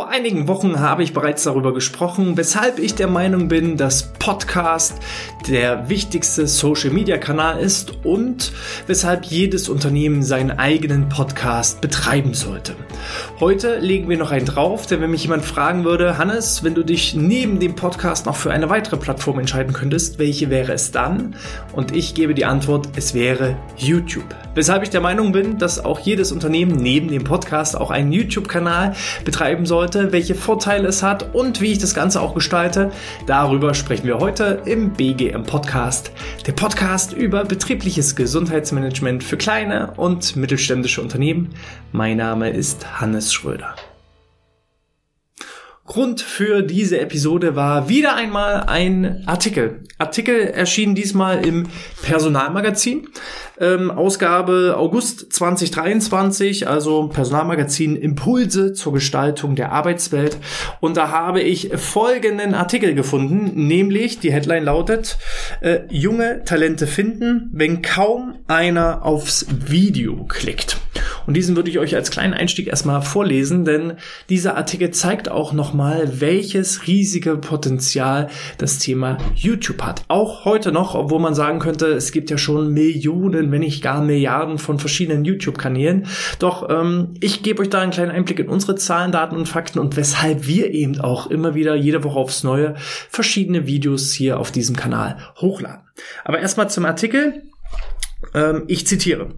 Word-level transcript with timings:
vor 0.00 0.08
einigen 0.08 0.48
Wochen 0.48 0.80
habe 0.80 1.02
ich 1.02 1.12
bereits 1.12 1.42
darüber 1.42 1.74
gesprochen, 1.74 2.38
weshalb 2.38 2.78
ich 2.78 2.94
der 2.94 3.06
Meinung 3.06 3.48
bin, 3.48 3.76
dass 3.76 4.14
Podcast 4.14 4.94
der 5.46 5.90
wichtigste 5.90 6.46
Social-Media-Kanal 6.46 7.60
ist 7.60 8.02
und 8.02 8.50
weshalb 8.86 9.26
jedes 9.26 9.68
Unternehmen 9.68 10.22
seinen 10.22 10.52
eigenen 10.52 11.10
Podcast 11.10 11.82
betreiben 11.82 12.32
sollte. 12.32 12.76
Heute 13.40 13.78
legen 13.78 14.08
wir 14.08 14.18
noch 14.18 14.30
einen 14.30 14.46
drauf, 14.46 14.86
denn 14.86 15.00
wenn 15.00 15.10
mich 15.10 15.22
jemand 15.22 15.44
fragen 15.44 15.84
würde, 15.84 16.18
Hannes, 16.18 16.62
wenn 16.62 16.74
du 16.74 16.82
dich 16.82 17.14
neben 17.14 17.60
dem 17.60 17.74
Podcast 17.74 18.26
noch 18.26 18.36
für 18.36 18.50
eine 18.50 18.68
weitere 18.68 18.98
Plattform 18.98 19.38
entscheiden 19.38 19.72
könntest, 19.72 20.18
welche 20.18 20.50
wäre 20.50 20.72
es 20.72 20.90
dann? 20.90 21.36
Und 21.72 21.96
ich 21.96 22.14
gebe 22.14 22.34
die 22.34 22.44
Antwort, 22.44 22.88
es 22.96 23.14
wäre 23.14 23.56
YouTube. 23.76 24.34
Weshalb 24.54 24.82
ich 24.82 24.90
der 24.90 25.00
Meinung 25.00 25.32
bin, 25.32 25.58
dass 25.58 25.82
auch 25.82 26.00
jedes 26.00 26.30
Unternehmen 26.32 26.72
neben 26.72 27.08
dem 27.08 27.24
Podcast 27.24 27.76
auch 27.76 27.90
einen 27.90 28.12
YouTube-Kanal 28.12 28.94
betreiben 29.24 29.64
sollte 29.66 30.10
welche 30.12 30.34
Vorteile 30.34 30.88
es 30.88 31.02
hat 31.02 31.34
und 31.34 31.60
wie 31.60 31.72
ich 31.72 31.78
das 31.78 31.94
Ganze 31.94 32.20
auch 32.20 32.34
gestalte. 32.34 32.90
Darüber 33.26 33.74
sprechen 33.74 34.06
wir 34.06 34.18
heute 34.18 34.62
im 34.64 34.92
BGM 34.92 35.44
Podcast. 35.44 36.10
Der 36.46 36.52
Podcast 36.52 37.12
über 37.12 37.44
betriebliches 37.44 38.16
Gesundheitsmanagement 38.16 39.22
für 39.24 39.36
kleine 39.36 39.92
und 39.96 40.36
mittelständische 40.36 41.00
Unternehmen. 41.00 41.50
Mein 41.92 42.16
Name 42.16 42.50
ist 42.50 42.86
Hannes 42.98 43.32
Schröder. 43.32 43.76
Grund 45.90 46.20
für 46.20 46.62
diese 46.62 47.00
Episode 47.00 47.56
war 47.56 47.88
wieder 47.88 48.14
einmal 48.14 48.62
ein 48.68 49.24
Artikel. 49.26 49.82
Artikel 49.98 50.36
erschien 50.36 50.94
diesmal 50.94 51.44
im 51.44 51.66
Personalmagazin, 52.00 53.08
ähm, 53.58 53.90
Ausgabe 53.90 54.76
August 54.78 55.32
2023, 55.32 56.68
also 56.68 57.08
Personalmagazin 57.08 57.96
Impulse 57.96 58.72
zur 58.72 58.92
Gestaltung 58.92 59.56
der 59.56 59.72
Arbeitswelt. 59.72 60.38
Und 60.78 60.96
da 60.96 61.08
habe 61.08 61.40
ich 61.40 61.72
folgenden 61.74 62.54
Artikel 62.54 62.94
gefunden, 62.94 63.66
nämlich 63.66 64.20
die 64.20 64.32
Headline 64.32 64.62
lautet, 64.62 65.18
äh, 65.60 65.80
junge 65.90 66.44
Talente 66.44 66.86
finden, 66.86 67.50
wenn 67.52 67.82
kaum 67.82 68.38
einer 68.46 69.04
aufs 69.04 69.44
Video 69.66 70.24
klickt. 70.28 70.76
Und 71.30 71.34
diesen 71.34 71.54
würde 71.54 71.70
ich 71.70 71.78
euch 71.78 71.94
als 71.94 72.10
kleinen 72.10 72.34
Einstieg 72.34 72.66
erstmal 72.66 73.02
vorlesen, 73.02 73.64
denn 73.64 73.92
dieser 74.28 74.56
Artikel 74.56 74.90
zeigt 74.90 75.28
auch 75.28 75.52
nochmal, 75.52 76.20
welches 76.20 76.88
riesige 76.88 77.36
Potenzial 77.36 78.26
das 78.58 78.80
Thema 78.80 79.16
YouTube 79.36 79.80
hat. 79.80 80.02
Auch 80.08 80.44
heute 80.44 80.72
noch, 80.72 80.96
obwohl 80.96 81.20
man 81.20 81.36
sagen 81.36 81.60
könnte, 81.60 81.86
es 81.86 82.10
gibt 82.10 82.30
ja 82.30 82.36
schon 82.36 82.72
Millionen, 82.72 83.52
wenn 83.52 83.60
nicht 83.60 83.80
gar 83.80 84.02
Milliarden 84.02 84.58
von 84.58 84.80
verschiedenen 84.80 85.24
YouTube-Kanälen. 85.24 86.08
Doch 86.40 86.68
ähm, 86.68 87.14
ich 87.20 87.44
gebe 87.44 87.62
euch 87.62 87.70
da 87.70 87.78
einen 87.80 87.92
kleinen 87.92 88.10
Einblick 88.10 88.40
in 88.40 88.48
unsere 88.48 88.74
Zahlen, 88.74 89.12
Daten 89.12 89.36
und 89.36 89.46
Fakten 89.46 89.78
und 89.78 89.96
weshalb 89.96 90.48
wir 90.48 90.74
eben 90.74 91.00
auch 91.00 91.28
immer 91.28 91.54
wieder 91.54 91.76
jede 91.76 92.02
Woche 92.02 92.18
aufs 92.18 92.42
Neue 92.42 92.74
verschiedene 93.08 93.68
Videos 93.68 94.10
hier 94.10 94.40
auf 94.40 94.50
diesem 94.50 94.74
Kanal 94.74 95.16
hochladen. 95.40 95.82
Aber 96.24 96.40
erstmal 96.40 96.68
zum 96.70 96.86
Artikel. 96.86 97.44
Ähm, 98.34 98.64
ich 98.66 98.86
zitiere. 98.86 99.34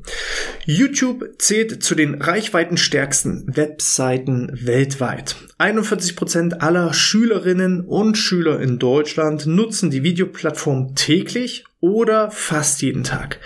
YouTube 0.65 1.35
zählt 1.39 1.83
zu 1.83 1.95
den 1.95 2.21
reichweitenstärksten 2.21 3.57
Webseiten 3.57 4.51
weltweit. 4.53 5.37
41 5.59 6.17
Prozent 6.17 6.63
aller 6.63 6.93
Schülerinnen 6.93 7.81
und 7.81 8.17
Schüler 8.17 8.61
in 8.61 8.79
Deutschland 8.79 9.47
nutzen 9.47 9.91
die 9.91 10.03
Videoplattform 10.03 10.95
täglich 10.95 11.65
oder 11.81 12.31
fast 12.31 12.83
jeden 12.83 13.05
Tag. 13.05 13.41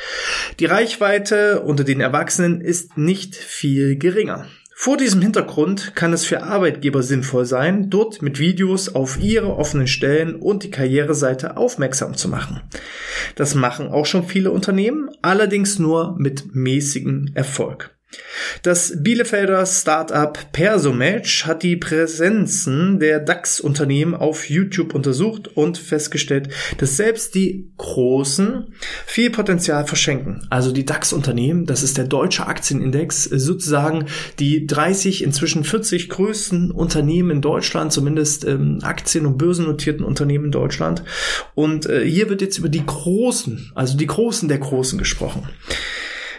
Die 0.60 0.66
Reichweite 0.66 1.62
unter 1.62 1.84
den 1.84 2.00
Erwachsenen 2.00 2.60
ist 2.60 2.98
nicht 2.98 3.34
viel 3.34 3.96
geringer. 3.96 4.46
Vor 4.78 4.98
diesem 4.98 5.22
Hintergrund 5.22 5.96
kann 5.96 6.12
es 6.12 6.26
für 6.26 6.42
Arbeitgeber 6.42 7.02
sinnvoll 7.02 7.46
sein, 7.46 7.88
dort 7.88 8.20
mit 8.20 8.38
Videos 8.38 8.94
auf 8.94 9.18
ihre 9.18 9.56
offenen 9.56 9.86
Stellen 9.86 10.36
und 10.36 10.64
die 10.64 10.70
Karriereseite 10.70 11.56
aufmerksam 11.56 12.14
zu 12.14 12.28
machen. 12.28 12.60
Das 13.36 13.54
machen 13.54 13.88
auch 13.88 14.04
schon 14.04 14.24
viele 14.24 14.50
Unternehmen, 14.50 15.08
allerdings 15.22 15.78
nur 15.78 16.14
mit 16.18 16.54
mäßigem 16.54 17.30
Erfolg. 17.32 17.95
Das 18.62 18.94
Bielefelder 19.02 19.64
Startup 19.66 20.38
Persomatch 20.52 21.46
hat 21.46 21.62
die 21.62 21.76
Präsenzen 21.76 22.98
der 22.98 23.20
DAX-Unternehmen 23.20 24.14
auf 24.14 24.48
YouTube 24.48 24.94
untersucht 24.94 25.48
und 25.56 25.78
festgestellt, 25.78 26.48
dass 26.78 26.96
selbst 26.96 27.34
die 27.34 27.70
Großen 27.76 28.74
viel 29.06 29.30
Potenzial 29.30 29.86
verschenken. 29.86 30.46
Also 30.50 30.72
die 30.72 30.84
DAX-Unternehmen, 30.84 31.66
das 31.66 31.82
ist 31.82 31.98
der 31.98 32.04
deutsche 32.04 32.46
Aktienindex, 32.46 33.24
sozusagen 33.24 34.06
die 34.38 34.66
30, 34.66 35.22
inzwischen 35.22 35.64
40 35.64 36.08
größten 36.08 36.70
Unternehmen 36.70 37.30
in 37.30 37.40
Deutschland, 37.40 37.92
zumindest 37.92 38.44
ähm, 38.44 38.80
Aktien- 38.82 39.26
und 39.26 39.38
börsennotierten 39.38 40.04
Unternehmen 40.04 40.46
in 40.46 40.52
Deutschland. 40.52 41.02
Und 41.54 41.86
äh, 41.86 42.04
hier 42.04 42.28
wird 42.28 42.40
jetzt 42.40 42.58
über 42.58 42.68
die 42.68 42.84
Großen, 42.84 43.72
also 43.74 43.96
die 43.96 44.06
Großen 44.06 44.48
der 44.48 44.58
Großen 44.58 44.98
gesprochen. 44.98 45.48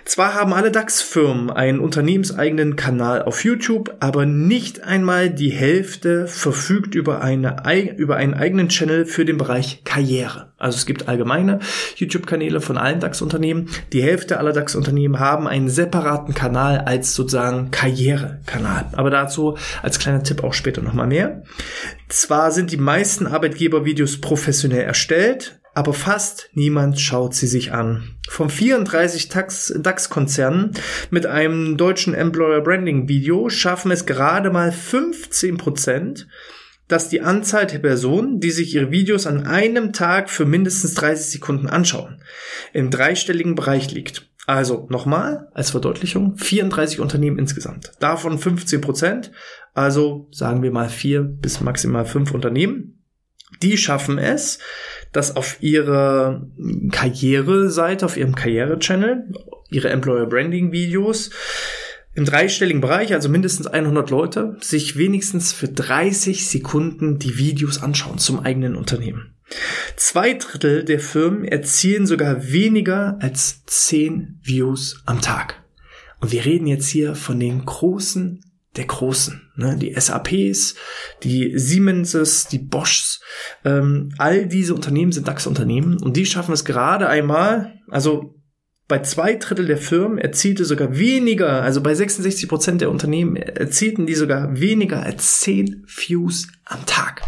Zwar 0.07 0.35
haben 0.35 0.53
alle 0.53 0.71
DAX-Firmen 0.71 1.49
einen 1.49 1.81
unternehmenseigenen 1.81 2.77
Kanal 2.77 3.23
auf 3.23 3.43
YouTube, 3.43 3.97
aber 3.99 4.25
nicht 4.25 4.85
einmal 4.85 5.29
die 5.29 5.49
Hälfte 5.49 6.27
verfügt 6.27 6.95
über, 6.95 7.21
eine, 7.21 7.61
über 7.97 8.15
einen 8.15 8.33
eigenen 8.33 8.69
Channel 8.69 9.05
für 9.05 9.25
den 9.25 9.37
Bereich 9.37 9.83
Karriere. 9.83 10.53
Also 10.57 10.77
es 10.77 10.85
gibt 10.85 11.09
allgemeine 11.09 11.59
YouTube-Kanäle 11.97 12.61
von 12.61 12.77
allen 12.77 13.01
DAX-Unternehmen. 13.01 13.67
Die 13.91 14.01
Hälfte 14.01 14.37
aller 14.39 14.53
DAX-Unternehmen 14.53 15.19
haben 15.19 15.45
einen 15.45 15.67
separaten 15.67 16.33
Kanal 16.33 16.79
als 16.79 17.13
sozusagen 17.13 17.69
Karrierekanal. 17.71 18.85
Aber 18.93 19.09
dazu 19.09 19.57
als 19.83 19.99
kleiner 19.99 20.23
Tipp 20.23 20.41
auch 20.41 20.53
später 20.53 20.81
nochmal 20.81 21.07
mehr. 21.07 21.43
Zwar 22.07 22.51
sind 22.53 22.71
die 22.71 22.77
meisten 22.77 23.27
Arbeitgebervideos 23.27 24.21
professionell 24.21 24.83
erstellt, 24.83 25.56
aber 25.77 25.93
fast 25.93 26.49
niemand 26.53 26.99
schaut 26.99 27.35
sie 27.35 27.45
sich 27.45 27.71
an. 27.71 28.15
Von 28.27 28.49
34 28.49 29.29
DAX-Konzernen 29.29 30.71
mit 31.11 31.27
einem 31.27 31.77
deutschen 31.77 32.15
Employer 32.15 32.61
Branding 32.61 33.07
Video 33.07 33.47
schaffen 33.49 33.91
es 33.91 34.07
gerade 34.07 34.49
mal 34.49 34.71
15 34.71 35.57
Prozent, 35.57 36.27
dass 36.87 37.09
die 37.09 37.21
Anzahl 37.21 37.67
der 37.67 37.77
Personen, 37.77 38.39
die 38.39 38.49
sich 38.49 38.73
ihre 38.73 38.89
Videos 38.89 39.27
an 39.27 39.45
einem 39.45 39.93
Tag 39.93 40.31
für 40.31 40.45
mindestens 40.45 40.95
30 40.95 41.33
Sekunden 41.33 41.67
anschauen, 41.67 42.23
im 42.73 42.89
dreistelligen 42.89 43.53
Bereich 43.53 43.91
liegt. 43.91 44.31
Also 44.47 44.87
nochmal 44.89 45.47
als 45.53 45.69
Verdeutlichung, 45.69 46.37
34 46.37 47.01
Unternehmen 47.01 47.37
insgesamt. 47.37 47.91
Davon 47.99 48.39
15 48.39 48.81
Prozent, 48.81 49.31
also 49.75 50.27
sagen 50.31 50.63
wir 50.63 50.71
mal 50.71 50.89
vier 50.89 51.21
bis 51.21 51.61
maximal 51.61 52.05
fünf 52.05 52.33
Unternehmen. 52.33 52.86
Die 53.61 53.77
schaffen 53.77 54.17
es, 54.17 54.59
dass 55.11 55.35
auf 55.35 55.57
ihrer 55.61 56.47
Karriereseite, 56.91 58.05
auf 58.05 58.17
ihrem 58.17 58.35
Karriere-Channel, 58.35 59.29
ihre 59.69 59.89
Employer 59.89 60.25
Branding 60.25 60.71
Videos 60.71 61.29
im 62.13 62.25
dreistelligen 62.25 62.81
Bereich, 62.81 63.13
also 63.13 63.29
mindestens 63.29 63.67
100 63.67 64.09
Leute, 64.09 64.57
sich 64.59 64.97
wenigstens 64.97 65.53
für 65.53 65.67
30 65.67 66.47
Sekunden 66.47 67.19
die 67.19 67.37
Videos 67.37 67.81
anschauen 67.81 68.17
zum 68.17 68.39
eigenen 68.39 68.75
Unternehmen. 68.75 69.35
Zwei 69.95 70.33
Drittel 70.33 70.83
der 70.83 70.99
Firmen 70.99 71.45
erzielen 71.45 72.05
sogar 72.05 72.51
weniger 72.51 73.17
als 73.21 73.63
10 73.65 74.39
Views 74.41 75.01
am 75.05 75.21
Tag. 75.21 75.63
Und 76.19 76.31
wir 76.31 76.43
reden 76.43 76.67
jetzt 76.67 76.87
hier 76.87 77.15
von 77.15 77.39
den 77.39 77.63
großen 77.63 78.43
der 78.77 78.85
Großen. 78.85 79.51
Ne? 79.55 79.77
Die 79.77 79.93
SAPs, 79.99 80.75
die 81.23 81.57
Siemenses, 81.57 82.47
die 82.47 82.59
Boschs, 82.59 83.21
ähm, 83.65 84.13
all 84.17 84.45
diese 84.45 84.73
Unternehmen 84.75 85.11
sind 85.11 85.27
DAX-Unternehmen 85.27 85.97
und 86.01 86.15
die 86.15 86.25
schaffen 86.25 86.53
es 86.53 86.65
gerade 86.65 87.07
einmal, 87.07 87.73
also 87.89 88.35
bei 88.87 88.99
zwei 88.99 89.35
Drittel 89.35 89.65
der 89.65 89.77
Firmen 89.77 90.17
erzielte 90.17 90.63
sogar 90.63 90.97
weniger, 90.97 91.61
also 91.61 91.81
bei 91.81 91.93
66 91.93 92.47
Prozent 92.47 92.81
der 92.81 92.89
Unternehmen 92.89 93.35
erzielten 93.35 94.05
die 94.05 94.15
sogar 94.15 94.59
weniger 94.59 95.03
als 95.03 95.41
10 95.41 95.83
Views 95.87 96.47
am 96.63 96.85
Tag. 96.85 97.21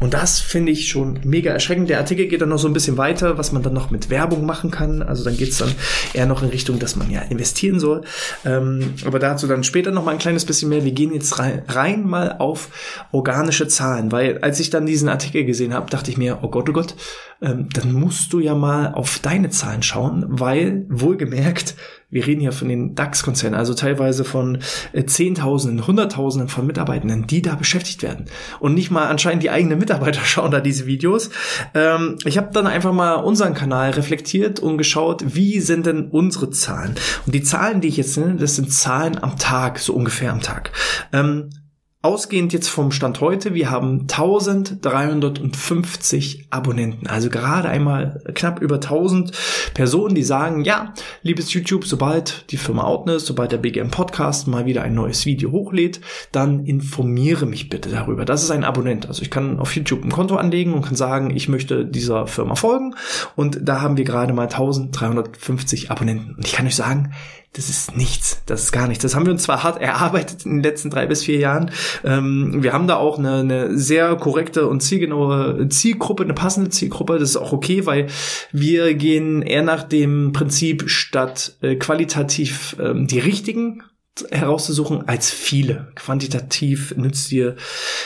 Und 0.00 0.14
das 0.14 0.38
finde 0.38 0.70
ich 0.70 0.88
schon 0.88 1.18
mega 1.24 1.50
erschreckend. 1.50 1.90
Der 1.90 1.98
Artikel 1.98 2.26
geht 2.28 2.40
dann 2.40 2.50
noch 2.50 2.58
so 2.58 2.68
ein 2.68 2.72
bisschen 2.72 2.96
weiter, 2.96 3.36
was 3.36 3.50
man 3.50 3.62
dann 3.62 3.72
noch 3.72 3.90
mit 3.90 4.10
Werbung 4.10 4.46
machen 4.46 4.70
kann. 4.70 5.02
Also 5.02 5.24
dann 5.24 5.36
geht 5.36 5.50
es 5.50 5.58
dann 5.58 5.72
eher 6.12 6.26
noch 6.26 6.42
in 6.42 6.50
Richtung, 6.50 6.78
dass 6.78 6.94
man 6.94 7.10
ja 7.10 7.22
investieren 7.22 7.80
soll. 7.80 8.02
Ähm, 8.44 8.94
aber 9.04 9.18
dazu 9.18 9.48
dann 9.48 9.64
später 9.64 9.90
noch 9.90 10.04
mal 10.04 10.12
ein 10.12 10.18
kleines 10.18 10.44
bisschen 10.44 10.68
mehr. 10.68 10.84
Wir 10.84 10.92
gehen 10.92 11.12
jetzt 11.12 11.38
rein, 11.38 11.62
rein 11.66 12.06
mal 12.06 12.36
auf 12.38 12.68
organische 13.10 13.66
Zahlen, 13.66 14.12
weil 14.12 14.38
als 14.38 14.60
ich 14.60 14.70
dann 14.70 14.86
diesen 14.86 15.08
Artikel 15.08 15.44
gesehen 15.44 15.74
habe, 15.74 15.90
dachte 15.90 16.10
ich 16.10 16.16
mir, 16.16 16.38
oh 16.42 16.48
Gott, 16.48 16.68
oh 16.70 16.72
Gott, 16.72 16.94
ähm, 17.42 17.68
dann 17.72 17.92
musst 17.92 18.32
du 18.32 18.38
ja 18.38 18.54
mal 18.54 18.94
auf 18.94 19.18
deine 19.18 19.50
Zahlen 19.50 19.82
schauen, 19.82 20.24
weil 20.28 20.86
wohlgemerkt, 20.88 21.74
wir 22.10 22.26
reden 22.26 22.40
hier 22.40 22.52
von 22.52 22.68
den 22.68 22.94
DAX-Konzernen, 22.94 23.58
also 23.58 23.74
teilweise 23.74 24.24
von 24.24 24.58
äh, 24.92 25.04
Zehntausenden, 25.04 25.86
Hunderttausenden 25.86 26.48
von 26.48 26.66
Mitarbeitenden, 26.66 27.26
die 27.26 27.42
da 27.42 27.54
beschäftigt 27.54 28.02
werden. 28.02 28.26
Und 28.60 28.74
nicht 28.74 28.90
mal 28.90 29.08
anscheinend 29.08 29.42
die 29.42 29.50
eigenen 29.50 29.78
Mitarbeiter 29.78 30.20
schauen 30.24 30.50
da 30.50 30.60
diese 30.60 30.86
Videos. 30.86 31.30
Ähm, 31.74 32.16
ich 32.24 32.38
habe 32.38 32.48
dann 32.52 32.66
einfach 32.66 32.92
mal 32.92 33.16
unseren 33.16 33.52
Kanal 33.52 33.90
reflektiert 33.90 34.58
und 34.58 34.78
geschaut, 34.78 35.22
wie 35.34 35.60
sind 35.60 35.84
denn 35.84 36.08
unsere 36.08 36.50
Zahlen? 36.50 36.94
Und 37.26 37.34
die 37.34 37.42
Zahlen, 37.42 37.82
die 37.82 37.88
ich 37.88 37.98
jetzt 37.98 38.16
nenne, 38.16 38.36
das 38.36 38.56
sind 38.56 38.72
Zahlen 38.72 39.22
am 39.22 39.36
Tag, 39.36 39.78
so 39.78 39.92
ungefähr 39.92 40.32
am 40.32 40.40
Tag. 40.40 40.72
Ähm, 41.12 41.50
Ausgehend 42.00 42.52
jetzt 42.52 42.68
vom 42.68 42.92
Stand 42.92 43.20
heute, 43.20 43.54
wir 43.54 43.72
haben 43.72 44.02
1350 44.02 46.46
Abonnenten. 46.50 47.08
Also 47.08 47.28
gerade 47.28 47.68
einmal 47.68 48.22
knapp 48.34 48.62
über 48.62 48.76
1000 48.76 49.32
Personen, 49.74 50.14
die 50.14 50.22
sagen, 50.22 50.62
ja, 50.62 50.94
liebes 51.22 51.52
YouTube, 51.52 51.84
sobald 51.84 52.52
die 52.52 52.56
Firma 52.56 52.84
Outness, 52.84 53.26
sobald 53.26 53.50
der 53.50 53.58
BGM 53.58 53.90
Podcast 53.90 54.46
mal 54.46 54.64
wieder 54.64 54.82
ein 54.82 54.94
neues 54.94 55.26
Video 55.26 55.50
hochlädt, 55.50 56.00
dann 56.30 56.64
informiere 56.64 57.46
mich 57.46 57.68
bitte 57.68 57.88
darüber. 57.88 58.24
Das 58.24 58.44
ist 58.44 58.52
ein 58.52 58.62
Abonnent. 58.62 59.08
Also 59.08 59.22
ich 59.22 59.30
kann 59.32 59.58
auf 59.58 59.74
YouTube 59.74 60.04
ein 60.04 60.12
Konto 60.12 60.36
anlegen 60.36 60.74
und 60.74 60.82
kann 60.82 60.94
sagen, 60.94 61.34
ich 61.34 61.48
möchte 61.48 61.84
dieser 61.84 62.28
Firma 62.28 62.54
folgen. 62.54 62.94
Und 63.34 63.58
da 63.60 63.80
haben 63.80 63.96
wir 63.96 64.04
gerade 64.04 64.32
mal 64.32 64.44
1350 64.44 65.90
Abonnenten. 65.90 66.36
Und 66.36 66.46
ich 66.46 66.52
kann 66.52 66.64
euch 66.64 66.76
sagen, 66.76 67.12
das 67.58 67.68
ist 67.68 67.96
nichts, 67.96 68.40
das 68.46 68.62
ist 68.62 68.72
gar 68.72 68.86
nichts. 68.86 69.02
Das 69.02 69.16
haben 69.16 69.26
wir 69.26 69.32
uns 69.32 69.42
zwar 69.42 69.64
hart 69.64 69.80
erarbeitet 69.80 70.46
in 70.46 70.58
den 70.58 70.62
letzten 70.62 70.90
drei 70.90 71.06
bis 71.06 71.24
vier 71.24 71.38
Jahren. 71.38 71.72
Ähm, 72.04 72.62
wir 72.62 72.72
haben 72.72 72.86
da 72.86 72.96
auch 72.96 73.18
eine, 73.18 73.40
eine 73.40 73.76
sehr 73.76 74.14
korrekte 74.14 74.68
und 74.68 74.80
zielgenaue 74.80 75.68
Zielgruppe, 75.68 76.22
eine 76.22 76.34
passende 76.34 76.70
Zielgruppe. 76.70 77.18
Das 77.18 77.30
ist 77.30 77.36
auch 77.36 77.52
okay, 77.52 77.84
weil 77.84 78.06
wir 78.52 78.94
gehen 78.94 79.42
eher 79.42 79.62
nach 79.62 79.82
dem 79.82 80.32
Prinzip 80.32 80.88
statt 80.88 81.56
äh, 81.60 81.74
qualitativ 81.74 82.76
ähm, 82.78 83.08
die 83.08 83.18
richtigen 83.18 83.82
herauszusuchen 84.30 85.08
als 85.08 85.30
viele. 85.30 85.88
Quantitativ 85.94 86.94
nützt 86.96 87.30
dir, 87.30 87.56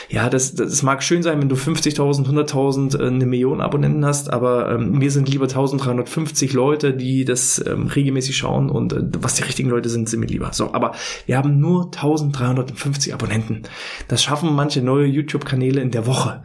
ja, 0.09 0.29
das, 0.29 0.55
das 0.55 0.83
mag 0.83 1.03
schön 1.03 1.23
sein, 1.23 1.41
wenn 1.41 1.49
du 1.49 1.57
50.000, 1.57 2.27
100.000, 2.27 2.99
äh, 2.99 3.07
eine 3.07 3.27
Million 3.27 3.61
Abonnenten 3.61 4.05
hast, 4.05 4.33
aber 4.33 4.73
ähm, 4.73 4.93
mir 4.99 5.11
sind 5.11 5.29
lieber 5.29 5.45
1350 5.45 6.53
Leute, 6.53 6.95
die 6.95 7.25
das 7.25 7.65
ähm, 7.67 7.87
regelmäßig 7.87 8.37
schauen 8.37 8.71
und 8.71 8.93
äh, 8.93 9.03
was 9.21 9.35
die 9.35 9.43
richtigen 9.43 9.71
Leute 9.71 9.89
sind, 9.89 10.09
sind 10.09 10.21
mir 10.21 10.27
lieber. 10.27 10.53
So, 10.53 10.73
aber 10.73 10.95
wir 11.27 11.37
haben 11.37 11.59
nur 11.59 11.87
1350 11.87 13.15
Abonnenten. 13.15 13.63
Das 14.09 14.23
schaffen 14.23 14.55
manche 14.55 14.83
neue 14.83 15.07
YouTube-Kanäle 15.07 15.81
in 15.81 15.91
der 15.91 16.07
Woche. 16.07 16.43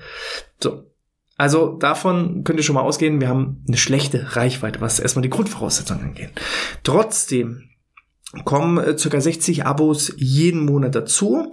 So. 0.61 0.83
Also 1.37 1.77
davon 1.77 2.43
könnt 2.43 2.59
ihr 2.59 2.63
schon 2.63 2.73
mal 2.73 2.81
ausgehen, 2.81 3.21
wir 3.21 3.29
haben 3.29 3.63
eine 3.67 3.77
schlechte 3.77 4.35
Reichweite, 4.35 4.81
was 4.81 4.99
erstmal 4.99 5.21
die 5.21 5.29
Grundvoraussetzungen 5.29 6.03
angeht. 6.03 6.31
Trotzdem 6.83 7.69
kommen 8.43 8.77
äh, 8.77 8.95
ca. 8.95 9.21
60 9.21 9.65
Abos 9.65 10.13
jeden 10.17 10.65
Monat 10.65 10.95
dazu. 10.95 11.51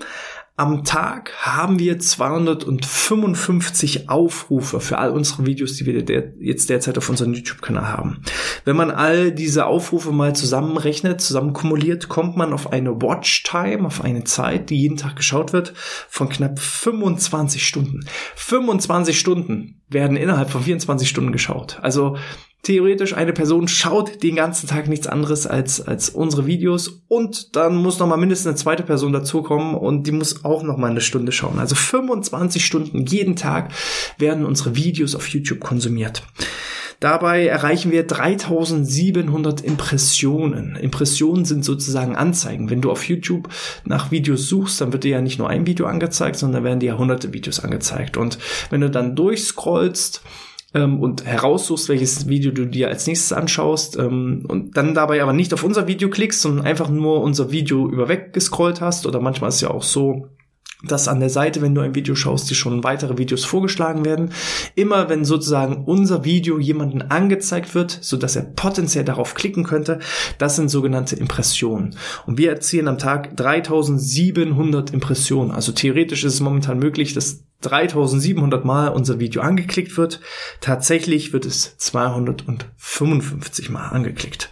Am 0.56 0.84
Tag 0.84 1.32
haben 1.40 1.80
wir 1.80 1.98
255 1.98 4.08
Aufrufe 4.08 4.78
für 4.78 4.98
all 4.98 5.10
unsere 5.10 5.46
Videos, 5.46 5.74
die 5.74 5.84
wir 5.84 6.04
der, 6.04 6.32
jetzt 6.38 6.70
derzeit 6.70 6.96
auf 6.96 7.10
unserem 7.10 7.34
YouTube-Kanal 7.34 7.88
haben. 7.88 8.22
Wenn 8.64 8.76
man 8.76 8.92
all 8.92 9.32
diese 9.32 9.66
Aufrufe 9.66 10.12
mal 10.12 10.36
zusammenrechnet, 10.36 11.20
zusammen 11.20 11.54
kumuliert, 11.54 12.08
kommt 12.08 12.36
man 12.36 12.52
auf 12.52 12.72
eine 12.72 13.02
Watchtime, 13.02 13.84
auf 13.84 14.04
eine 14.04 14.22
Zeit, 14.22 14.70
die 14.70 14.76
jeden 14.76 14.96
Tag 14.96 15.16
geschaut 15.16 15.52
wird, 15.52 15.72
von 16.08 16.28
knapp 16.28 16.60
25 16.60 17.66
Stunden. 17.66 18.06
25 18.36 19.18
Stunden 19.18 19.82
werden 19.88 20.16
innerhalb 20.16 20.50
von 20.50 20.62
24 20.62 21.08
Stunden 21.08 21.32
geschaut. 21.32 21.80
Also 21.82 22.16
theoretisch 22.64 23.14
eine 23.14 23.32
Person 23.32 23.68
schaut 23.68 24.22
den 24.22 24.36
ganzen 24.36 24.68
Tag 24.68 24.88
nichts 24.88 25.06
anderes 25.06 25.46
als, 25.46 25.80
als 25.80 26.10
unsere 26.10 26.46
Videos 26.46 27.02
und 27.08 27.54
dann 27.56 27.76
muss 27.76 27.98
noch 27.98 28.08
mal 28.08 28.16
mindestens 28.16 28.48
eine 28.48 28.56
zweite 28.56 28.82
Person 28.82 29.12
dazukommen 29.12 29.74
und 29.74 30.06
die 30.06 30.12
muss 30.12 30.44
auch 30.44 30.62
noch 30.62 30.76
mal 30.76 30.90
eine 30.90 31.00
Stunde 31.00 31.32
schauen. 31.32 31.58
Also 31.58 31.74
25 31.74 32.64
Stunden 32.64 33.06
jeden 33.06 33.36
Tag 33.36 33.72
werden 34.18 34.44
unsere 34.44 34.76
Videos 34.76 35.14
auf 35.14 35.28
YouTube 35.28 35.60
konsumiert. 35.60 36.24
Dabei 37.00 37.46
erreichen 37.46 37.90
wir 37.90 38.06
3700 38.06 39.60
Impressionen. 39.60 40.76
Impressionen 40.76 41.44
sind 41.44 41.64
sozusagen 41.64 42.16
Anzeigen. 42.16 42.70
Wenn 42.70 42.80
du 42.80 42.90
auf 42.90 43.06
YouTube 43.06 43.48
nach 43.84 44.10
Videos 44.10 44.48
suchst, 44.48 44.80
dann 44.80 44.92
wird 44.92 45.04
dir 45.04 45.10
ja 45.10 45.20
nicht 45.20 45.38
nur 45.38 45.50
ein 45.50 45.66
Video 45.66 45.86
angezeigt, 45.86 46.36
sondern 46.36 46.64
werden 46.64 46.80
dir 46.80 46.92
ja 46.92 46.98
hunderte 46.98 47.32
Videos 47.34 47.60
angezeigt. 47.60 48.16
Und 48.16 48.38
wenn 48.70 48.80
du 48.80 48.90
dann 48.90 49.16
durchscrollst, 49.16 50.22
ähm, 50.74 51.00
und 51.00 51.24
heraussuchst, 51.24 51.88
welches 51.88 52.28
Video 52.28 52.52
du 52.52 52.66
dir 52.66 52.88
als 52.88 53.06
nächstes 53.06 53.32
anschaust 53.32 53.96
ähm, 53.96 54.44
und 54.48 54.76
dann 54.76 54.94
dabei 54.94 55.22
aber 55.22 55.32
nicht 55.32 55.54
auf 55.54 55.64
unser 55.64 55.86
Video 55.86 56.10
klickst, 56.10 56.42
sondern 56.42 56.66
einfach 56.66 56.90
nur 56.90 57.22
unser 57.22 57.50
Video 57.50 57.88
überweg 57.88 58.32
gescrollt 58.32 58.80
hast 58.80 59.06
oder 59.06 59.20
manchmal 59.20 59.48
ist 59.48 59.60
ja 59.60 59.70
auch 59.70 59.82
so, 59.82 60.28
dass 60.86 61.08
an 61.08 61.20
der 61.20 61.30
Seite, 61.30 61.62
wenn 61.62 61.74
du 61.74 61.80
ein 61.80 61.94
Video 61.94 62.14
schaust, 62.14 62.50
dir 62.50 62.54
schon 62.54 62.84
weitere 62.84 63.16
Videos 63.18 63.44
vorgeschlagen 63.44 64.04
werden. 64.04 64.30
Immer 64.74 65.08
wenn 65.08 65.24
sozusagen 65.24 65.84
unser 65.84 66.24
Video 66.24 66.58
jemanden 66.58 67.02
angezeigt 67.02 67.74
wird, 67.74 67.98
so 68.02 68.16
dass 68.16 68.36
er 68.36 68.42
potenziell 68.42 69.04
darauf 69.04 69.34
klicken 69.34 69.64
könnte, 69.64 70.00
das 70.38 70.56
sind 70.56 70.68
sogenannte 70.68 71.16
Impressionen. 71.16 71.96
Und 72.26 72.38
wir 72.38 72.50
erzielen 72.50 72.88
am 72.88 72.98
Tag 72.98 73.36
3700 73.36 74.90
Impressionen. 74.90 75.50
Also 75.50 75.72
theoretisch 75.72 76.24
ist 76.24 76.34
es 76.34 76.40
momentan 76.40 76.78
möglich, 76.78 77.14
dass 77.14 77.44
3700 77.64 78.64
Mal 78.64 78.88
unser 78.88 79.20
Video 79.20 79.42
angeklickt 79.42 79.96
wird. 79.96 80.20
Tatsächlich 80.60 81.32
wird 81.32 81.46
es 81.46 81.76
255 81.78 83.70
Mal 83.70 83.88
angeklickt. 83.88 84.50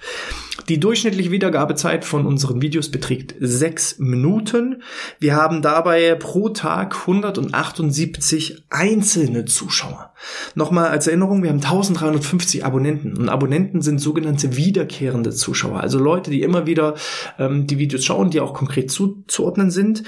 Die 0.69 0.79
durchschnittliche 0.79 1.31
Wiedergabezeit 1.31 2.05
von 2.05 2.26
unseren 2.26 2.62
Videos 2.62 2.91
beträgt 2.91 3.35
sechs 3.41 3.99
Minuten. 3.99 4.82
Wir 5.19 5.35
haben 5.35 5.61
dabei 5.61 6.14
pro 6.14 6.50
Tag 6.50 6.94
178 7.00 8.64
einzelne 8.70 9.44
Zuschauer. 9.44 10.12
Nochmal 10.55 10.88
als 10.88 11.09
Erinnerung, 11.09 11.43
wir 11.43 11.50
haben 11.50 11.56
1350 11.56 12.64
Abonnenten 12.64 13.17
und 13.17 13.29
Abonnenten 13.29 13.82
sind 13.82 13.99
sogenannte 13.99 14.56
wiederkehrende 14.56 15.31
Zuschauer, 15.31 15.81
also 15.81 15.99
Leute, 15.99 16.31
die 16.31 16.43
immer 16.43 16.67
wieder 16.67 16.94
ähm, 17.38 17.67
die 17.67 17.79
Videos 17.79 18.05
schauen, 18.05 18.31
die 18.31 18.41
auch 18.41 18.55
konkret 18.55 18.91
zuzuordnen 18.91 19.70
sind. 19.70 20.05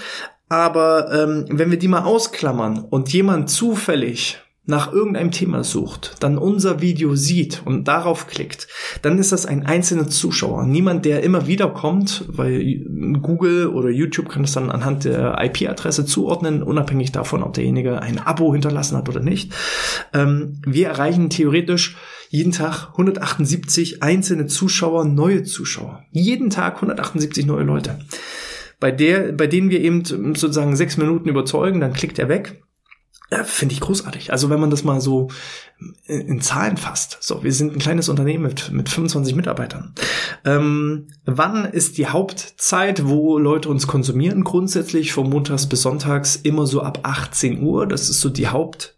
Aber 0.55 1.13
ähm, 1.13 1.47
wenn 1.49 1.73
wir 1.73 1.79
die 1.81 1.89
mal 1.89 2.05
ausklammern 2.05 2.79
und 2.79 3.13
jemand 3.13 3.51
zufällig 3.51 4.39
nach 4.67 4.93
irgendeinem 4.93 5.33
Thema 5.33 5.65
sucht, 5.65 6.15
dann 6.21 6.39
unser 6.39 6.81
Video 6.81 7.17
sieht 7.17 7.63
und 7.65 7.89
darauf 7.89 8.29
klickt, 8.29 8.69
dann 9.03 9.19
ist 9.19 9.33
das 9.33 9.47
ein 9.47 9.67
einzelner 9.67 10.07
Zuschauer. 10.07 10.65
Niemand, 10.65 11.07
der 11.07 11.25
immer 11.25 11.49
wieder 11.49 11.71
kommt, 11.71 12.25
weil 12.29 12.85
Google 13.21 13.67
oder 13.67 13.91
YouTube 13.91 14.29
kann 14.29 14.45
es 14.45 14.53
dann 14.53 14.71
anhand 14.71 15.05
der 15.05 15.37
IP-Adresse 15.43 16.07
zuordnen, 16.07 16.63
unabhängig 16.63 17.11
davon, 17.11 17.43
ob 17.43 17.55
derjenige 17.55 18.01
ein 18.01 18.21
Abo 18.21 18.53
hinterlassen 18.53 18.97
hat 18.97 19.09
oder 19.09 19.21
nicht. 19.21 19.53
Ähm, 20.13 20.63
wir 20.65 20.87
erreichen 20.87 21.31
theoretisch 21.31 21.97
jeden 22.29 22.53
Tag 22.53 22.91
178 22.93 24.05
einzelne 24.05 24.47
Zuschauer, 24.47 25.05
neue 25.05 25.43
Zuschauer. 25.43 26.05
Jeden 26.13 26.49
Tag 26.49 26.77
178 26.77 27.45
neue 27.45 27.65
Leute. 27.65 27.99
Bei 28.81 28.91
der, 28.91 29.33
bei 29.33 29.47
denen 29.47 29.71
wir 29.71 29.81
eben 29.81 30.05
sozusagen 30.05 30.77
sechs 30.77 30.97
Minuten 30.97 31.29
überzeugen, 31.29 31.81
dann 31.81 31.93
klickt 31.93 32.19
er 32.19 32.29
weg 32.29 32.63
ja, 33.31 33.43
finde 33.43 33.73
ich 33.73 33.81
großartig. 33.81 34.33
Also 34.33 34.51
wenn 34.51 34.61
man 34.61 34.71
das 34.71 34.85
mal 34.85 35.01
so 35.01 35.29
in, 36.07 36.41
Zahlen 36.41 36.77
fasst. 36.77 37.19
So, 37.21 37.43
wir 37.43 37.53
sind 37.53 37.75
ein 37.75 37.79
kleines 37.79 38.09
Unternehmen 38.09 38.45
mit, 38.45 38.71
mit 38.71 38.89
25 38.89 39.35
Mitarbeitern. 39.35 39.95
Ähm, 40.45 41.09
wann 41.25 41.65
ist 41.65 41.99
die 41.99 42.07
Hauptzeit, 42.07 43.07
wo 43.07 43.39
Leute 43.39 43.71
uns 43.71 43.87
konsumieren? 43.87 44.45
Grundsätzlich 44.45 45.13
von 45.13 45.29
montags 45.29 45.69
bis 45.69 45.83
sonntags 45.83 46.37
immer 46.37 46.67
so 46.67 46.83
ab 46.83 47.01
18 47.03 47.63
Uhr. 47.63 47.87
Das 47.87 48.09
ist 48.09 48.21
so 48.21 48.29
die 48.29 48.49
Haupt 48.49 48.94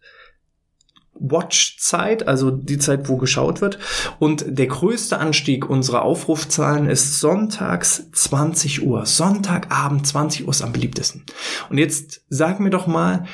Watch-Zeit, 1.19 2.27
also 2.29 2.51
die 2.51 2.79
Zeit, 2.79 3.09
wo 3.09 3.17
geschaut 3.17 3.61
wird. 3.61 3.79
Und 4.19 4.45
der 4.47 4.67
größte 4.67 5.19
Anstieg 5.19 5.69
unserer 5.69 6.03
Aufrufzahlen 6.03 6.89
ist 6.89 7.21
sonntags 7.21 8.11
20 8.13 8.87
Uhr. 8.87 9.07
Sonntagabend 9.07 10.07
20 10.07 10.45
Uhr 10.45 10.51
ist 10.51 10.63
am 10.63 10.73
beliebtesten. 10.73 11.25
Und 11.71 11.79
jetzt 11.79 12.23
sag 12.29 12.61
mir 12.61 12.71
doch 12.71 12.87
mal, 12.87 13.27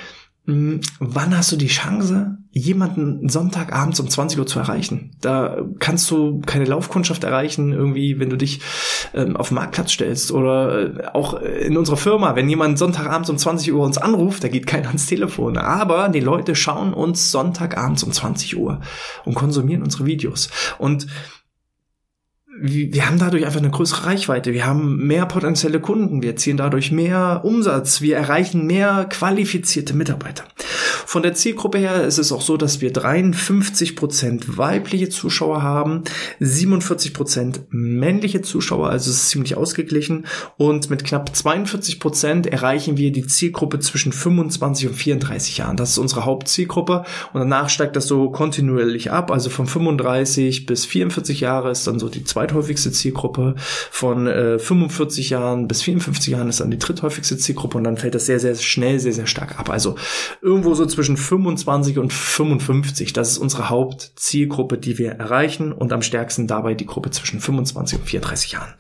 wann 0.45 1.37
hast 1.37 1.53
du 1.53 1.57
die 1.57 1.69
Chance, 1.69 2.39
jemanden 2.51 3.29
Sonntagabends 3.29 4.01
um 4.01 4.09
20 4.09 4.41
Uhr 4.41 4.47
zu 4.47 4.59
erreichen? 4.59 5.13
Da 5.21 5.65
kannst 5.79 6.11
du 6.11 6.41
keine 6.41 6.65
Laufkundschaft 6.65 7.23
erreichen, 7.23 7.73
irgendwie, 7.73 8.19
wenn 8.19 8.29
du 8.29 8.37
dich 8.37 8.61
ähm, 9.15 9.37
auf 9.37 9.49
den 9.49 9.55
Marktplatz 9.55 9.93
stellst 9.93 10.33
oder 10.33 10.97
äh, 10.99 11.07
auch 11.13 11.35
in 11.35 11.77
unserer 11.77 11.97
Firma, 11.97 12.35
wenn 12.35 12.49
jemand 12.49 12.77
Sonntagabends 12.77 13.31
um 13.31 13.39
20 13.39 13.73
Uhr 13.73 13.85
uns 13.85 13.99
anruft, 13.99 14.43
da 14.43 14.49
geht 14.49 14.67
keiner 14.67 14.89
ans 14.89 15.07
Telefon. 15.07 15.57
Aber 15.57 16.09
die 16.09 16.21
Leute 16.21 16.57
schauen 16.57 16.93
uns 16.93 17.31
Sonntagabends 17.31 18.03
um 18.03 18.11
20 18.11 18.57
Uhr 18.57 18.81
und 19.25 19.35
konsumieren 19.35 19.85
unsere 19.85 20.07
Videos. 20.07 20.51
Und 20.79 21.07
wir 22.63 23.07
haben 23.07 23.19
dadurch 23.19 23.45
einfach 23.45 23.59
eine 23.59 23.71
größere 23.71 24.07
Reichweite, 24.07 24.53
wir 24.53 24.65
haben 24.65 25.05
mehr 25.07 25.27
potenzielle 25.27 25.81
Kunden, 25.81 26.23
wir 26.23 26.31
erzielen 26.31 26.57
dadurch 26.57 26.93
mehr 26.93 27.41
Umsatz, 27.45 28.01
wir 28.01 28.17
erreichen 28.17 28.67
mehr 28.67 29.07
qualifizierte 29.11 29.95
Mitarbeiter. 29.95 30.45
Von 31.13 31.23
der 31.23 31.35
Zielgruppe 31.35 31.77
her 31.77 32.05
ist 32.05 32.17
es 32.17 32.33
auch 32.33 32.41
so, 32.41 32.57
dass 32.57 32.81
wir 32.81 32.91
53% 32.91 34.57
weibliche 34.57 35.11
Zuschauer 35.11 35.63
haben, 35.63 36.05
47% 36.41 37.65
männliche 37.69 38.41
Zuschauer, 38.41 38.89
also 38.89 39.11
es 39.11 39.17
ist 39.19 39.29
ziemlich 39.29 39.55
ausgeglichen. 39.55 40.25
Und 40.57 40.89
mit 40.89 41.05
knapp 41.05 41.31
42% 41.35 42.49
erreichen 42.49 42.97
wir 42.97 43.13
die 43.13 43.27
Zielgruppe 43.27 43.79
zwischen 43.81 44.11
25 44.11 44.87
und 44.87 44.95
34 44.95 45.59
Jahren. 45.59 45.77
Das 45.77 45.91
ist 45.91 45.99
unsere 45.99 46.25
Hauptzielgruppe. 46.25 47.05
Und 47.35 47.41
danach 47.41 47.69
steigt 47.69 47.95
das 47.95 48.07
so 48.07 48.31
kontinuierlich 48.31 49.11
ab, 49.11 49.31
also 49.31 49.51
von 49.51 49.67
35 49.67 50.65
bis 50.65 50.87
44 50.87 51.41
Jahre 51.41 51.73
ist 51.73 51.87
dann 51.87 51.99
so 51.99 52.09
die 52.09 52.25
zweithäufigste 52.25 52.91
Zielgruppe, 52.91 53.57
von 53.91 54.27
äh, 54.27 54.59
45 54.59 55.29
Jahren 55.29 55.69
bis 55.69 55.83
54 55.83 56.29
Jahren 56.29 56.49
ist 56.49 56.61
dann 56.61 56.71
die 56.71 56.79
dritthäufigste 56.79 57.37
Zielgruppe. 57.37 57.77
Und 57.77 57.85
dann 57.85 57.99
fällt 57.99 58.15
das 58.15 58.25
sehr, 58.25 58.41
sehr 58.41 58.55
schnell, 58.55 58.99
sehr, 58.99 59.13
sehr 59.13 59.27
stark 59.27 59.61
ab. 59.61 59.69
Also 59.69 59.97
irgendwo 60.41 60.73
so 60.73 60.87
zwischen 60.87 61.02
25 61.03 61.99
und 61.99 62.13
55. 62.13 63.13
Das 63.13 63.33
ist 63.33 63.39
unsere 63.39 63.69
Hauptzielgruppe, 63.69 64.79
die 64.79 64.99
wir 64.99 65.13
erreichen 65.13 65.73
und 65.73 65.93
am 65.93 66.03
stärksten 66.03 66.47
dabei 66.47 66.75
die 66.75 66.87
Gruppe 66.87 67.11
zwischen 67.11 67.41
25 67.41 67.99
und 67.99 68.05
34 68.05 68.53
Jahren. 68.53 68.75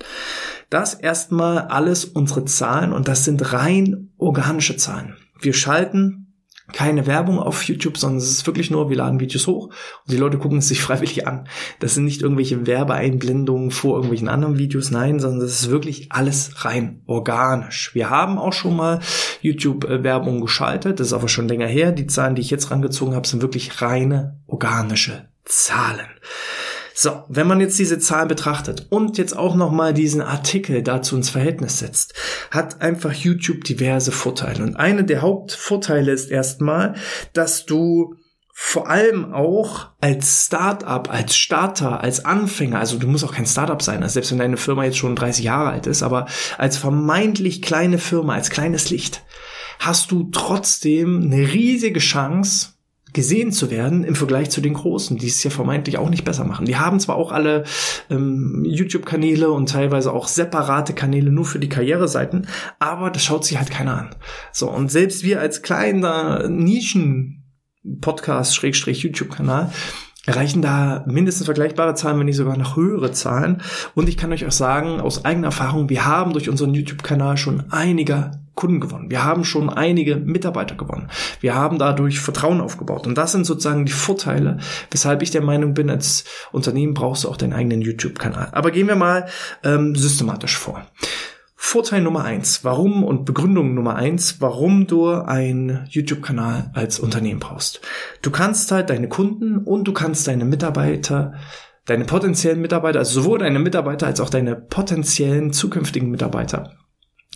Das 0.71 0.95
erstmal 0.95 1.59
alles 1.59 2.05
unsere 2.05 2.45
Zahlen 2.45 2.93
und 2.93 3.09
das 3.09 3.25
sind 3.25 3.53
rein 3.53 4.11
organische 4.17 4.77
Zahlen. 4.77 5.17
Wir 5.41 5.53
schalten 5.53 6.22
keine 6.73 7.07
Werbung 7.07 7.39
auf 7.39 7.65
YouTube, 7.65 7.99
sondern 7.99 8.19
es 8.19 8.31
ist 8.31 8.47
wirklich 8.47 8.71
nur, 8.71 8.89
wir 8.89 8.97
laden 8.97 9.21
Videos 9.21 9.47
hoch 9.47 9.67
und 9.67 10.13
die 10.13 10.17
Leute 10.17 10.39
gucken 10.39 10.59
es 10.59 10.69
sich 10.69 10.81
freiwillig 10.83 11.27
an. 11.27 11.49
Das 11.81 11.95
sind 11.95 12.05
nicht 12.05 12.23
irgendwelche 12.23 12.67
Werbeeinblendungen 12.67 13.71
vor 13.71 13.97
irgendwelchen 13.97 14.29
anderen 14.29 14.59
Videos, 14.59 14.91
nein, 14.91 15.21
sondern 15.21 15.41
das 15.41 15.61
ist 15.61 15.71
wirklich 15.71 16.13
alles 16.13 16.65
rein 16.65 17.03
organisch. 17.07 17.95
Wir 17.95 18.11
haben 18.11 18.39
auch 18.39 18.53
schon 18.53 18.77
mal 18.77 19.01
YouTube-Werbung 19.41 20.41
geschaltet, 20.41 21.01
das 21.01 21.09
ist 21.09 21.13
aber 21.13 21.29
schon 21.29 21.49
länger 21.49 21.67
her. 21.67 21.93
Die 21.93 22.07
Zahlen, 22.07 22.35
die 22.35 22.43
ich 22.43 22.51
jetzt 22.51 22.71
rangezogen 22.71 23.15
habe, 23.15 23.27
sind 23.27 23.43
wirklich 23.43 23.83
reine 23.83 24.41
organische 24.47 25.29
Zahlen. 25.45 26.09
So, 27.03 27.25
wenn 27.29 27.49
man 27.49 27.59
jetzt 27.59 27.81
diese 27.81 27.99
Zahlen 27.99 28.29
betrachtet 28.29 28.87
und 28.91 29.19
jetzt 29.19 29.37
auch 29.37 29.57
nochmal 29.57 29.93
diesen 29.93 30.21
Artikel 30.21 30.85
dazu 30.85 31.17
ins 31.17 31.31
Verhältnis 31.31 31.81
setzt, 31.81 32.15
hat 32.53 32.81
einfach 32.81 33.13
YouTube 33.13 33.65
diverse 33.65 34.13
Vorteile. 34.13 34.63
Und 34.63 34.77
eine 34.77 35.03
der 35.03 35.21
Hauptvorteile 35.21 36.13
ist 36.13 36.31
erstmal, 36.31 36.95
dass 37.33 37.67
du 37.67 38.15
vor 38.53 38.89
allem 38.89 39.35
auch 39.35 39.89
als 40.01 40.47
Startup, 40.47 41.11
als 41.11 41.35
Starter, 41.35 42.03
als 42.03 42.25
Anfänger, 42.25 42.79
also 42.79 42.99
du 42.99 43.09
musst 43.09 43.25
auch 43.25 43.35
kein 43.35 43.47
Startup 43.47 43.83
sein, 43.83 44.05
also 44.05 44.13
selbst 44.13 44.31
wenn 44.31 44.39
deine 44.39 44.57
Firma 44.57 44.85
jetzt 44.85 44.99
schon 44.99 45.17
30 45.17 45.45
Jahre 45.45 45.71
alt 45.71 45.89
ist, 45.89 46.05
aber 46.05 46.27
als 46.57 46.77
vermeintlich 46.77 47.63
kleine 47.63 47.99
Firma, 47.99 48.35
als 48.35 48.49
kleines 48.49 48.91
Licht, 48.91 49.25
hast 49.81 50.13
du 50.13 50.31
trotzdem 50.31 51.21
eine 51.21 51.53
riesige 51.53 51.99
Chance, 51.99 52.72
gesehen 53.13 53.53
zu 53.53 53.71
werden 53.71 54.05
im 54.05 54.15
Vergleich 54.15 54.51
zu 54.51 54.61
den 54.61 54.75
Großen, 54.75 55.19
die 55.19 55.27
es 55.27 55.43
ja 55.43 55.51
vermeintlich 55.51 55.99
auch 55.99 56.09
nicht 56.09 56.25
besser 56.25 56.45
machen. 56.45 56.67
Die 56.67 56.77
haben 56.77 57.01
zwar 57.01 57.17
auch 57.17 57.33
alle 57.33 57.65
ähm, 58.11 58.63
YouTube-Kanäle 58.65 59.51
und 59.51 59.69
teilweise 59.69 60.13
auch 60.13 60.29
separate 60.29 60.95
Kanäle 60.95 61.31
nur 61.31 61.45
für 61.45 61.59
die 61.59 61.69
Karriereseiten, 61.69 62.47
aber 62.79 63.11
das 63.11 63.25
schaut 63.25 63.45
sich 63.45 63.59
halt 63.59 63.71
keiner 63.71 63.99
an. 63.99 64.15
So, 64.53 64.71
und 64.71 64.91
selbst 64.91 65.25
wir 65.25 65.41
als 65.41 65.63
kleiner 65.63 66.49
Nischen-Podcast, 66.49 68.55
Schrägstrich 68.55 69.03
YouTube-Kanal, 69.03 69.73
erreichen 70.25 70.63
da 70.63 71.05
mindestens 71.07 71.47
vergleichbare 71.47 71.95
Zahlen, 71.95 72.19
wenn 72.19 72.27
nicht 72.27 72.37
sogar 72.37 72.57
noch 72.57 72.77
höhere 72.77 73.13
Zahlen. 73.13 73.63
Und 73.95 74.09
ich 74.09 74.17
kann 74.17 74.33
euch 74.33 74.47
auch 74.47 74.53
sagen, 74.53 75.01
aus 75.01 75.25
eigener 75.25 75.49
Erfahrung, 75.49 75.89
wir 75.89 76.07
haben 76.07 76.33
durch 76.33 76.49
unseren 76.49 76.75
YouTube-Kanal 76.75 77.37
schon 77.37 77.65
einige 77.71 78.42
Kunden 78.55 78.81
gewonnen. 78.81 79.11
Wir 79.11 79.25
haben 79.25 79.45
schon 79.45 79.71
einige 79.71 80.17
Mitarbeiter 80.17 80.75
gewonnen. 80.75 81.09
Wir 81.41 81.55
haben 81.55 81.79
dadurch 81.79 82.21
Vertrauen 82.21 82.61
aufgebaut. 82.61 83.07
Und 83.07 83.17
das 83.17 83.33
sind 83.33 83.45
sozusagen 83.45 83.87
die 83.87 83.93
Vorteile, 83.93 84.59
weshalb 84.91 85.23
ich 85.23 85.31
der 85.31 85.43
Meinung 85.43 85.75
bin, 85.75 85.89
als 85.89 86.25
Unternehmen 86.53 86.95
brauchst 86.95 87.25
du 87.25 87.29
auch 87.29 87.37
deinen 87.37 87.55
eigenen 87.55 87.81
YouTube-Kanal. 87.81 88.49
Aber 88.53 88.71
gehen 88.71 88.89
wir 88.89 88.97
mal 88.97 89.27
ähm, 89.65 89.95
systematisch 89.97 90.57
vor. 90.59 90.87
Vorteil 91.65 92.03
Nummer 92.03 92.25
eins, 92.25 92.65
warum 92.65 93.05
und 93.05 93.25
Begründung 93.25 93.73
Nummer 93.75 93.95
eins, 93.95 94.41
warum 94.41 94.89
du 94.89 95.09
einen 95.11 95.87
YouTube-Kanal 95.89 96.73
als 96.75 96.99
Unternehmen 96.99 97.39
brauchst. 97.39 97.81
Du 98.21 98.33
kannst 98.33 98.73
halt 98.73 98.91
deine 98.91 99.09
Kunden 99.09 99.59
und 99.59 99.85
du 99.85 99.93
kannst 99.93 100.27
deine 100.27 100.45
Mitarbeiter, 100.45 101.35
deine 101.87 102.05
potenziellen 102.05 102.61
Mitarbeiter, 102.61 102.99
also 102.99 103.23
sowohl 103.23 103.39
deine 103.39 103.61
Mitarbeiter 103.61 104.09
als 104.09 104.21
auch 104.21 104.29
deine 104.29 104.57
potenziellen 104.57 105.53
zukünftigen 105.53 106.11
Mitarbeiter, 106.11 106.73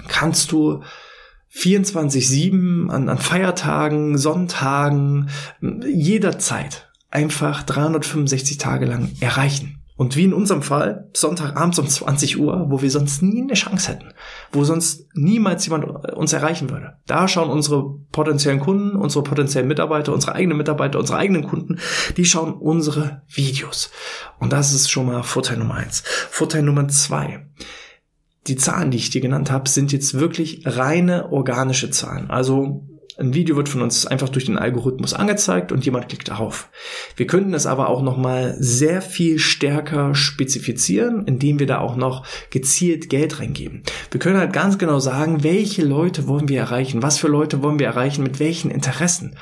kannst 0.09 0.51
du 0.53 0.83
24-7 1.57 2.89
an, 2.89 3.09
an 3.09 3.19
Feiertagen, 3.19 4.19
Sonntagen, 4.19 5.31
jederzeit 5.87 6.91
einfach 7.11 7.63
365 7.63 8.59
Tage 8.59 8.87
lang 8.87 9.11
erreichen. 9.21 9.83
Und 9.97 10.15
wie 10.15 10.25
in 10.25 10.35
unserem 10.35 10.61
Fall, 10.61 11.09
Sonntagabends 11.15 11.79
um 11.79 11.89
20 11.89 12.39
Uhr, 12.39 12.67
wo 12.69 12.83
wir 12.83 12.91
sonst 12.91 13.23
nie 13.23 13.41
eine 13.41 13.55
Chance 13.55 13.93
hätten, 13.93 14.13
wo 14.53 14.63
sonst 14.63 15.07
niemals 15.15 15.65
jemand 15.65 15.87
uns 16.15 16.35
erreichen 16.35 16.69
würde. 16.69 16.99
Da 17.07 17.27
schauen 17.27 17.49
unsere 17.49 17.95
potenziellen 18.13 18.61
Kunden, 18.61 18.95
unsere 18.95 19.25
potenziellen 19.25 19.69
Mitarbeiter, 19.69 20.13
unsere 20.13 20.35
eigenen 20.35 20.59
Mitarbeiter, 20.59 20.99
unsere 20.99 21.19
eigenen 21.19 21.47
Kunden, 21.47 21.79
die 22.19 22.27
schauen 22.27 22.53
unsere 22.53 23.23
Videos. 23.29 23.91
Und 24.39 24.53
das 24.53 24.75
ist 24.75 24.91
schon 24.91 25.07
mal 25.07 25.23
Vorteil 25.23 25.57
Nummer 25.57 25.77
eins. 25.77 26.03
Vorteil 26.31 26.63
Nummer 26.63 26.87
zwei. 26.89 27.47
Die 28.47 28.57
Zahlen, 28.57 28.91
die 28.91 28.99
ich 28.99 29.11
dir 29.11 29.21
genannt 29.21 29.50
habe, 29.50 29.69
sind 29.69 29.93
jetzt 29.93 30.15
wirklich 30.15 30.62
reine 30.65 31.33
organische 31.33 31.91
Zahlen. 31.91 32.31
Also 32.31 32.85
ein 33.19 33.33
Video 33.33 33.57
wird 33.57 33.69
von 33.69 33.81
uns 33.81 34.07
einfach 34.07 34.29
durch 34.29 34.45
den 34.45 34.59
Algorithmus 34.59 35.15
angezeigt 35.15 35.73
und 35.73 35.85
jemand 35.85 36.09
klickt 36.09 36.29
darauf. 36.29 36.69
Wir 37.17 37.27
könnten 37.27 37.55
es 37.55 37.67
aber 37.67 37.89
auch 37.89 38.03
noch 38.03 38.19
mal 38.19 38.57
sehr 38.59 39.01
viel 39.01 39.39
stärker 39.39 40.15
spezifizieren, 40.15 41.25
indem 41.25 41.59
wir 41.59 41.67
da 41.67 41.79
auch 41.79 41.97
noch 41.97 42.27
gezielt 42.51 43.09
Geld 43.09 43.41
reingeben. 43.41 43.83
Wir 44.11 44.21
können 44.21 44.39
halt 44.39 44.53
ganz 44.53 44.77
genau 44.77 44.99
sagen, 44.99 45.43
welche 45.43 45.83
Leute 45.83 46.29
wollen 46.29 46.49
wir 46.49 46.61
erreichen, 46.61 47.03
was 47.03 47.19
für 47.19 47.29
Leute 47.29 47.63
wollen 47.63 47.79
wir 47.79 47.87
erreichen, 47.87 48.23
mit 48.23 48.39
welchen 48.39 48.71
Interessen. 48.71 49.37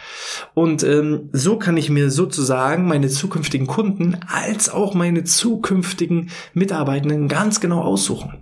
Und 0.55 0.85
ähm, 0.85 1.29
so 1.33 1.59
kann 1.59 1.77
ich 1.77 1.91
mir 1.91 2.11
sozusagen 2.11 2.87
meine 2.87 3.09
zukünftigen 3.09 3.67
Kunden 3.67 4.19
als 4.29 4.69
auch 4.69 4.95
meine 4.95 5.25
zukünftigen 5.25 6.31
Mitarbeitenden 6.53 7.27
ganz 7.27 7.61
genau 7.61 7.81
aussuchen. 7.81 8.39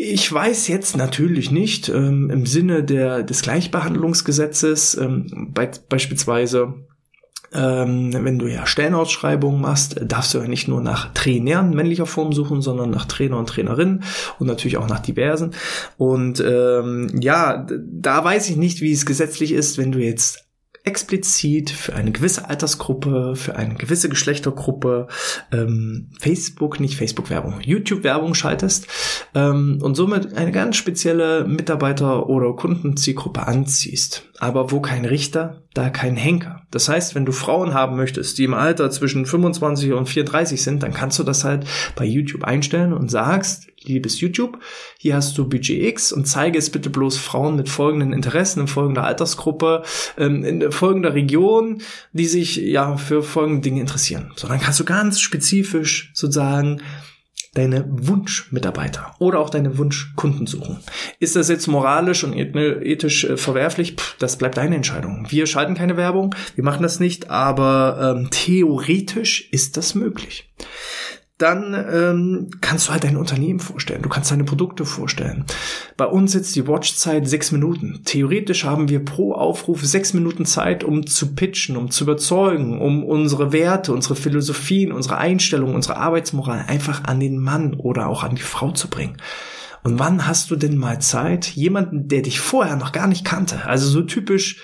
Ich 0.00 0.32
weiß 0.32 0.68
jetzt 0.68 0.96
natürlich 0.96 1.50
nicht 1.50 1.88
ähm, 1.88 2.30
im 2.30 2.46
Sinne 2.46 2.84
der, 2.84 3.24
des 3.24 3.42
Gleichbehandlungsgesetzes, 3.42 4.96
ähm, 4.96 5.50
be 5.52 5.68
beispielsweise 5.88 6.86
ähm, 7.52 8.12
wenn 8.12 8.38
du 8.38 8.46
ja 8.46 8.64
Stellenausschreibungen 8.64 9.60
machst, 9.60 9.96
darfst 10.02 10.34
du 10.34 10.38
ja 10.38 10.46
nicht 10.46 10.68
nur 10.68 10.80
nach 10.80 11.12
Trainern 11.14 11.70
männlicher 11.70 12.06
Form 12.06 12.32
suchen, 12.32 12.62
sondern 12.62 12.90
nach 12.90 13.06
Trainer 13.06 13.38
und 13.38 13.48
Trainerinnen 13.48 14.04
und 14.38 14.46
natürlich 14.46 14.76
auch 14.76 14.86
nach 14.86 15.00
diversen. 15.00 15.54
Und 15.96 16.40
ähm, 16.46 17.10
ja, 17.20 17.66
da 17.68 18.22
weiß 18.22 18.50
ich 18.50 18.56
nicht, 18.56 18.80
wie 18.80 18.92
es 18.92 19.04
gesetzlich 19.04 19.52
ist, 19.52 19.78
wenn 19.78 19.90
du 19.90 19.98
jetzt 19.98 20.47
explizit 20.88 21.68
für 21.68 21.94
eine 21.94 22.12
gewisse 22.12 22.48
Altersgruppe, 22.48 23.36
für 23.36 23.56
eine 23.56 23.74
gewisse 23.74 24.08
Geschlechtergruppe 24.08 25.08
ähm, 25.52 26.08
Facebook, 26.18 26.80
nicht 26.80 26.96
Facebook-Werbung, 26.96 27.60
YouTube-Werbung 27.60 28.32
schaltest 28.32 28.86
ähm, 29.34 29.80
und 29.82 29.96
somit 29.96 30.34
eine 30.34 30.50
ganz 30.50 30.76
spezielle 30.76 31.44
Mitarbeiter- 31.44 32.30
oder 32.30 32.54
Kundenzielgruppe 32.56 33.46
anziehst. 33.46 34.24
Aber 34.38 34.72
wo 34.72 34.80
kein 34.80 35.04
Richter, 35.04 35.62
da 35.78 35.90
kein 35.90 36.16
Henker. 36.16 36.62
Das 36.70 36.88
heißt, 36.88 37.14
wenn 37.14 37.24
du 37.24 37.32
Frauen 37.32 37.72
haben 37.72 37.96
möchtest, 37.96 38.36
die 38.38 38.44
im 38.44 38.54
Alter 38.54 38.90
zwischen 38.90 39.24
25 39.24 39.92
und 39.92 40.08
34 40.08 40.62
sind, 40.62 40.82
dann 40.82 40.92
kannst 40.92 41.18
du 41.18 41.22
das 41.22 41.44
halt 41.44 41.66
bei 41.94 42.04
YouTube 42.04 42.44
einstellen 42.44 42.92
und 42.92 43.10
sagst, 43.10 43.68
liebes 43.82 44.20
YouTube, 44.20 44.58
hier 44.98 45.14
hast 45.14 45.38
du 45.38 45.48
Budget 45.48 45.82
X 45.82 46.12
und 46.12 46.26
zeige 46.26 46.58
es 46.58 46.70
bitte 46.70 46.90
bloß 46.90 47.16
Frauen 47.16 47.56
mit 47.56 47.68
folgenden 47.68 48.12
Interessen 48.12 48.60
in 48.60 48.66
folgender 48.66 49.04
Altersgruppe, 49.04 49.82
ähm, 50.18 50.44
in 50.44 50.72
folgender 50.72 51.14
Region, 51.14 51.80
die 52.12 52.26
sich 52.26 52.56
ja 52.56 52.96
für 52.96 53.22
folgende 53.22 53.62
Dinge 53.62 53.80
interessieren. 53.80 54.32
So, 54.36 54.48
dann 54.48 54.60
kannst 54.60 54.80
du 54.80 54.84
ganz 54.84 55.20
spezifisch 55.20 56.10
sozusagen 56.12 56.82
deine 57.54 57.84
Wunschmitarbeiter 57.88 59.14
oder 59.18 59.40
auch 59.40 59.50
deine 59.50 59.78
Wunschkunden 59.78 60.46
suchen. 60.46 60.78
Ist 61.18 61.36
das 61.36 61.48
jetzt 61.48 61.66
moralisch 61.66 62.24
und 62.24 62.34
ethisch 62.34 63.24
äh, 63.24 63.36
verwerflich? 63.36 63.94
Pff, 63.96 64.16
das 64.18 64.38
bleibt 64.38 64.56
deine 64.56 64.76
Entscheidung. 64.76 65.26
Wir 65.28 65.46
schalten 65.46 65.74
keine 65.74 65.96
Werbung, 65.96 66.34
wir 66.54 66.64
machen 66.64 66.82
das 66.82 67.00
nicht, 67.00 67.30
aber 67.30 68.16
ähm, 68.16 68.28
theoretisch 68.30 69.48
ist 69.50 69.76
das 69.76 69.94
möglich 69.94 70.48
dann 71.38 71.72
ähm, 71.72 72.50
kannst 72.60 72.88
du 72.88 72.92
halt 72.92 73.04
dein 73.04 73.16
Unternehmen 73.16 73.60
vorstellen. 73.60 74.02
Du 74.02 74.08
kannst 74.08 74.30
deine 74.32 74.42
Produkte 74.42 74.84
vorstellen. 74.84 75.44
Bei 75.96 76.06
uns 76.06 76.34
jetzt 76.34 76.56
die 76.56 76.66
Watchzeit 76.66 77.28
sechs 77.28 77.52
Minuten. 77.52 78.02
Theoretisch 78.04 78.64
haben 78.64 78.88
wir 78.88 79.04
pro 79.04 79.32
Aufruf 79.32 79.84
sechs 79.84 80.12
Minuten 80.14 80.44
Zeit, 80.46 80.82
um 80.82 81.06
zu 81.06 81.36
pitchen, 81.36 81.76
um 81.76 81.92
zu 81.92 82.04
überzeugen, 82.04 82.80
um 82.80 83.04
unsere 83.04 83.52
Werte, 83.52 83.92
unsere 83.92 84.16
Philosophien, 84.16 84.90
unsere 84.90 85.18
Einstellungen, 85.18 85.76
unsere 85.76 85.96
Arbeitsmoral 85.96 86.64
einfach 86.66 87.04
an 87.04 87.20
den 87.20 87.38
Mann 87.38 87.74
oder 87.74 88.08
auch 88.08 88.24
an 88.24 88.34
die 88.34 88.42
Frau 88.42 88.72
zu 88.72 88.88
bringen. 88.88 89.18
Und 89.84 90.00
wann 90.00 90.26
hast 90.26 90.50
du 90.50 90.56
denn 90.56 90.76
mal 90.76 91.00
Zeit, 91.00 91.46
jemanden, 91.46 92.08
der 92.08 92.22
dich 92.22 92.40
vorher 92.40 92.74
noch 92.74 92.90
gar 92.90 93.06
nicht 93.06 93.24
kannte, 93.24 93.64
also 93.64 93.88
so 93.88 94.02
typisch 94.02 94.60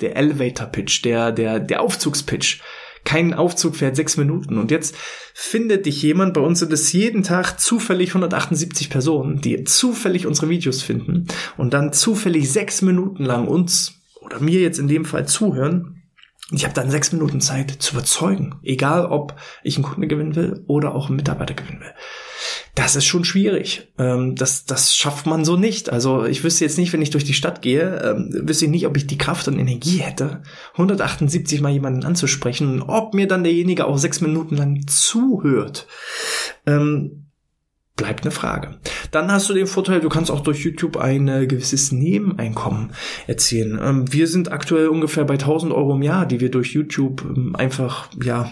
der 0.00 0.16
Elevator 0.16 0.66
Pitch, 0.66 1.04
der, 1.04 1.32
der, 1.32 1.60
der 1.60 1.80
Aufzugspitch. 1.80 2.60
Kein 3.06 3.34
Aufzug 3.34 3.76
fährt 3.76 3.94
sechs 3.94 4.16
Minuten. 4.16 4.58
Und 4.58 4.70
jetzt 4.72 4.96
findet 5.32 5.86
dich 5.86 6.02
jemand, 6.02 6.34
bei 6.34 6.40
uns 6.40 6.58
sind 6.58 6.72
es 6.72 6.92
jeden 6.92 7.22
Tag 7.22 7.58
zufällig 7.58 8.10
178 8.10 8.90
Personen, 8.90 9.40
die 9.40 9.62
zufällig 9.64 10.26
unsere 10.26 10.48
Videos 10.50 10.82
finden 10.82 11.28
und 11.56 11.72
dann 11.72 11.92
zufällig 11.92 12.50
sechs 12.50 12.82
Minuten 12.82 13.24
lang 13.24 13.46
uns 13.46 14.02
oder 14.20 14.40
mir 14.40 14.60
jetzt 14.60 14.80
in 14.80 14.88
dem 14.88 15.04
Fall 15.04 15.26
zuhören. 15.26 16.02
Ich 16.50 16.64
habe 16.64 16.74
dann 16.74 16.90
sechs 16.90 17.12
Minuten 17.12 17.40
Zeit 17.40 17.70
zu 17.70 17.94
überzeugen, 17.94 18.56
egal 18.62 19.06
ob 19.06 19.36
ich 19.62 19.76
einen 19.76 19.84
Kunden 19.84 20.08
gewinnen 20.08 20.34
will 20.34 20.64
oder 20.66 20.94
auch 20.94 21.06
einen 21.06 21.16
Mitarbeiter 21.16 21.54
gewinnen 21.54 21.80
will 21.80 21.94
das 22.76 22.94
ist 22.94 23.06
schon 23.06 23.24
schwierig. 23.24 23.88
Ähm, 23.98 24.36
das, 24.36 24.66
das 24.66 24.94
schafft 24.94 25.26
man 25.26 25.46
so 25.46 25.56
nicht. 25.56 25.90
Also 25.90 26.26
ich 26.26 26.44
wüsste 26.44 26.64
jetzt 26.64 26.76
nicht, 26.76 26.92
wenn 26.92 27.00
ich 27.00 27.08
durch 27.08 27.24
die 27.24 27.32
Stadt 27.32 27.62
gehe, 27.62 28.02
ähm, 28.04 28.28
wüsste 28.46 28.66
ich 28.66 28.70
nicht, 28.70 28.86
ob 28.86 28.98
ich 28.98 29.06
die 29.06 29.16
Kraft 29.16 29.48
und 29.48 29.58
Energie 29.58 29.96
hätte, 29.96 30.42
178 30.72 31.62
mal 31.62 31.72
jemanden 31.72 32.04
anzusprechen 32.04 32.82
ob 32.82 33.14
mir 33.14 33.26
dann 33.26 33.44
derjenige 33.44 33.86
auch 33.86 33.96
sechs 33.96 34.20
Minuten 34.20 34.56
lang 34.56 34.86
zuhört. 34.86 35.86
Ähm, 36.66 37.26
bleibt 37.96 38.24
eine 38.24 38.30
Frage. 38.30 38.76
Dann 39.10 39.32
hast 39.32 39.48
du 39.48 39.54
den 39.54 39.66
Vorteil, 39.66 40.00
du 40.00 40.10
kannst 40.10 40.30
auch 40.30 40.40
durch 40.40 40.62
YouTube 40.62 40.98
ein 40.98 41.28
äh, 41.28 41.46
gewisses 41.46 41.92
Nebeneinkommen 41.92 42.92
erzielen. 43.26 43.80
Ähm, 43.82 44.12
wir 44.12 44.28
sind 44.28 44.52
aktuell 44.52 44.88
ungefähr 44.88 45.24
bei 45.24 45.34
1000 45.34 45.72
Euro 45.72 45.94
im 45.94 46.02
Jahr, 46.02 46.26
die 46.26 46.40
wir 46.40 46.50
durch 46.50 46.74
YouTube 46.74 47.22
ähm, 47.24 47.56
einfach, 47.56 48.10
ja, 48.22 48.50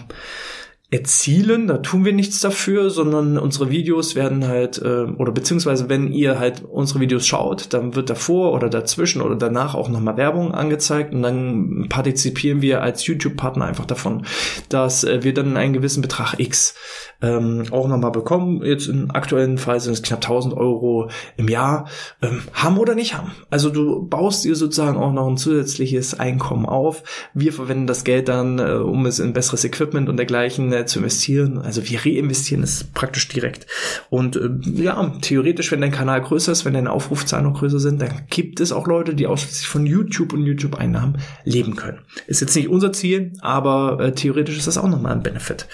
erzielen, 0.91 1.65
da 1.67 1.79
tun 1.79 2.05
wir 2.05 2.13
nichts 2.13 2.41
dafür, 2.41 2.91
sondern 2.91 3.39
unsere 3.39 3.71
Videos 3.71 4.15
werden 4.15 4.47
halt, 4.47 4.77
äh, 4.77 5.05
oder 5.17 5.31
beziehungsweise 5.31 5.89
wenn 5.89 6.11
ihr 6.11 6.37
halt 6.37 6.63
unsere 6.63 6.99
Videos 6.99 7.25
schaut, 7.25 7.73
dann 7.73 7.95
wird 7.95 8.11
davor 8.11 8.53
oder 8.53 8.69
dazwischen 8.69 9.21
oder 9.21 9.35
danach 9.35 9.73
auch 9.73 9.89
nochmal 9.89 10.15
Werbung 10.15 10.53
angezeigt 10.53 11.11
und 11.13 11.23
dann 11.23 11.87
partizipieren 11.89 12.61
wir 12.61 12.83
als 12.83 13.05
YouTube-Partner 13.07 13.65
einfach 13.65 13.85
davon, 13.85 14.25
dass 14.69 15.03
äh, 15.03 15.23
wir 15.23 15.33
dann 15.33 15.57
einen 15.57 15.73
gewissen 15.73 16.03
Betrag 16.03 16.39
X 16.39 16.75
ähm, 17.21 17.63
auch 17.71 17.87
nochmal 17.87 18.11
bekommen. 18.11 18.63
Jetzt 18.63 18.87
im 18.87 19.09
aktuellen 19.09 19.57
Fall 19.57 19.79
sind 19.79 19.93
es 19.93 20.03
knapp 20.03 20.23
1000 20.23 20.53
Euro 20.53 21.09
im 21.35 21.47
Jahr, 21.47 21.87
ähm, 22.21 22.43
haben 22.53 22.77
oder 22.77 22.93
nicht 22.93 23.17
haben. 23.17 23.31
Also 23.49 23.71
du 23.71 24.07
baust 24.07 24.45
dir 24.45 24.55
sozusagen 24.55 24.97
auch 24.97 25.11
noch 25.11 25.27
ein 25.27 25.37
zusätzliches 25.37 26.19
Einkommen 26.19 26.67
auf. 26.67 27.01
Wir 27.33 27.53
verwenden 27.53 27.87
das 27.87 28.03
Geld 28.03 28.27
dann, 28.27 28.59
äh, 28.59 28.73
um 28.73 29.07
es 29.07 29.17
in 29.17 29.33
besseres 29.33 29.63
Equipment 29.63 30.09
und 30.09 30.17
dergleichen 30.17 30.75
äh, 30.85 30.87
zu 30.87 30.99
investieren. 30.99 31.57
Also 31.57 31.87
wir 31.89 32.05
reinvestieren 32.05 32.63
es 32.63 32.83
praktisch 32.83 33.27
direkt. 33.27 33.67
Und 34.09 34.35
äh, 34.35 34.49
ja, 34.61 35.13
theoretisch, 35.21 35.71
wenn 35.71 35.81
dein 35.81 35.91
Kanal 35.91 36.21
größer 36.21 36.51
ist, 36.51 36.65
wenn 36.65 36.73
deine 36.73 36.91
Aufrufzahlen 36.91 37.45
noch 37.45 37.59
größer 37.59 37.79
sind, 37.79 38.01
dann 38.01 38.23
gibt 38.29 38.59
es 38.59 38.71
auch 38.71 38.87
Leute, 38.87 39.15
die 39.15 39.27
ausschließlich 39.27 39.67
von 39.67 39.85
YouTube 39.85 40.33
und 40.33 40.45
YouTube-Einnahmen 40.45 41.17
leben 41.43 41.75
können. 41.75 42.01
Ist 42.27 42.41
jetzt 42.41 42.55
nicht 42.55 42.69
unser 42.69 42.93
Ziel, 42.93 43.33
aber 43.41 43.99
äh, 43.99 44.11
theoretisch 44.13 44.57
ist 44.57 44.67
das 44.67 44.77
auch 44.77 44.87
nochmal 44.87 45.13
ein 45.13 45.23
Benefit. 45.23 45.67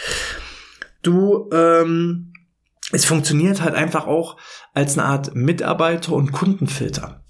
Du, 1.02 1.50
ähm, 1.52 2.34
es 2.92 3.06
funktioniert 3.06 3.62
halt 3.62 3.76
einfach 3.76 4.06
auch 4.06 4.38
als 4.74 4.98
eine 4.98 5.08
Art 5.08 5.36
Mitarbeiter- 5.36 6.14
und 6.14 6.32
Kundenfilter. 6.32 7.21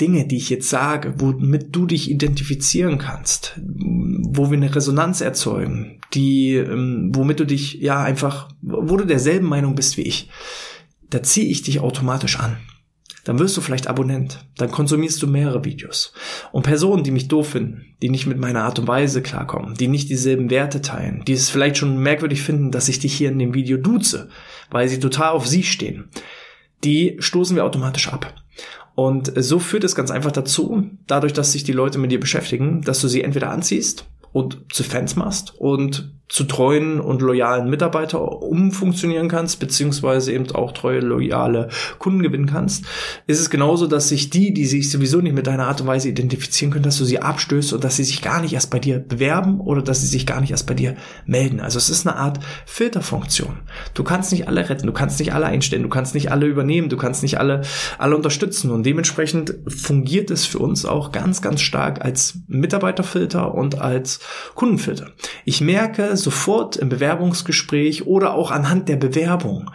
Dinge, 0.00 0.26
die 0.26 0.36
ich 0.36 0.50
jetzt 0.50 0.68
sage, 0.68 1.14
womit 1.18 1.74
du 1.74 1.86
dich 1.86 2.10
identifizieren 2.10 2.98
kannst, 2.98 3.58
wo 3.58 4.50
wir 4.50 4.56
eine 4.56 4.74
Resonanz 4.74 5.20
erzeugen, 5.20 6.00
die, 6.12 6.54
ähm, 6.54 7.10
womit 7.14 7.40
du 7.40 7.46
dich 7.46 7.74
ja 7.74 8.02
einfach, 8.02 8.48
wo 8.60 8.96
du 8.96 9.04
derselben 9.04 9.48
Meinung 9.48 9.74
bist 9.74 9.96
wie 9.96 10.02
ich, 10.02 10.28
da 11.08 11.22
ziehe 11.22 11.46
ich 11.46 11.62
dich 11.62 11.80
automatisch 11.80 12.38
an 12.38 12.58
dann 13.26 13.40
wirst 13.40 13.56
du 13.56 13.60
vielleicht 13.60 13.88
Abonnent. 13.88 14.46
Dann 14.56 14.70
konsumierst 14.70 15.20
du 15.20 15.26
mehrere 15.26 15.64
Videos. 15.64 16.12
Und 16.52 16.62
Personen, 16.62 17.02
die 17.02 17.10
mich 17.10 17.26
doof 17.26 17.50
finden, 17.50 17.96
die 18.00 18.08
nicht 18.08 18.26
mit 18.26 18.38
meiner 18.38 18.62
Art 18.62 18.78
und 18.78 18.86
Weise 18.86 19.20
klarkommen, 19.20 19.74
die 19.74 19.88
nicht 19.88 20.08
dieselben 20.08 20.48
Werte 20.48 20.80
teilen, 20.80 21.24
die 21.26 21.32
es 21.32 21.50
vielleicht 21.50 21.76
schon 21.76 21.98
merkwürdig 21.98 22.42
finden, 22.42 22.70
dass 22.70 22.88
ich 22.88 23.00
dich 23.00 23.14
hier 23.14 23.30
in 23.30 23.40
dem 23.40 23.52
Video 23.52 23.78
duze, 23.78 24.28
weil 24.70 24.88
sie 24.88 25.00
total 25.00 25.32
auf 25.32 25.44
sie 25.44 25.64
stehen, 25.64 26.08
die 26.84 27.16
stoßen 27.18 27.56
wir 27.56 27.64
automatisch 27.64 28.08
ab. 28.12 28.32
Und 28.96 29.30
so 29.36 29.58
führt 29.58 29.84
es 29.84 29.94
ganz 29.94 30.10
einfach 30.10 30.32
dazu, 30.32 30.90
dadurch, 31.06 31.34
dass 31.34 31.52
sich 31.52 31.64
die 31.64 31.72
Leute 31.72 31.98
mit 31.98 32.10
dir 32.10 32.18
beschäftigen, 32.18 32.80
dass 32.80 33.00
du 33.02 33.08
sie 33.08 33.22
entweder 33.22 33.50
anziehst 33.50 34.06
und 34.32 34.72
zu 34.72 34.82
Fans 34.84 35.16
machst 35.16 35.54
und 35.58 36.15
zu 36.28 36.44
treuen 36.44 37.00
und 37.00 37.22
loyalen 37.22 37.70
Mitarbeiter 37.70 38.42
umfunktionieren 38.42 39.28
kannst, 39.28 39.60
beziehungsweise 39.60 40.32
eben 40.32 40.50
auch 40.50 40.72
treue, 40.72 40.98
loyale 40.98 41.68
Kunden 41.98 42.22
gewinnen 42.22 42.46
kannst, 42.46 42.84
ist 43.28 43.40
es 43.40 43.48
genauso, 43.48 43.86
dass 43.86 44.08
sich 44.08 44.28
die, 44.30 44.52
die 44.52 44.66
sich 44.66 44.90
sowieso 44.90 45.20
nicht 45.20 45.34
mit 45.34 45.46
deiner 45.46 45.68
Art 45.68 45.80
und 45.80 45.86
Weise 45.86 46.08
identifizieren 46.08 46.72
können, 46.72 46.84
dass 46.84 46.98
du 46.98 47.04
sie 47.04 47.20
abstößt 47.20 47.72
und 47.74 47.84
dass 47.84 47.96
sie 47.96 48.04
sich 48.04 48.22
gar 48.22 48.40
nicht 48.40 48.54
erst 48.54 48.70
bei 48.70 48.80
dir 48.80 48.98
bewerben 48.98 49.60
oder 49.60 49.82
dass 49.82 50.00
sie 50.00 50.08
sich 50.08 50.26
gar 50.26 50.40
nicht 50.40 50.50
erst 50.50 50.66
bei 50.66 50.74
dir 50.74 50.96
melden. 51.26 51.60
Also 51.60 51.78
es 51.78 51.90
ist 51.90 52.06
eine 52.06 52.16
Art 52.16 52.40
Filterfunktion. 52.66 53.60
Du 53.94 54.02
kannst 54.02 54.32
nicht 54.32 54.48
alle 54.48 54.68
retten, 54.68 54.86
du 54.86 54.92
kannst 54.92 55.20
nicht 55.20 55.32
alle 55.32 55.46
einstellen, 55.46 55.84
du 55.84 55.88
kannst 55.88 56.14
nicht 56.14 56.32
alle 56.32 56.46
übernehmen, 56.46 56.88
du 56.88 56.96
kannst 56.96 57.22
nicht 57.22 57.38
alle, 57.38 57.62
alle 57.98 58.16
unterstützen 58.16 58.72
und 58.72 58.84
dementsprechend 58.84 59.54
fungiert 59.68 60.32
es 60.32 60.44
für 60.44 60.58
uns 60.58 60.86
auch 60.86 61.12
ganz, 61.12 61.40
ganz 61.40 61.60
stark 61.60 62.04
als 62.04 62.38
Mitarbeiterfilter 62.48 63.54
und 63.54 63.80
als 63.80 64.18
Kundenfilter. 64.56 65.12
Ich 65.44 65.60
merke 65.60 66.15
sofort 66.16 66.76
im 66.76 66.88
Bewerbungsgespräch 66.88 68.06
oder 68.06 68.34
auch 68.34 68.50
anhand 68.50 68.88
der 68.88 68.96
Bewerbung, 68.96 69.70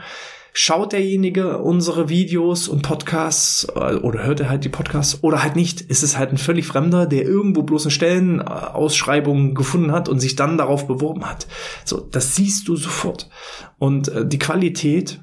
schaut 0.54 0.92
derjenige 0.92 1.60
unsere 1.60 2.10
Videos 2.10 2.68
und 2.68 2.82
Podcasts 2.82 3.68
äh, 3.76 3.96
oder 3.96 4.24
hört 4.24 4.42
er 4.42 4.50
halt 4.50 4.64
die 4.64 4.70
Podcasts 4.70 5.24
oder 5.24 5.44
halt 5.44 5.56
nicht. 5.56 5.82
Ist 5.82 6.04
es 6.04 6.18
halt 6.18 6.32
ein 6.32 6.38
völlig 6.38 6.68
Fremder, 6.68 7.06
der 7.06 7.24
irgendwo 7.24 7.64
bloß 7.64 7.86
eine 7.86 7.92
Stellenausschreibung 7.92 9.56
gefunden 9.56 9.92
hat 9.92 10.10
und 10.10 10.20
sich 10.20 10.36
dann 10.36 10.58
darauf 10.58 10.88
beworben 10.88 11.26
hat. 11.26 11.48
So, 11.86 12.00
das 12.00 12.36
siehst 12.36 12.68
du 12.68 12.76
sofort. 12.76 13.30
Und 13.78 14.10
äh, 14.10 14.26
die 14.26 14.40
Qualität 14.40 15.22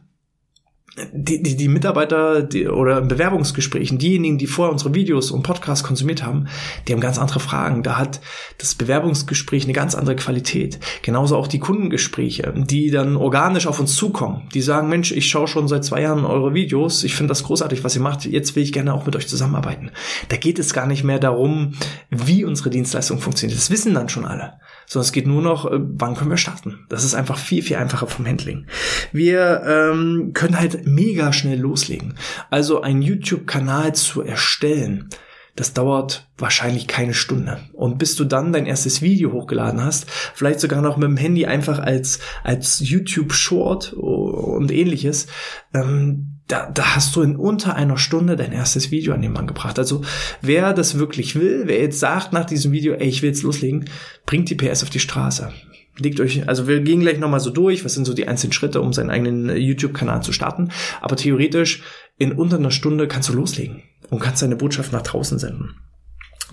die, 1.12 1.42
die, 1.42 1.56
die 1.56 1.68
Mitarbeiter 1.68 2.42
die, 2.42 2.68
oder 2.68 2.98
in 2.98 3.08
Bewerbungsgesprächen, 3.08 3.98
diejenigen, 3.98 4.38
die 4.38 4.46
vorher 4.46 4.72
unsere 4.72 4.94
Videos 4.94 5.30
und 5.30 5.42
Podcasts 5.42 5.84
konsumiert 5.84 6.24
haben, 6.24 6.48
die 6.86 6.92
haben 6.92 7.00
ganz 7.00 7.18
andere 7.18 7.40
Fragen. 7.40 7.82
Da 7.82 7.98
hat 7.98 8.20
das 8.58 8.74
Bewerbungsgespräch 8.74 9.64
eine 9.64 9.72
ganz 9.72 9.94
andere 9.94 10.16
Qualität. 10.16 10.78
Genauso 11.02 11.36
auch 11.36 11.46
die 11.46 11.58
Kundengespräche, 11.58 12.52
die 12.56 12.90
dann 12.90 13.16
organisch 13.16 13.66
auf 13.66 13.80
uns 13.80 13.94
zukommen. 13.94 14.48
Die 14.54 14.62
sagen, 14.62 14.88
Mensch, 14.88 15.12
ich 15.12 15.28
schaue 15.28 15.48
schon 15.48 15.68
seit 15.68 15.84
zwei 15.84 16.02
Jahren 16.02 16.24
eure 16.24 16.54
Videos, 16.54 17.04
ich 17.04 17.14
finde 17.14 17.28
das 17.28 17.44
großartig, 17.44 17.84
was 17.84 17.94
ihr 17.94 18.02
macht, 18.02 18.24
jetzt 18.24 18.56
will 18.56 18.62
ich 18.62 18.72
gerne 18.72 18.94
auch 18.94 19.06
mit 19.06 19.16
euch 19.16 19.28
zusammenarbeiten. 19.28 19.90
Da 20.28 20.36
geht 20.36 20.58
es 20.58 20.72
gar 20.72 20.86
nicht 20.86 21.04
mehr 21.04 21.18
darum, 21.18 21.74
wie 22.10 22.44
unsere 22.44 22.70
Dienstleistung 22.70 23.18
funktioniert. 23.18 23.58
Das 23.58 23.70
wissen 23.70 23.94
dann 23.94 24.08
schon 24.08 24.24
alle 24.24 24.54
sondern 24.88 25.04
es 25.04 25.12
geht 25.12 25.26
nur 25.26 25.42
noch, 25.42 25.70
äh, 25.70 25.78
wann 25.78 26.14
können 26.14 26.30
wir 26.30 26.36
starten. 26.36 26.86
Das 26.88 27.04
ist 27.04 27.14
einfach 27.14 27.38
viel, 27.38 27.62
viel 27.62 27.76
einfacher 27.76 28.06
vom 28.06 28.26
Handling. 28.26 28.66
Wir 29.12 29.62
ähm, 29.66 30.32
können 30.34 30.58
halt 30.58 30.86
mega 30.86 31.32
schnell 31.32 31.60
loslegen. 31.60 32.14
Also 32.50 32.80
einen 32.80 33.02
YouTube-Kanal 33.02 33.94
zu 33.94 34.22
erstellen, 34.22 35.10
das 35.58 35.72
dauert 35.72 36.28
wahrscheinlich 36.38 36.86
keine 36.86 37.14
Stunde. 37.14 37.58
Und 37.72 37.98
bis 37.98 38.14
du 38.14 38.24
dann 38.24 38.52
dein 38.52 38.66
erstes 38.66 39.02
Video 39.02 39.32
hochgeladen 39.32 39.82
hast, 39.82 40.08
vielleicht 40.08 40.60
sogar 40.60 40.80
noch 40.80 40.96
mit 40.96 41.08
dem 41.08 41.16
Handy 41.16 41.46
einfach 41.46 41.80
als, 41.80 42.20
als 42.44 42.78
YouTube 42.80 43.32
Short 43.32 43.92
und 43.92 44.70
ähnliches, 44.70 45.26
ähm, 45.74 46.37
da, 46.48 46.70
da 46.70 46.96
hast 46.96 47.14
du 47.14 47.22
in 47.22 47.36
unter 47.36 47.76
einer 47.76 47.98
Stunde 47.98 48.34
dein 48.34 48.52
erstes 48.52 48.90
Video 48.90 49.12
an 49.12 49.22
den 49.22 49.32
Mann 49.32 49.46
gebracht. 49.46 49.78
Also 49.78 50.02
wer 50.40 50.72
das 50.72 50.98
wirklich 50.98 51.34
will, 51.36 51.64
wer 51.66 51.80
jetzt 51.80 52.00
sagt 52.00 52.32
nach 52.32 52.46
diesem 52.46 52.72
Video, 52.72 52.94
ey, 52.94 53.06
ich 53.06 53.22
will 53.22 53.28
jetzt 53.28 53.42
loslegen, 53.42 53.84
bringt 54.26 54.48
die 54.48 54.54
PS 54.54 54.82
auf 54.82 54.90
die 54.90 54.98
Straße. 54.98 55.52
Legt 55.98 56.20
euch, 56.20 56.48
also 56.48 56.66
wir 56.66 56.80
gehen 56.80 57.00
gleich 57.00 57.18
nochmal 57.18 57.40
so 57.40 57.50
durch, 57.50 57.84
was 57.84 57.94
sind 57.94 58.06
so 58.06 58.14
die 58.14 58.26
einzelnen 58.26 58.52
Schritte, 58.52 58.80
um 58.80 58.92
seinen 58.92 59.10
eigenen 59.10 59.54
YouTube-Kanal 59.56 60.22
zu 60.22 60.32
starten. 60.32 60.70
Aber 61.00 61.16
theoretisch, 61.16 61.82
in 62.16 62.32
unter 62.32 62.56
einer 62.56 62.70
Stunde 62.70 63.08
kannst 63.08 63.28
du 63.28 63.32
loslegen 63.34 63.82
und 64.08 64.20
kannst 64.20 64.42
deine 64.42 64.56
Botschaft 64.56 64.92
nach 64.92 65.02
draußen 65.02 65.38
senden. 65.38 65.74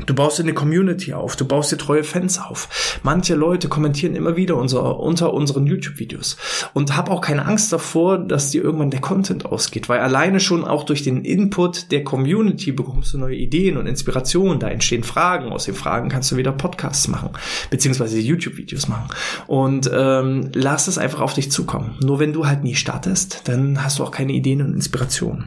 Du 0.06 0.14
baust 0.14 0.40
dir 0.40 0.44
eine 0.44 0.54
Community 0.54 1.14
auf, 1.14 1.38
du 1.38 1.46
baust 1.46 1.72
dir 1.72 1.78
treue 1.78 2.04
Fans 2.04 2.38
auf. 2.38 3.00
Manche 3.04 3.34
Leute 3.34 3.70
kommentieren 3.70 4.14
immer 4.14 4.36
wieder 4.36 4.58
unser, 4.58 5.00
unter 5.00 5.34
unseren 5.34 5.66
YouTube-Videos 5.66 6.36
und 6.74 6.98
hab 6.98 7.10
auch 7.10 7.22
keine 7.22 7.46
Angst 7.46 7.72
davor, 7.72 8.18
dass 8.18 8.50
dir 8.50 8.62
irgendwann 8.62 8.92
der 8.92 9.00
Content 9.00 9.46
ausgeht, 9.46 9.88
weil 9.88 10.02
alleine 10.02 10.42
schon 10.42 10.66
auch 10.66 10.84
durch 10.84 11.04
den 11.04 11.24
Input 11.24 11.94
der 11.94 12.04
Community 12.04 12.74
bekommst 12.74 13.14
du 13.14 13.20
neue 13.20 13.38
Ideen 13.38 13.78
und 13.78 13.88
Inspirationen, 13.88 14.60
da 14.60 14.68
entstehen 14.68 15.04
Fragen, 15.04 15.54
aus 15.54 15.64
den 15.64 15.76
Fragen 15.76 16.10
kannst 16.10 16.30
du 16.30 16.36
wieder 16.36 16.52
Podcasts 16.52 17.08
machen, 17.08 17.30
beziehungsweise 17.70 18.20
YouTube-Videos 18.20 18.90
machen 18.90 19.08
und 19.48 19.90
ähm, 19.94 20.50
lass 20.54 20.90
es 20.90 20.98
einfach 20.98 21.22
auf 21.22 21.36
dich 21.36 21.52
zukommen. 21.52 21.98
Nur 22.04 22.20
wenn 22.20 22.34
du 22.34 22.48
halt 22.48 22.66
nie 22.66 22.76
startest, 22.76 23.44
dann 23.48 23.82
hast 23.82 24.00
du 24.00 24.04
auch 24.04 24.12
keine 24.12 24.34
Ideen 24.34 24.62
und 24.62 24.74
Inspirationen. 24.74 25.46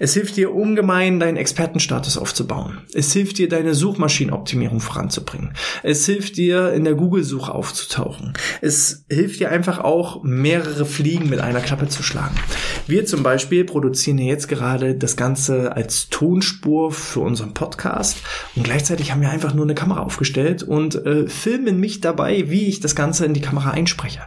Es 0.00 0.14
hilft 0.14 0.36
dir 0.36 0.52
ungemein, 0.52 1.20
deinen 1.20 1.36
Expertenstatus 1.36 2.18
aufzubauen. 2.18 2.78
Es 2.92 3.12
hilft 3.12 3.38
dir, 3.38 3.48
deine 3.48 3.74
Suchmaschinenoptimierung 3.84 4.80
voranzubringen. 4.80 5.52
Es 5.82 6.06
hilft 6.06 6.38
dir, 6.38 6.72
in 6.72 6.84
der 6.84 6.94
Google-Suche 6.94 7.54
aufzutauchen. 7.54 8.32
Es 8.62 9.04
hilft 9.10 9.40
dir 9.40 9.50
einfach 9.50 9.78
auch, 9.78 10.22
mehrere 10.22 10.86
Fliegen 10.86 11.28
mit 11.28 11.40
einer 11.40 11.60
Klappe 11.60 11.88
zu 11.88 12.02
schlagen. 12.02 12.34
Wir 12.86 13.04
zum 13.04 13.22
Beispiel 13.22 13.66
produzieren 13.66 14.16
jetzt 14.16 14.48
gerade 14.48 14.94
das 14.94 15.16
Ganze 15.16 15.76
als 15.76 16.08
Tonspur 16.08 16.92
für 16.92 17.20
unseren 17.20 17.52
Podcast 17.52 18.22
und 18.56 18.62
gleichzeitig 18.62 19.12
haben 19.12 19.20
wir 19.20 19.28
einfach 19.28 19.52
nur 19.52 19.66
eine 19.66 19.74
Kamera 19.74 20.00
aufgestellt 20.00 20.62
und 20.62 20.94
äh, 21.04 21.28
filmen 21.28 21.78
mich 21.78 22.00
dabei, 22.00 22.48
wie 22.48 22.68
ich 22.68 22.80
das 22.80 22.96
Ganze 22.96 23.26
in 23.26 23.34
die 23.34 23.42
Kamera 23.42 23.72
einspreche. 23.72 24.20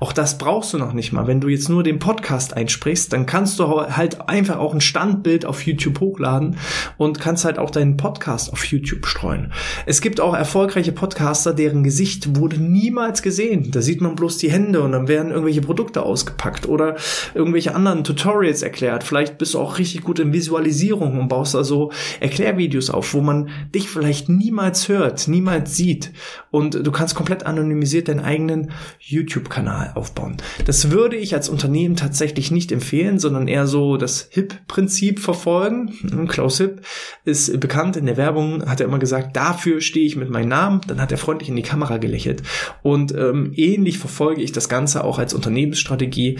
Auch 0.00 0.12
das 0.12 0.38
brauchst 0.38 0.72
du 0.72 0.78
noch 0.78 0.92
nicht 0.92 1.12
mal. 1.12 1.28
Wenn 1.28 1.40
du 1.40 1.46
jetzt 1.46 1.68
nur 1.68 1.84
den 1.84 2.00
Podcast 2.00 2.56
einsprichst, 2.56 3.12
dann 3.12 3.26
kannst 3.26 3.60
du 3.60 3.80
halt 3.80 4.28
einfach 4.28 4.58
auch 4.58 4.74
ein 4.74 4.80
Standbild 4.80 5.46
auf 5.46 5.64
YouTube 5.64 6.00
hochladen 6.00 6.56
und 6.96 7.20
kannst 7.20 7.44
halt 7.44 7.60
auch 7.60 7.70
deinen 7.70 7.96
Podcast 7.96 8.52
auf 8.52 8.64
YouTube 8.64 9.03
streuen. 9.06 9.52
Es 9.86 10.00
gibt 10.00 10.20
auch 10.20 10.34
erfolgreiche 10.34 10.92
Podcaster, 10.92 11.52
deren 11.52 11.82
Gesicht 11.84 12.36
wurde 12.36 12.58
niemals 12.58 13.22
gesehen. 13.22 13.70
Da 13.70 13.82
sieht 13.82 14.00
man 14.00 14.14
bloß 14.14 14.38
die 14.38 14.50
Hände 14.50 14.80
und 14.82 14.92
dann 14.92 15.08
werden 15.08 15.30
irgendwelche 15.30 15.60
Produkte 15.60 16.02
ausgepackt 16.02 16.68
oder 16.68 16.96
irgendwelche 17.34 17.74
anderen 17.74 18.04
Tutorials 18.04 18.62
erklärt. 18.62 19.04
Vielleicht 19.04 19.38
bist 19.38 19.54
du 19.54 19.58
auch 19.58 19.78
richtig 19.78 20.02
gut 20.02 20.18
in 20.18 20.32
Visualisierung 20.32 21.18
und 21.18 21.28
baust 21.28 21.54
da 21.54 21.64
so 21.64 21.90
Erklärvideos 22.20 22.90
auf, 22.90 23.14
wo 23.14 23.20
man 23.20 23.50
dich 23.74 23.88
vielleicht 23.88 24.28
niemals 24.28 24.88
hört, 24.88 25.28
niemals 25.28 25.76
sieht 25.76 26.12
und 26.50 26.86
du 26.86 26.92
kannst 26.92 27.14
komplett 27.14 27.46
anonymisiert 27.46 28.08
deinen 28.08 28.20
eigenen 28.20 28.70
YouTube-Kanal 29.00 29.92
aufbauen. 29.94 30.36
Das 30.66 30.90
würde 30.90 31.16
ich 31.16 31.34
als 31.34 31.48
Unternehmen 31.48 31.96
tatsächlich 31.96 32.50
nicht 32.50 32.72
empfehlen, 32.72 33.18
sondern 33.18 33.48
eher 33.48 33.66
so 33.66 33.96
das 33.96 34.28
HIP-Prinzip 34.30 35.18
verfolgen. 35.20 35.92
Hm, 36.00 36.28
Klaus 36.28 36.58
Hipp 36.58 36.82
ist 37.24 37.58
bekannt 37.60 37.96
in 37.96 38.06
der 38.06 38.16
Werbung, 38.16 38.64
hat 38.66 38.80
er 38.80 38.86
immer 38.86 38.93
gesagt, 39.00 39.36
dafür 39.36 39.80
stehe 39.80 40.06
ich 40.06 40.16
mit 40.16 40.30
meinem 40.30 40.48
Namen. 40.48 40.80
Dann 40.86 41.00
hat 41.00 41.12
er 41.12 41.18
freundlich 41.18 41.48
in 41.48 41.56
die 41.56 41.62
Kamera 41.62 41.98
gelächelt. 41.98 42.42
Und 42.82 43.14
ähm, 43.14 43.52
ähnlich 43.54 43.98
verfolge 43.98 44.42
ich 44.42 44.52
das 44.52 44.68
Ganze 44.68 45.04
auch 45.04 45.18
als 45.18 45.34
Unternehmensstrategie. 45.34 46.38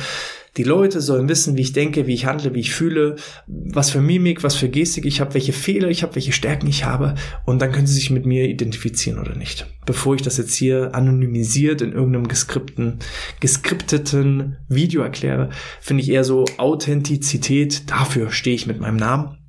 Die 0.57 0.63
Leute 0.63 1.01
sollen 1.01 1.29
wissen, 1.29 1.57
wie 1.57 1.63
ich 1.63 1.73
denke, 1.73 2.07
wie 2.07 2.15
ich 2.15 2.27
handle, 2.27 2.55
wie 2.55 2.61
ich 2.61 2.73
fühle, 2.73 3.17
was 3.47 3.91
für 3.91 4.01
Mimik, 4.01 4.45
was 4.45 4.55
für 4.55 4.69
Gestik 4.69 5.05
ich 5.05 5.21
habe, 5.21 5.35
welche 5.35 5.53
Fehler 5.53 5.89
ich 5.89 6.05
habe, 6.05 6.15
welche 6.15 6.33
Stärken 6.33 6.69
ich 6.69 6.85
habe. 6.85 7.17
Und 7.45 7.61
dann 7.61 7.73
können 7.73 7.89
sie 7.89 7.95
sich 7.95 8.11
mit 8.11 8.25
mir 8.25 8.45
identifizieren 8.49 9.19
oder 9.19 9.35
nicht. 9.35 9.67
Bevor 9.85 10.15
ich 10.15 10.23
das 10.23 10.37
jetzt 10.37 10.55
hier 10.55 10.95
anonymisiert 10.95 11.83
in 11.83 11.93
irgendeinem 11.93 12.29
geskripten, 12.29 13.01
geskripteten 13.41 14.59
Video 14.69 15.03
erkläre, 15.03 15.51
finde 15.81 16.05
ich 16.05 16.11
eher 16.11 16.25
so 16.25 16.45
Authentizität. 16.57 17.91
Dafür 17.91 18.31
stehe 18.31 18.55
ich 18.55 18.69
mit 18.69 18.81
meinem 18.81 18.97
Namen 18.97 19.44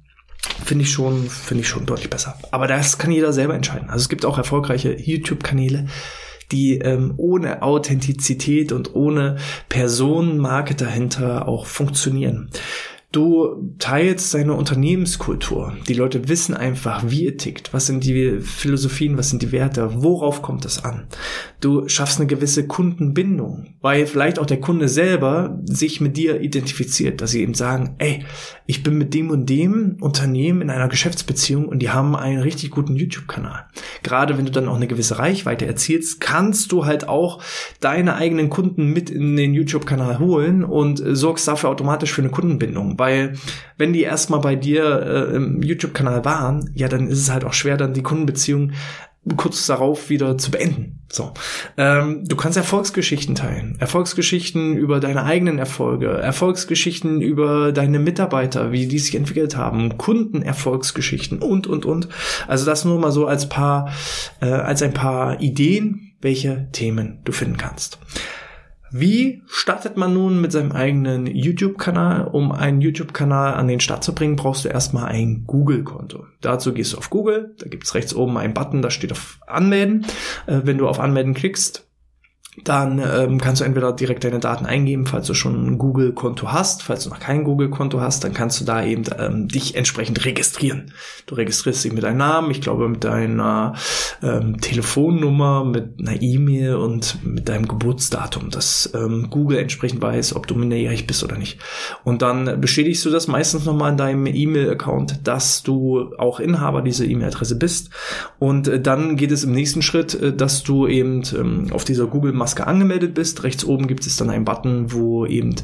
finde 0.64 0.84
ich 0.84 0.92
schon, 0.92 1.30
finde 1.30 1.62
ich 1.62 1.68
schon 1.68 1.86
deutlich 1.86 2.10
besser. 2.10 2.38
Aber 2.52 2.68
das 2.68 2.98
kann 2.98 3.12
jeder 3.12 3.34
selber 3.34 3.56
entscheiden. 3.56 3.90
Also 3.90 4.04
es 4.04 4.10
gibt 4.10 4.26
auch 4.26 4.38
erfolgreiche 4.38 4.96
YouTube-Kanäle, 5.00 5.88
die 6.52 6.78
ähm, 6.80 7.14
ohne 7.18 7.62
Authentizität 7.62 8.72
und 8.72 8.96
ohne 8.96 9.38
Personenmarke 9.70 10.76
dahinter 10.76 11.48
auch 11.48 11.66
funktionieren. 11.66 12.50
Du 13.16 13.74
teilst 13.80 14.34
deine 14.34 14.56
Unternehmenskultur. 14.56 15.78
Die 15.88 15.94
Leute 15.94 16.28
wissen 16.28 16.54
einfach, 16.54 17.06
wie 17.08 17.24
ihr 17.24 17.38
tickt. 17.38 17.74
Was 17.74 17.86
sind 17.86 18.04
die 18.04 18.42
Philosophien? 18.42 19.18
Was 19.18 19.30
sind 19.30 19.42
die 19.42 19.54
Werte? 19.54 20.04
Worauf 20.04 20.42
kommt 20.42 20.66
es 20.66 20.84
an? 20.84 21.08
Du 21.62 21.88
schaffst 21.88 22.20
eine 22.20 22.28
gewisse 22.28 22.68
Kundenbindung, 22.68 23.76
weil 23.80 24.06
vielleicht 24.06 24.38
auch 24.38 24.46
der 24.46 24.60
Kunde 24.60 24.90
selber 24.90 25.62
sich 25.64 26.02
mit 26.02 26.18
dir 26.18 26.42
identifiziert, 26.42 27.22
dass 27.22 27.32
sie 27.32 27.42
eben 27.42 27.54
sagen, 27.54 27.96
ey, 28.00 28.26
ich 28.68 28.84
bin 28.84 28.98
mit 28.98 29.14
dem 29.14 29.30
und 29.30 29.50
dem 29.50 29.98
Unternehmen 30.02 30.62
in 30.62 30.70
einer 30.70 30.90
Geschäftsbeziehung 30.90 31.70
und 31.70 31.80
die 31.80 31.92
haben 31.92 32.16
einen 32.18 32.42
richtig 32.42 32.72
guten 32.72 32.98
YouTube-Kanal. 32.98 33.68
Gerade 34.04 34.38
wenn 34.38 34.46
du 34.46 34.52
dann 34.52 34.68
auch 34.68 34.76
eine 34.76 34.88
gewisse 34.88 35.20
Reichweite 35.20 35.66
erzielst, 35.66 36.20
kannst 36.20 36.72
du 36.72 36.86
halt 36.86 37.08
auch 37.08 37.42
deine 37.80 38.16
eigenen 38.16 38.50
Kunden 38.50 38.88
mit 38.92 39.10
in 39.10 39.38
den 39.38 39.54
YouTube-Kanal 39.54 40.20
holen 40.20 40.66
und 40.66 41.02
sorgst 41.06 41.48
dafür 41.48 41.70
automatisch 41.70 42.12
für 42.12 42.22
eine 42.22 42.32
Kundenbindung 42.32 42.98
weil 43.06 43.34
wenn 43.78 43.94
die 43.94 44.02
erstmal 44.02 44.40
bei 44.40 44.56
dir 44.56 44.84
äh, 44.84 45.36
im 45.36 45.62
YouTube-Kanal 45.62 46.26
waren, 46.26 46.72
ja, 46.74 46.88
dann 46.88 47.08
ist 47.08 47.20
es 47.20 47.32
halt 47.32 47.44
auch 47.44 47.54
schwer, 47.54 47.78
dann 47.78 47.94
die 47.94 48.02
Kundenbeziehung 48.02 48.72
kurz 49.38 49.68
darauf 49.68 50.10
wieder 50.10 50.40
zu 50.40 50.50
beenden. 50.50 51.02
So, 51.12 51.34
ähm, 51.78 52.26
du 52.28 52.36
kannst 52.36 52.58
Erfolgsgeschichten 52.58 53.36
teilen, 53.36 53.78
Erfolgsgeschichten 53.80 54.76
über 54.76 55.00
deine 55.00 55.24
eigenen 55.24 55.60
Erfolge, 55.60 56.10
Erfolgsgeschichten 56.10 57.22
über 57.22 57.72
deine 57.72 58.00
Mitarbeiter, 58.00 58.72
wie 58.72 58.88
die 58.88 59.00
sich 59.00 59.14
entwickelt 59.14 59.56
haben, 59.56 60.00
Kundenerfolgsgeschichten 60.00 61.40
und 61.40 61.68
und 61.68 61.86
und. 61.86 62.08
Also 62.48 62.66
das 62.66 62.86
nur 62.86 63.00
mal 63.00 63.12
so 63.12 63.28
als 63.28 63.50
paar, 63.50 63.94
äh, 64.42 64.46
als 64.46 64.82
ein 64.82 64.94
paar 64.94 65.40
Ideen, 65.42 66.14
welche 66.22 66.70
Themen 66.72 67.20
du 67.24 67.32
finden 67.32 67.58
kannst. 67.58 68.00
Wie 68.92 69.42
startet 69.48 69.98
man 69.98 70.14
nun 70.14 70.40
mit 70.42 70.52
seinem 70.52 70.72
eigenen 70.72 71.26
YouTube-Kanal? 71.26 72.28
Um 72.28 72.52
einen 72.52 72.82
YouTube-Kanal 72.82 73.54
an 73.56 73.68
den 73.68 73.80
Start 73.80 74.04
zu 74.04 74.14
bringen, 74.14 74.36
brauchst 74.36 74.66
du 74.66 74.70
erstmal 74.70 75.06
ein 75.06 75.44
Google-Konto. 75.46 76.26
Dazu 76.42 76.74
gehst 76.74 76.94
du 76.94 76.98
auf 76.98 77.10
Google, 77.10 77.56
da 77.58 77.68
gibt's 77.68 77.96
rechts 77.96 78.14
oben 78.14 78.38
einen 78.38 78.54
Button, 78.54 78.82
da 78.82 78.90
steht 78.90 79.12
auf 79.12 79.40
Anmelden. 79.48 80.06
Äh, 80.48 80.62
wenn 80.64 80.78
du 80.78 80.88
auf 80.88 81.00
Anmelden 81.00 81.34
klickst, 81.34 81.88
dann 82.64 83.00
ähm, 83.00 83.40
kannst 83.40 83.62
du 83.62 83.66
entweder 83.66 83.92
direkt 83.92 84.24
deine 84.24 84.40
Daten 84.40 84.66
eingeben, 84.66 85.06
falls 85.06 85.28
du 85.28 85.34
schon 85.34 85.68
ein 85.68 85.78
Google-Konto 85.78 86.52
hast. 86.52 86.84
Falls 86.84 87.04
du 87.04 87.10
noch 87.10 87.20
kein 87.20 87.44
Google-Konto 87.44 88.00
hast, 88.00 88.24
dann 88.24 88.34
kannst 88.34 88.62
du 88.62 88.66
da 88.66 88.84
eben 88.84 89.04
ähm, 89.20 89.48
dich 89.48 89.76
entsprechend 89.76 90.24
registrieren. 90.26 90.94
Du 91.26 91.36
registrierst 91.36 91.84
dich 91.84 91.94
mit 91.94 92.04
deinem 92.04 92.18
Namen, 92.18 92.52
ich 92.52 92.62
glaube 92.62 92.88
mit 92.88 93.04
deiner 93.04 93.74
ähm, 94.24 94.62
Telefonnummer, 94.62 95.66
mit 95.66 96.00
einer 96.00 96.22
E-Mail 96.22 96.76
und 96.76 97.26
mit 97.26 97.50
deinem 97.50 97.68
Geburtsdatum, 97.68 98.50
dass 98.50 98.90
ähm, 98.94 99.28
Google 99.30 99.58
entsprechend 99.58 100.02
weiß, 100.02 100.36
ob 100.36 100.48
du 100.48 100.56
minderjährig 100.56 101.08
bist 101.08 101.24
oder 101.24 101.38
nicht. 101.38 101.60
Und 102.04 102.22
dann 102.22 102.62
bestätigst 102.62 103.04
du 103.06 103.10
das 103.10 103.28
meistens 103.28 103.66
nochmal 103.66 103.92
in 103.92 103.98
deinem 103.98 104.26
E-Mail-Account, 104.28 105.28
dass 105.28 105.64
du 105.64 106.14
auch 106.18 106.40
Inhaber 106.40 106.82
dieser 106.82 107.06
E-Mail-Adresse 107.06 107.58
bist. 107.58 107.90
Und 108.40 108.68
äh, 108.68 108.80
dann 108.80 109.18
geht 109.18 109.32
es 109.32 109.44
im 109.44 109.52
nächsten 109.52 109.82
Schritt, 109.82 110.14
äh, 110.14 110.34
dass 110.34 110.64
du 110.64 110.88
eben 110.88 111.24
ähm, 111.38 111.68
auf 111.72 111.84
dieser 111.84 112.08
Google 112.08 112.32
Maske 112.46 112.68
angemeldet 112.68 113.16
bist. 113.16 113.42
Rechts 113.44 113.66
oben 113.66 113.88
gibt 113.88 114.06
es 114.06 114.18
dann 114.18 114.30
einen 114.30 114.46
Button, 114.46 114.92
wo 114.92 115.26
eben 115.26 115.56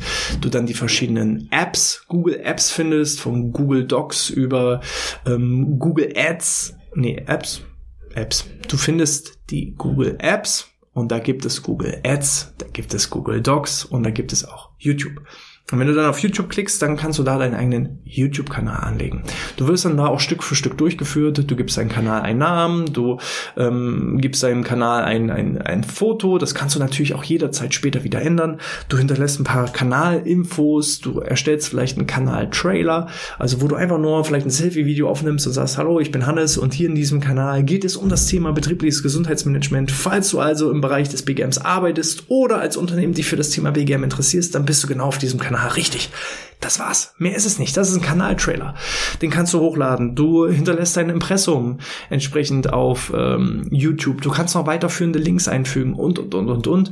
du 0.41 0.49
dann 0.49 0.65
die 0.65 0.73
verschiedenen 0.73 1.47
Apps, 1.51 2.05
Google 2.07 2.39
Apps 2.43 2.71
findest, 2.71 3.21
von 3.21 3.51
Google 3.51 3.85
Docs 3.85 4.31
über 4.31 4.81
ähm, 5.27 5.77
Google 5.77 6.11
Ads, 6.15 6.73
nee, 6.95 7.21
Apps, 7.27 7.61
Apps. 8.15 8.47
Du 8.67 8.77
findest 8.77 9.37
die 9.51 9.75
Google 9.77 10.15
Apps 10.17 10.69
und 10.93 11.11
da 11.11 11.19
gibt 11.19 11.45
es 11.45 11.61
Google 11.61 12.01
Ads, 12.03 12.55
da 12.57 12.65
gibt 12.73 12.95
es 12.95 13.11
Google 13.11 13.41
Docs 13.41 13.85
und 13.85 14.01
da 14.01 14.09
gibt 14.09 14.33
es 14.33 14.43
auch 14.43 14.71
YouTube. 14.79 15.21
Und 15.71 15.79
wenn 15.79 15.87
du 15.87 15.93
dann 15.93 16.09
auf 16.09 16.19
YouTube 16.19 16.49
klickst, 16.49 16.81
dann 16.81 16.97
kannst 16.97 17.17
du 17.17 17.23
da 17.23 17.37
deinen 17.37 17.55
eigenen 17.55 17.99
YouTube-Kanal 18.03 18.83
anlegen. 18.83 19.23
Du 19.55 19.67
wirst 19.67 19.85
dann 19.85 19.95
da 19.95 20.07
auch 20.07 20.19
Stück 20.19 20.43
für 20.43 20.55
Stück 20.55 20.77
durchgeführt. 20.77 21.49
Du 21.49 21.55
gibst 21.55 21.77
deinem 21.77 21.89
Kanal 21.89 22.23
einen 22.23 22.39
Namen, 22.39 22.91
du 22.91 23.19
ähm, 23.55 24.17
gibst 24.19 24.43
deinem 24.43 24.65
Kanal 24.65 25.05
ein, 25.05 25.29
ein, 25.29 25.61
ein 25.61 25.85
Foto. 25.85 26.37
Das 26.37 26.55
kannst 26.55 26.75
du 26.75 26.79
natürlich 26.79 27.15
auch 27.15 27.23
jederzeit 27.23 27.73
später 27.73 28.03
wieder 28.03 28.21
ändern. 28.21 28.59
Du 28.89 28.97
hinterlässt 28.97 29.39
ein 29.39 29.45
paar 29.45 29.71
Kanalinfos, 29.71 30.99
du 30.99 31.19
erstellst 31.19 31.69
vielleicht 31.69 31.97
einen 31.97 32.07
Kanal-Trailer, 32.07 33.07
also 33.39 33.61
wo 33.61 33.67
du 33.69 33.75
einfach 33.75 33.97
nur 33.97 34.25
vielleicht 34.25 34.45
ein 34.45 34.51
Selfie-Video 34.51 35.09
aufnimmst 35.09 35.47
und 35.47 35.53
sagst, 35.53 35.77
hallo, 35.77 36.01
ich 36.01 36.11
bin 36.11 36.25
Hannes 36.25 36.57
und 36.57 36.73
hier 36.73 36.89
in 36.89 36.95
diesem 36.95 37.21
Kanal 37.21 37.63
geht 37.63 37.85
es 37.85 37.95
um 37.95 38.09
das 38.09 38.25
Thema 38.25 38.51
betriebliches 38.51 39.03
Gesundheitsmanagement. 39.03 39.89
Falls 39.89 40.29
du 40.31 40.39
also 40.39 40.69
im 40.69 40.81
Bereich 40.81 41.07
des 41.07 41.23
BGMs 41.23 41.59
arbeitest 41.59 42.25
oder 42.27 42.59
als 42.59 42.75
Unternehmen 42.75 43.13
dich 43.13 43.27
für 43.27 43.37
das 43.37 43.51
Thema 43.51 43.71
BGM 43.71 44.03
interessierst, 44.03 44.53
dann 44.53 44.65
bist 44.65 44.83
du 44.83 44.87
genau 44.87 45.05
auf 45.05 45.17
diesem 45.17 45.39
Kanal 45.39 45.50
Kanal. 45.51 45.69
Richtig. 45.71 46.09
Das 46.59 46.77
war's. 46.77 47.15
Mehr 47.17 47.35
ist 47.35 47.45
es 47.45 47.57
nicht. 47.57 47.75
Das 47.75 47.89
ist 47.89 47.95
ein 47.95 48.03
Kanaltrailer. 48.03 48.75
Den 49.21 49.31
kannst 49.31 49.53
du 49.53 49.59
hochladen. 49.59 50.15
Du 50.15 50.47
hinterlässt 50.47 50.95
dein 50.95 51.09
Impressum 51.09 51.79
entsprechend 52.11 52.71
auf 52.71 53.11
ähm, 53.15 53.67
YouTube. 53.71 54.21
Du 54.21 54.29
kannst 54.29 54.53
noch 54.53 54.67
weiterführende 54.67 55.17
Links 55.17 55.47
einfügen 55.47 55.95
und, 55.95 56.19
und, 56.19 56.35
und, 56.35 56.49
und, 56.49 56.67
und. 56.67 56.91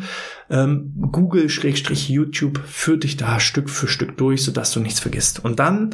Ähm, 0.50 0.94
Google-YouTube 1.12 2.60
führt 2.66 3.04
dich 3.04 3.18
da 3.18 3.40
Stück 3.40 3.70
für 3.70 3.88
Stück 3.88 4.18
durch, 4.18 4.44
sodass 4.44 4.72
du 4.72 4.80
nichts 4.80 5.00
vergisst. 5.00 5.46
Und 5.46 5.60
dann 5.60 5.92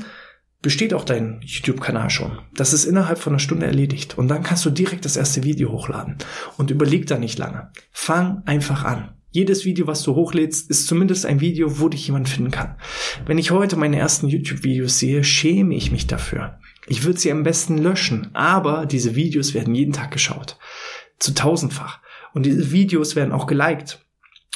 besteht 0.62 0.94
auch 0.94 1.04
dein 1.04 1.42
YouTube-Kanal 1.44 2.10
schon. 2.10 2.40
Das 2.56 2.72
ist 2.72 2.86
innerhalb 2.86 3.20
von 3.20 3.34
einer 3.34 3.40
Stunde 3.40 3.66
erledigt. 3.66 4.18
Und 4.18 4.30
dann 4.30 4.42
kannst 4.42 4.64
du 4.66 4.70
direkt 4.70 5.04
das 5.04 5.18
erste 5.18 5.44
Video 5.44 5.74
hochladen. 5.74 6.18
Und 6.58 6.72
überleg 6.72 7.08
da 7.08 7.18
nicht 7.18 7.38
lange. 7.38 7.72
Fang 7.92 8.42
einfach 8.46 8.86
an. 8.86 9.10
Jedes 9.36 9.66
Video, 9.66 9.86
was 9.86 10.02
du 10.02 10.16
hochlädst, 10.16 10.70
ist 10.70 10.88
zumindest 10.88 11.26
ein 11.26 11.42
Video, 11.42 11.82
wo 11.82 11.90
dich 11.90 12.08
jemand 12.08 12.30
finden 12.30 12.52
kann. 12.52 12.78
Wenn 13.26 13.38
ich 13.38 13.52
heute 13.52 13.76
meine 13.76 14.00
ersten 14.00 14.30
YouTube-Videos 14.30 14.98
sehe, 14.98 15.26
schäme 15.26 15.76
ich 15.76 15.92
mich 15.92 16.08
dafür. 16.08 16.58
Ich 16.88 17.04
würde 17.04 17.20
sie 17.20 17.34
am 17.34 17.44
besten 17.44 17.78
löschen, 17.78 18.30
aber 18.34 18.86
diese 18.86 19.16
Videos 19.16 19.54
werden 19.54 19.76
jeden 19.76 19.92
Tag 19.92 20.12
geschaut. 20.12 20.58
Zu 21.20 21.34
tausendfach. 21.34 22.00
Und 22.34 22.46
diese 22.46 22.72
Videos 22.72 23.18
werden 23.18 23.34
auch 23.34 23.46
geliked. 23.46 24.05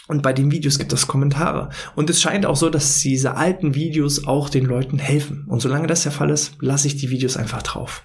Und 0.09 0.23
bei 0.23 0.33
den 0.33 0.49
Videos 0.49 0.79
gibt 0.79 0.91
es 0.91 1.05
Kommentare. 1.05 1.69
Und 1.95 2.09
es 2.09 2.19
scheint 2.19 2.47
auch 2.47 2.55
so, 2.55 2.71
dass 2.71 2.99
diese 2.99 3.35
alten 3.35 3.75
Videos 3.75 4.25
auch 4.25 4.49
den 4.49 4.65
Leuten 4.65 4.97
helfen. 4.97 5.45
Und 5.47 5.61
solange 5.61 5.85
das 5.85 6.01
der 6.01 6.11
Fall 6.11 6.31
ist, 6.31 6.53
lasse 6.59 6.87
ich 6.87 6.97
die 6.97 7.11
Videos 7.11 7.37
einfach 7.37 7.61
drauf. 7.61 8.01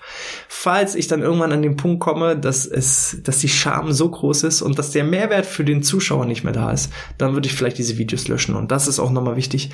Falls 0.47 0.97
ich 0.97 1.07
dann 1.07 1.23
irgendwann 1.23 1.53
an 1.53 1.63
den 1.63 1.77
Punkt 1.77 2.01
komme, 2.01 2.37
dass 2.37 2.67
es, 2.67 3.17
dass 3.25 3.39
die 3.39 3.49
Scham 3.49 3.91
so 3.91 4.11
groß 4.11 4.43
ist 4.43 4.61
und 4.61 4.79
dass 4.79 4.91
der 4.91 5.05
Mehrwert 5.05 5.47
für 5.47 5.65
den 5.65 5.83
Zuschauer 5.83 6.27
nicht 6.27 6.45
mehr 6.45 6.53
da 6.53 6.73
ist, 6.73 6.93
dann 7.17 7.33
würde 7.33 7.49
ich 7.49 7.55
vielleicht 7.55 7.79
diese 7.79 7.97
Videos 7.97 8.29
löschen. 8.29 8.55
Und 8.55 8.71
das 8.71 8.87
ist 8.87 9.01
auch 9.01 9.11
nochmal 9.11 9.37
wichtig 9.37 9.71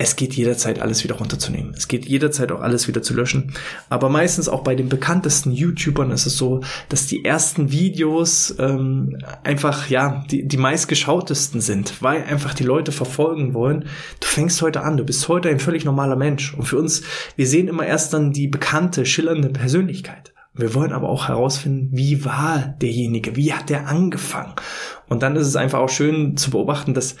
es 0.00 0.16
geht 0.16 0.32
jederzeit 0.32 0.80
alles 0.80 1.04
wieder 1.04 1.16
runterzunehmen. 1.16 1.74
Es 1.76 1.86
geht 1.86 2.06
jederzeit 2.06 2.50
auch 2.52 2.62
alles 2.62 2.88
wieder 2.88 3.02
zu 3.02 3.12
löschen. 3.12 3.52
Aber 3.90 4.08
meistens 4.08 4.48
auch 4.48 4.62
bei 4.62 4.74
den 4.74 4.88
bekanntesten 4.88 5.52
YouTubern 5.52 6.10
ist 6.10 6.24
es 6.24 6.38
so, 6.38 6.62
dass 6.88 7.06
die 7.06 7.22
ersten 7.22 7.70
Videos 7.70 8.54
ähm, 8.58 9.18
einfach 9.44 9.90
ja 9.90 10.24
die, 10.30 10.48
die 10.48 10.56
meistgeschautesten 10.56 11.60
sind, 11.60 12.00
weil 12.00 12.24
einfach 12.24 12.54
die 12.54 12.64
Leute 12.64 12.92
verfolgen 12.92 13.52
wollen. 13.52 13.84
Du 14.20 14.26
fängst 14.26 14.62
heute 14.62 14.84
an, 14.84 14.96
du 14.96 15.04
bist 15.04 15.28
heute 15.28 15.50
ein 15.50 15.60
völlig 15.60 15.84
normaler 15.84 16.16
Mensch. 16.16 16.54
Und 16.54 16.64
für 16.64 16.78
uns, 16.78 17.02
wir 17.36 17.46
sehen 17.46 17.68
immer 17.68 17.84
erst 17.84 18.14
dann 18.14 18.32
die 18.32 18.48
bekannte, 18.48 19.04
schillernde 19.04 19.50
Persönlichkeit. 19.50 20.32
Wir 20.54 20.74
wollen 20.74 20.94
aber 20.94 21.10
auch 21.10 21.28
herausfinden, 21.28 21.90
wie 21.92 22.24
war 22.24 22.74
derjenige, 22.80 23.36
wie 23.36 23.52
hat 23.52 23.68
der 23.68 23.86
angefangen. 23.86 24.54
Und 25.10 25.22
dann 25.22 25.36
ist 25.36 25.46
es 25.46 25.56
einfach 25.56 25.80
auch 25.80 25.90
schön 25.90 26.38
zu 26.38 26.52
beobachten, 26.52 26.94
dass 26.94 27.16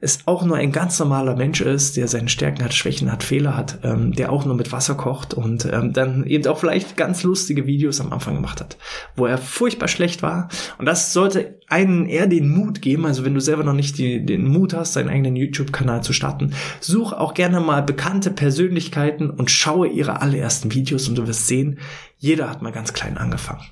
es 0.00 0.20
auch 0.26 0.44
nur 0.44 0.56
ein 0.56 0.70
ganz 0.70 0.98
normaler 1.00 1.34
Mensch 1.34 1.60
ist, 1.60 1.96
der 1.96 2.06
seine 2.06 2.28
Stärken 2.28 2.62
hat, 2.62 2.72
Schwächen 2.72 3.10
hat, 3.10 3.24
Fehler 3.24 3.56
hat, 3.56 3.80
ähm, 3.82 4.12
der 4.12 4.30
auch 4.30 4.44
nur 4.44 4.54
mit 4.54 4.70
Wasser 4.70 4.94
kocht 4.94 5.34
und 5.34 5.64
ähm, 5.64 5.92
dann 5.92 6.24
eben 6.24 6.46
auch 6.46 6.58
vielleicht 6.58 6.96
ganz 6.96 7.24
lustige 7.24 7.66
Videos 7.66 8.00
am 8.00 8.12
Anfang 8.12 8.36
gemacht 8.36 8.60
hat, 8.60 8.76
wo 9.16 9.26
er 9.26 9.38
furchtbar 9.38 9.88
schlecht 9.88 10.22
war. 10.22 10.48
Und 10.78 10.86
das 10.86 11.12
sollte 11.12 11.58
einen 11.68 12.06
eher 12.06 12.28
den 12.28 12.48
Mut 12.48 12.80
geben, 12.80 13.06
also 13.06 13.24
wenn 13.24 13.34
du 13.34 13.40
selber 13.40 13.64
noch 13.64 13.74
nicht 13.74 13.98
die, 13.98 14.24
den 14.24 14.46
Mut 14.46 14.72
hast, 14.72 14.94
deinen 14.94 15.08
eigenen 15.08 15.34
YouTube-Kanal 15.34 16.04
zu 16.04 16.12
starten, 16.12 16.54
such 16.80 17.12
auch 17.12 17.34
gerne 17.34 17.60
mal 17.60 17.82
bekannte 17.82 18.30
Persönlichkeiten 18.30 19.30
und 19.30 19.50
schaue 19.50 19.88
ihre 19.88 20.22
allerersten 20.22 20.72
Videos 20.72 21.08
und 21.08 21.18
du 21.18 21.26
wirst 21.26 21.48
sehen, 21.48 21.80
jeder 22.18 22.48
hat 22.48 22.62
mal 22.62 22.72
ganz 22.72 22.92
klein 22.92 23.18
angefangen. 23.18 23.64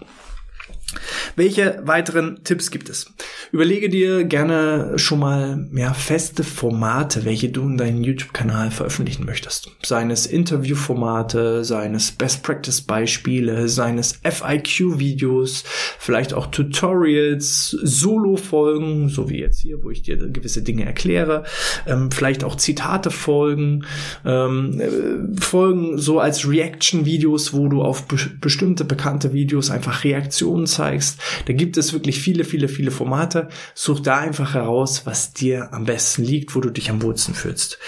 Welche 1.36 1.82
weiteren 1.84 2.42
Tipps 2.44 2.70
gibt 2.70 2.88
es? 2.88 3.12
Überlege 3.52 3.90
dir 3.90 4.24
gerne 4.24 4.98
schon 4.98 5.18
mal 5.18 5.56
mehr 5.56 5.92
feste 5.92 6.42
Formate, 6.42 7.26
welche 7.26 7.50
du 7.50 7.62
in 7.62 7.76
deinen 7.76 8.02
YouTube-Kanal 8.02 8.70
veröffentlichen 8.70 9.26
möchtest. 9.26 9.70
Seines 9.84 10.24
Interview-Formate, 10.24 11.62
seines 11.62 12.12
Best-Practice-Beispiele, 12.12 13.68
seines 13.68 14.18
FIQ-Videos, 14.24 15.64
vielleicht 15.98 16.32
auch 16.32 16.46
Tutorials, 16.46 17.68
Solo-Folgen, 17.70 19.10
so 19.10 19.28
wie 19.28 19.40
jetzt 19.40 19.60
hier, 19.60 19.84
wo 19.84 19.90
ich 19.90 20.00
dir 20.00 20.16
gewisse 20.16 20.62
Dinge 20.62 20.86
erkläre, 20.86 21.44
ähm, 21.86 22.10
vielleicht 22.10 22.44
auch 22.44 22.56
Zitate-Folgen, 22.56 23.84
ähm, 24.24 24.80
äh, 24.80 25.38
Folgen 25.40 25.98
so 25.98 26.18
als 26.18 26.48
Reaction-Videos, 26.48 27.52
wo 27.52 27.68
du 27.68 27.82
auf 27.82 28.08
be 28.08 28.16
bestimmte 28.40 28.84
bekannte 28.84 29.34
Videos 29.34 29.70
einfach 29.70 30.02
Reaktionen 30.02 30.66
zeigst. 30.66 31.20
Da 31.46 31.52
gibt 31.52 31.76
es 31.76 31.92
wirklich 31.92 32.20
viele, 32.20 32.44
viele, 32.44 32.68
viele 32.68 32.90
Formate. 32.90 33.48
Such 33.74 34.00
da 34.00 34.18
einfach 34.18 34.54
heraus, 34.54 35.06
was 35.06 35.32
dir 35.32 35.72
am 35.72 35.84
besten 35.84 36.24
liegt, 36.24 36.54
wo 36.54 36.60
du 36.60 36.70
dich 36.70 36.90
am 36.90 37.02
wohlsten 37.02 37.34
fühlst. 37.34 37.78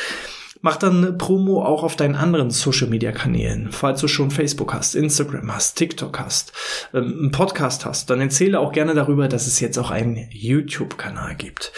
Mach 0.61 0.77
dann 0.77 1.18
Promo 1.18 1.62
auch 1.62 1.85
auf 1.85 1.94
deinen 1.94 2.16
anderen 2.16 2.51
Social 2.51 2.88
Media 2.88 3.12
Kanälen. 3.12 3.68
Falls 3.71 4.01
du 4.01 4.09
schon 4.09 4.33
Facebook 4.33 4.75
hast, 4.75 4.97
Instagram 4.97 5.55
hast, 5.55 5.77
TikTok 5.77 6.18
hast, 6.18 6.53
ähm, 6.92 7.16
einen 7.21 7.31
Podcast 7.31 7.87
hast, 7.87 8.11
dann 8.11 8.21
erzähle 8.21 8.59
auch 8.59 8.73
gerne 8.73 8.94
darüber, 8.94 9.29
dass 9.29 9.47
es 9.47 9.61
jetzt 9.61 9.79
auch 9.79 9.92
einen 9.92 10.27
YouTube-Kanal 10.31 11.37
gibt. 11.37 11.73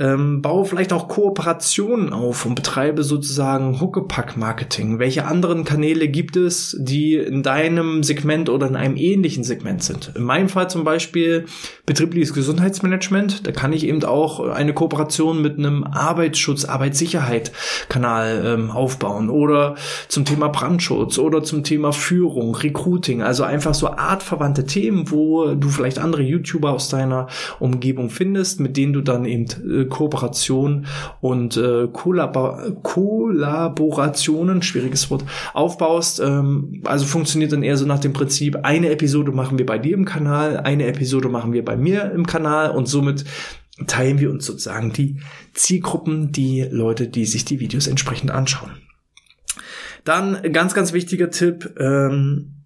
Ähm, 0.00 0.42
baue 0.42 0.64
vielleicht 0.64 0.92
auch 0.92 1.06
Kooperationen 1.06 2.12
auf 2.12 2.44
und 2.46 2.56
betreibe 2.56 3.04
sozusagen 3.04 3.80
Huckepack-Marketing. 3.80 4.98
Welche 4.98 5.26
anderen 5.26 5.64
Kanäle 5.64 6.08
gibt 6.08 6.36
es, 6.36 6.76
die 6.80 7.14
in 7.14 7.44
deinem 7.44 8.02
Segment 8.02 8.48
oder 8.48 8.66
in 8.66 8.76
einem 8.76 8.96
ähnlichen 8.96 9.44
Segment 9.44 9.84
sind? 9.84 10.12
In 10.16 10.24
meinem 10.24 10.48
Fall 10.48 10.68
zum 10.68 10.82
Beispiel 10.82 11.46
betriebliches 11.86 12.34
Gesundheitsmanagement. 12.34 13.46
Da 13.46 13.52
kann 13.52 13.72
ich 13.72 13.86
eben 13.86 14.02
auch 14.04 14.40
eine 14.40 14.74
Kooperation 14.74 15.40
mit 15.40 15.58
einem 15.58 15.84
Arbeitsschutz, 15.84 16.64
Arbeitssicherheit-Kanal 16.64 18.15
Kanal 18.16 18.42
ähm, 18.44 18.70
aufbauen 18.70 19.28
oder 19.28 19.74
zum 20.08 20.24
Thema 20.24 20.48
Brandschutz 20.48 21.18
oder 21.18 21.42
zum 21.42 21.64
Thema 21.64 21.92
Führung, 21.92 22.54
Recruiting, 22.54 23.22
also 23.22 23.42
einfach 23.44 23.74
so 23.74 23.88
artverwandte 23.90 24.64
Themen, 24.64 25.10
wo 25.10 25.54
du 25.54 25.68
vielleicht 25.68 25.98
andere 25.98 26.22
YouTuber 26.22 26.72
aus 26.72 26.88
deiner 26.88 27.28
Umgebung 27.60 28.10
findest, 28.10 28.60
mit 28.60 28.76
denen 28.76 28.92
du 28.92 29.00
dann 29.00 29.24
eben 29.24 29.46
äh, 29.70 29.84
Kooperation 29.84 30.86
und 31.20 31.56
äh, 31.56 31.88
Kollabor 31.92 32.62
Kollaborationen, 32.82 34.62
schwieriges 34.62 35.10
Wort, 35.10 35.24
aufbaust. 35.52 36.20
Ähm, 36.20 36.82
also 36.84 37.06
funktioniert 37.06 37.52
dann 37.52 37.62
eher 37.62 37.76
so 37.76 37.86
nach 37.86 37.98
dem 37.98 38.12
Prinzip, 38.12 38.58
eine 38.62 38.90
Episode 38.90 39.32
machen 39.32 39.58
wir 39.58 39.66
bei 39.66 39.78
dir 39.78 39.94
im 39.94 40.04
Kanal, 40.04 40.58
eine 40.58 40.86
Episode 40.86 41.28
machen 41.28 41.52
wir 41.52 41.64
bei 41.64 41.76
mir 41.76 42.12
im 42.12 42.26
Kanal 42.26 42.70
und 42.70 42.86
somit 42.86 43.24
teilen 43.86 44.18
wir 44.18 44.30
uns 44.30 44.46
sozusagen 44.46 44.92
die 44.92 45.20
Zielgruppen, 45.52 46.32
die 46.32 46.62
Leute, 46.62 47.08
die 47.08 47.26
sich 47.26 47.44
die 47.44 47.60
Videos 47.60 47.86
entsprechend 47.86 48.30
anschauen. 48.30 48.72
Dann 50.04 50.52
ganz, 50.52 50.72
ganz 50.72 50.92
wichtiger 50.92 51.30
Tipp, 51.30 51.74
ähm, 51.78 52.64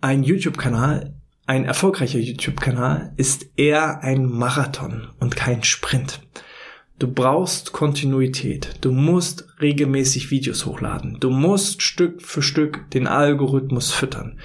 ein 0.00 0.22
YouTube-Kanal, 0.22 1.14
ein 1.46 1.64
erfolgreicher 1.64 2.18
YouTube-Kanal 2.18 3.12
ist 3.16 3.46
eher 3.56 4.02
ein 4.02 4.26
Marathon 4.26 5.08
und 5.18 5.34
kein 5.34 5.64
Sprint. 5.64 6.20
Du 6.98 7.06
brauchst 7.06 7.72
Kontinuität. 7.72 8.76
Du 8.80 8.90
musst 8.90 9.48
regelmäßig 9.60 10.32
Videos 10.32 10.66
hochladen. 10.66 11.18
Du 11.20 11.30
musst 11.30 11.82
Stück 11.82 12.22
für 12.22 12.42
Stück 12.42 12.90
den 12.90 13.06
Algorithmus 13.06 13.92
füttern. 13.92 14.38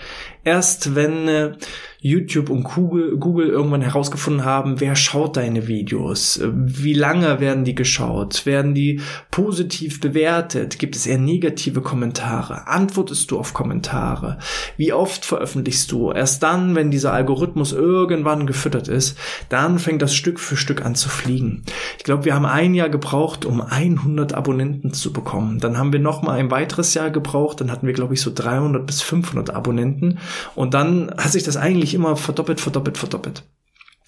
Erst 0.43 0.93
wenn 0.93 1.27
äh, 1.27 1.57
YouTube 2.05 2.49
und 2.49 2.63
Google, 2.63 3.15
Google 3.17 3.47
irgendwann 3.47 3.81
herausgefunden 3.81 4.43
haben, 4.43 4.81
wer 4.81 4.97
schaut 4.97 5.37
deine 5.37 5.69
Videos, 5.69 6.41
wie 6.53 6.93
lange 6.93 7.39
werden 7.39 7.63
die 7.63 7.75
geschaut, 7.75 8.45
werden 8.45 8.75
die 8.75 8.99
positiv 9.31 10.01
bewertet, 10.01 10.79
gibt 10.79 10.97
es 10.97 11.07
eher 11.07 11.17
negative 11.17 11.79
Kommentare, 11.79 12.67
antwortest 12.67 13.31
du 13.31 13.39
auf 13.39 13.53
Kommentare, 13.53 14.37
wie 14.75 14.91
oft 14.91 15.23
veröffentlichst 15.23 15.93
du, 15.93 16.11
erst 16.11 16.43
dann, 16.43 16.75
wenn 16.75 16.91
dieser 16.91 17.13
Algorithmus 17.13 17.71
irgendwann 17.71 18.47
gefüttert 18.47 18.89
ist, 18.89 19.17
dann 19.47 19.79
fängt 19.79 20.01
das 20.01 20.13
Stück 20.13 20.41
für 20.41 20.57
Stück 20.57 20.85
an 20.85 20.95
zu 20.95 21.07
fliegen. 21.07 21.63
Ich 21.97 22.03
glaube, 22.03 22.25
wir 22.25 22.35
haben 22.35 22.45
ein 22.45 22.73
Jahr 22.73 22.89
gebraucht, 22.89 23.45
um 23.45 23.61
100 23.61 24.33
Abonnenten 24.33 24.91
zu 24.91 25.13
bekommen. 25.13 25.59
Dann 25.59 25.77
haben 25.77 25.93
wir 25.93 26.01
noch 26.01 26.21
mal 26.21 26.33
ein 26.33 26.51
weiteres 26.51 26.93
Jahr 26.95 27.11
gebraucht, 27.11 27.61
dann 27.61 27.71
hatten 27.71 27.87
wir, 27.87 27.93
glaube 27.93 28.13
ich, 28.13 28.19
so 28.19 28.29
300 28.33 28.85
bis 28.85 29.01
500 29.01 29.51
Abonnenten. 29.51 30.19
Und 30.53 30.73
dann 30.73 31.09
hat 31.17 31.31
sich 31.31 31.43
das 31.43 31.55
eigentlich 31.55 31.92
immer 31.93 32.15
verdoppelt, 32.15 32.61
verdoppelt, 32.61 32.97
verdoppelt. 32.97 33.43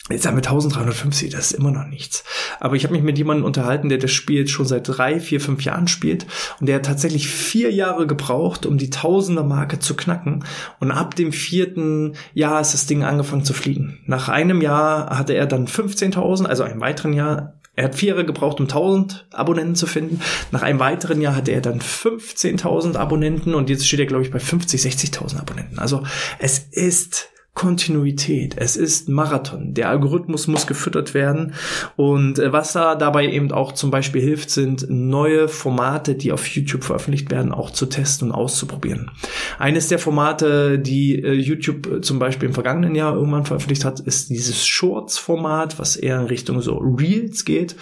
Jetzt 0.08 0.28
haben 0.28 0.36
wir 0.36 0.43
1350, 0.43 1.32
das 1.32 1.52
ist 1.52 1.58
immer 1.58 1.71
noch 1.71 1.88
nichts. 1.88 2.24
Aber 2.60 2.76
ich 2.76 2.84
habe 2.84 2.93
mich 2.93 3.02
mit 3.02 3.17
jemandem 3.17 3.43
unterhalten, 3.43 3.89
der 3.89 3.98
das 3.98 4.12
Spiel 4.12 4.48
schon 4.48 4.67
seit 4.67 4.88
drei, 4.88 5.19
vier, 5.19 5.41
fünf 5.41 5.63
Jahren 5.63 5.88
spielt 5.88 6.28
und 6.60 6.67
der 6.67 6.76
hat 6.76 6.86
tatsächlich 6.86 7.28
vier 7.28 7.71
Jahre 7.71 8.06
gebraucht, 8.06 8.67
um 8.67 8.78
die 8.78 8.91
Tausender-Marke 8.91 9.80
zu 9.80 9.95
knacken. 9.95 10.45
Und 10.80 10.91
ab 10.91 11.15
dem 11.15 11.32
vierten 11.32 12.13
Jahr 12.36 12.62
ist 12.62 12.76
das 12.76 12.86
Ding 12.86 13.04
angefangen 13.04 13.45
zu 13.45 13.54
fliegen. 13.54 13.98
Nach 14.06 14.30
einem 14.30 14.62
Jahr 14.62 15.10
hatte 15.17 15.34
er 15.34 15.48
dann 15.48 15.65
15.000, 15.65 16.45
also 16.45 16.62
einem 16.62 16.82
weiteren 16.82 17.13
Jahr. 17.13 17.60
Er 17.76 17.86
hat 17.86 17.95
vier 17.95 18.10
Jahre 18.10 18.26
gebraucht, 18.26 18.60
um 18.60 18.65
1000 18.65 19.26
Abonnenten 19.34 19.74
zu 19.74 19.88
finden. 19.88 20.21
Nach 20.52 20.62
einem 20.62 20.80
weiteren 20.80 21.19
Jahr 21.19 21.36
hatte 21.36 21.52
er 21.52 21.62
dann 21.62 21.80
15.000 21.80 22.95
Abonnenten 22.95 23.56
und 23.56 23.71
jetzt 23.71 23.88
steht 23.88 24.02
er, 24.02 24.06
glaube 24.06 24.24
ich, 24.24 24.30
bei 24.30 24.39
50, 24.39 24.82
60.000 24.82 25.39
Abonnenten. 25.39 25.80
Also 25.80 26.04
es 26.38 26.60
ist 26.60 27.32
Kontinuität. 27.56 28.56
Es 28.58 28.76
ist 28.76 29.08
Marathon. 29.08 29.74
Der 29.74 29.89
Algorithmus 29.89 30.48
muss 30.48 30.68
gefüttert 30.68 31.13
werden. 31.13 31.54
Und 31.96 32.38
äh, 32.38 32.52
was 32.52 32.74
da 32.74 32.96
dabei 32.96 33.28
eben 33.32 33.52
auch 33.54 33.72
zum 33.72 33.91
Beispiel 33.91 34.22
hilft, 34.22 34.50
sind 34.50 34.86
neue 34.89 35.48
Formate, 35.48 36.15
die 36.15 36.34
auf 36.34 36.46
YouTube 36.48 36.84
veröffentlicht 36.84 37.32
werden, 37.32 37.54
auch 37.54 37.72
zu 37.72 37.86
testen 37.86 38.30
und 38.30 38.36
auszuprobieren. 38.36 39.10
Eines 39.58 39.88
der 39.88 40.00
Formate, 40.00 40.78
die 40.78 41.24
äh, 41.24 41.32
YouTube 41.32 41.88
äh, 41.88 42.02
zum 42.02 42.20
Beispiel 42.20 42.50
im 42.50 42.54
vergangenen 42.54 42.94
Jahr 42.94 43.15
irgendwann 43.15 43.46
veröffentlicht 43.46 43.86
hat, 43.86 44.02
ist 44.02 44.30
dieses 44.30 44.68
Shorts-Format, 44.68 45.80
was 45.80 45.96
eher 45.96 46.20
in 46.20 46.28
Richtung 46.28 46.62
so 46.62 46.78
Reels 46.78 47.46
geht 47.46 47.78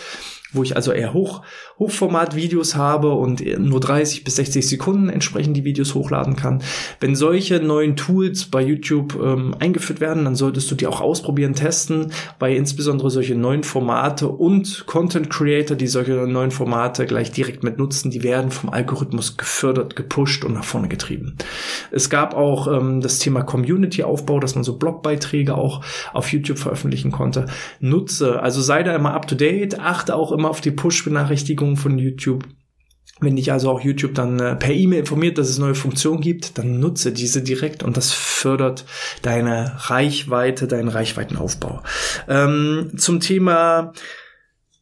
wo 0.54 0.63
ich 0.63 0.76
also 0.76 0.92
eher 0.92 1.13
Hoch, 1.13 1.42
Hochformat-Videos 1.80 2.76
habe 2.76 3.12
und 3.13 3.44
nur 3.60 3.80
30 3.80 4.24
bis 4.24 4.36
60 4.38 4.68
Sekunden 4.68 5.10
entsprechend 5.10 5.58
die 5.58 5.63
Videos 5.63 5.96
hochladen 5.96 6.36
kann. 6.36 6.62
Wenn 7.00 7.16
solche 7.16 7.60
neuen 7.60 7.96
Tools 7.96 8.46
bei 8.46 8.62
YouTube 8.62 9.20
ähm, 9.22 9.56
eingeführt 9.60 10.00
werden, 10.00 10.26
dann 10.26 10.36
solltest 10.36 10.70
du 10.72 10.76
die 10.76 10.88
auch 10.88 11.02
ausprobieren, 11.02 11.56
testen, 11.56 12.12
weil 12.39 12.56
insbesondere 12.56 13.10
solche 13.10 13.36
neuen 13.36 13.63
Formate 13.63 14.28
und 14.28 14.86
Content 14.86 15.30
Creator, 15.30 15.76
die 15.76 15.88
solche 15.88 16.13
neuen 16.28 16.52
Formate 16.52 17.06
gleich 17.06 17.32
direkt 17.32 17.63
mit 17.63 17.78
nutzen, 17.78 18.12
die 18.12 18.24
werden 18.24 18.52
vom 18.52 18.70
Algorithmus 18.70 19.38
gefördert, 19.38 19.96
gepusht 19.96 20.46
und 20.46 20.54
nach 20.54 20.63
vorne 20.63 20.88
getrieben. 20.88 21.36
Es 21.92 22.10
gab 22.10 22.36
auch 22.36 22.68
ähm, 22.68 23.02
das 23.02 23.20
Thema 23.20 23.42
Community-Aufbau, 23.42 24.39
dass 24.39 24.56
man 24.56 24.63
so 24.63 24.78
Blogbeiträge 24.78 25.56
auch 25.56 25.82
auf 26.13 26.32
YouTube 26.32 26.60
veröffentlichen 26.60 27.12
konnte. 27.12 27.48
Nutze, 27.80 28.42
also 28.42 28.62
sei 28.62 28.84
da 28.84 28.96
immer 28.96 29.13
up 29.13 29.28
to 29.28 29.36
date, 29.36 29.80
achte 29.80 30.16
auch 30.16 30.32
immer 30.32 30.42
auf 30.49 30.62
die 30.62 30.71
Push-Benachrichtigungen 30.71 31.77
von 31.77 31.97
YouTube. 31.97 32.45
Wenn 33.19 33.36
dich 33.36 33.51
also 33.51 33.69
auch 33.69 33.82
YouTube 33.82 34.15
dann 34.15 34.39
äh, 34.39 34.56
per 34.56 34.73
E-Mail 34.73 35.01
informiert, 35.01 35.38
dass 35.38 35.49
es 35.49 35.60
neue 35.60 35.75
Funktionen 35.75 36.19
gibt, 36.19 36.58
dann 36.58 36.79
nutze 36.79 37.12
diese 37.12 37.41
direkt 37.41 37.84
und 37.84 37.95
das 37.95 38.12
fördert 38.12 38.86
deine 39.21 39.73
Reichweite, 39.77 40.67
deinen 40.67 40.89
Reichweitenaufbau. 40.89 41.84
Ähm, 42.27 42.91
zum 42.97 43.19
Thema 43.19 43.93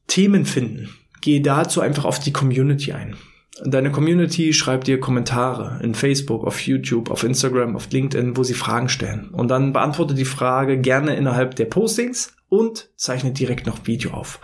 Themen 0.07 0.45
finden. 0.45 0.89
Gehe 1.21 1.41
dazu 1.41 1.81
einfach 1.81 2.05
auf 2.05 2.19
die 2.19 2.33
Community 2.33 2.93
ein. 2.93 3.15
Deine 3.63 3.91
Community 3.91 4.53
schreibt 4.53 4.87
dir 4.87 4.99
Kommentare 4.99 5.79
in 5.83 5.93
Facebook, 5.93 6.45
auf 6.47 6.61
YouTube, 6.61 7.11
auf 7.11 7.23
Instagram, 7.23 7.75
auf 7.75 7.91
LinkedIn, 7.91 8.35
wo 8.35 8.43
sie 8.43 8.55
Fragen 8.55 8.89
stellen. 8.89 9.29
Und 9.31 9.49
dann 9.49 9.71
beantworte 9.71 10.15
die 10.15 10.25
Frage 10.25 10.79
gerne 10.79 11.15
innerhalb 11.15 11.55
der 11.55 11.65
Postings 11.65 12.33
und 12.51 12.89
zeichne 12.97 13.31
direkt 13.31 13.65
noch 13.65 13.87
Video 13.87 14.11
auf. 14.11 14.41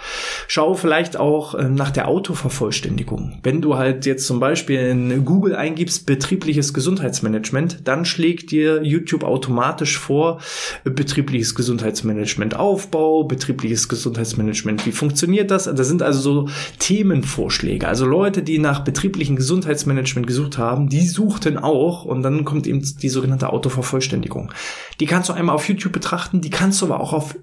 Schau 0.47 0.75
vielleicht 0.75 1.17
auch 1.17 1.55
äh, 1.55 1.67
nach 1.67 1.91
der 1.91 2.07
Autovervollständigung. 2.07 3.39
Wenn 3.43 3.61
du 3.61 3.75
halt 3.75 4.05
jetzt 4.05 4.25
zum 4.25 4.39
Beispiel 4.39 4.79
in 4.79 5.25
Google 5.25 5.57
eingibst 5.57 6.05
betriebliches 6.05 6.73
Gesundheitsmanagement, 6.73 7.81
dann 7.83 8.05
schlägt 8.05 8.51
dir 8.51 8.81
YouTube 8.81 9.25
automatisch 9.25 9.97
vor 9.97 10.39
äh, 10.85 10.89
betriebliches 10.89 11.53
Gesundheitsmanagement 11.53 12.55
Aufbau, 12.55 13.25
betriebliches 13.25 13.89
Gesundheitsmanagement. 13.89 14.85
Wie 14.85 14.93
funktioniert 14.93 15.51
das? 15.51 15.65
Das 15.65 15.87
sind 15.89 16.01
also 16.01 16.21
so 16.21 16.49
Themenvorschläge. 16.79 17.89
Also 17.89 18.05
Leute, 18.05 18.41
die 18.41 18.57
nach 18.57 18.85
betrieblichem 18.85 19.35
Gesundheitsmanagement 19.35 20.27
gesucht 20.27 20.57
haben, 20.57 20.87
die 20.87 21.05
suchten 21.05 21.57
auch 21.57 22.05
und 22.05 22.23
dann 22.23 22.45
kommt 22.45 22.67
eben 22.67 22.81
die 23.01 23.09
sogenannte 23.09 23.51
Autovervollständigung. 23.51 24.53
Die 25.01 25.07
kannst 25.07 25.27
du 25.27 25.33
einmal 25.33 25.55
auf 25.55 25.67
YouTube 25.67 25.91
betrachten, 25.91 26.39
die 26.39 26.49
kannst 26.49 26.81
du 26.81 26.85
aber 26.85 27.01
auch 27.01 27.11
auf 27.11 27.35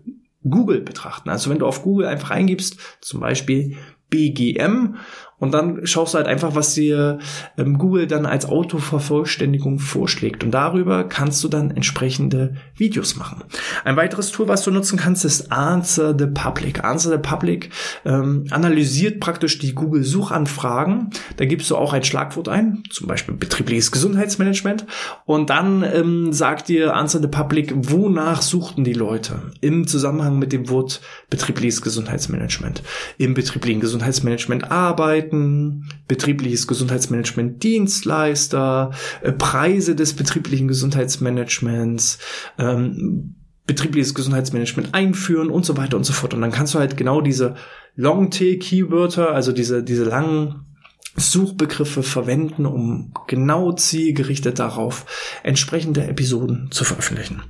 Google 0.48 0.80
betrachten. 0.80 1.30
Also 1.30 1.50
wenn 1.50 1.58
du 1.58 1.66
auf 1.66 1.82
Google 1.82 2.06
einfach 2.06 2.30
eingibst, 2.30 2.78
zum 3.00 3.20
Beispiel 3.20 3.76
BGM 4.10 4.96
und 5.38 5.52
dann 5.52 5.86
schaust 5.86 6.14
du 6.14 6.18
halt 6.18 6.26
einfach, 6.26 6.54
was 6.54 6.74
dir 6.74 7.18
ähm, 7.58 7.78
Google 7.78 8.06
dann 8.06 8.26
als 8.26 8.46
Autovervollständigung 8.46 9.78
vorschlägt. 9.78 10.44
Und 10.44 10.52
darüber 10.52 11.04
kannst 11.04 11.42
du 11.42 11.48
dann 11.48 11.70
entsprechende 11.70 12.54
Videos 12.76 13.16
machen. 13.16 13.42
Ein 13.84 13.96
weiteres 13.96 14.30
Tool, 14.30 14.48
was 14.48 14.62
du 14.62 14.70
nutzen 14.70 14.98
kannst, 14.98 15.24
ist 15.24 15.50
Answer 15.50 16.14
the 16.16 16.26
Public. 16.26 16.84
Answer 16.84 17.10
the 17.10 17.18
Public 17.18 17.70
ähm, 18.04 18.44
analysiert 18.50 19.20
praktisch 19.20 19.58
die 19.58 19.74
Google-Suchanfragen. 19.74 21.10
Da 21.36 21.44
gibst 21.44 21.70
du 21.70 21.76
auch 21.76 21.92
ein 21.92 22.04
Schlagwort 22.04 22.48
ein, 22.48 22.82
zum 22.90 23.08
Beispiel 23.08 23.34
betriebliches 23.34 23.90
Gesundheitsmanagement. 23.90 24.86
Und 25.24 25.50
dann 25.50 25.82
ähm, 25.82 26.32
sagt 26.32 26.68
dir 26.68 26.94
Answer 26.94 27.20
the 27.20 27.28
Public, 27.28 27.72
wonach 27.74 28.40
suchten 28.40 28.84
die 28.84 28.92
Leute 28.92 29.42
im 29.60 29.86
Zusammenhang 29.86 30.38
mit 30.38 30.52
dem 30.52 30.68
Wort 30.68 31.00
betriebliches 31.28 31.82
Gesundheitsmanagement. 31.82 32.82
Im 33.18 33.34
betrieblichen 33.34 33.80
Gesundheitsmanagement 33.80 34.70
arbeiten 34.70 35.23
Arbeiten, 35.24 35.88
betriebliches 36.08 36.66
Gesundheitsmanagement, 36.66 37.62
Dienstleister, 37.62 38.90
äh, 39.22 39.32
Preise 39.32 39.94
des 39.94 40.14
betrieblichen 40.14 40.68
Gesundheitsmanagements, 40.68 42.18
ähm, 42.58 43.36
betriebliches 43.66 44.14
Gesundheitsmanagement 44.14 44.94
einführen 44.94 45.50
und 45.50 45.64
so 45.64 45.76
weiter 45.76 45.96
und 45.96 46.04
so 46.04 46.12
fort. 46.12 46.34
Und 46.34 46.42
dann 46.42 46.52
kannst 46.52 46.74
du 46.74 46.78
halt 46.78 46.96
genau 46.96 47.20
diese 47.20 47.54
Long-Tail-Keywörter, 47.96 49.32
also 49.32 49.52
diese, 49.52 49.82
diese 49.82 50.04
langen 50.04 50.66
Suchbegriffe 51.16 52.02
verwenden, 52.02 52.66
um 52.66 53.14
genau 53.26 53.72
zielgerichtet 53.72 54.58
darauf 54.58 55.06
entsprechende 55.44 56.06
Episoden 56.06 56.68
zu 56.72 56.84
veröffentlichen. 56.84 57.42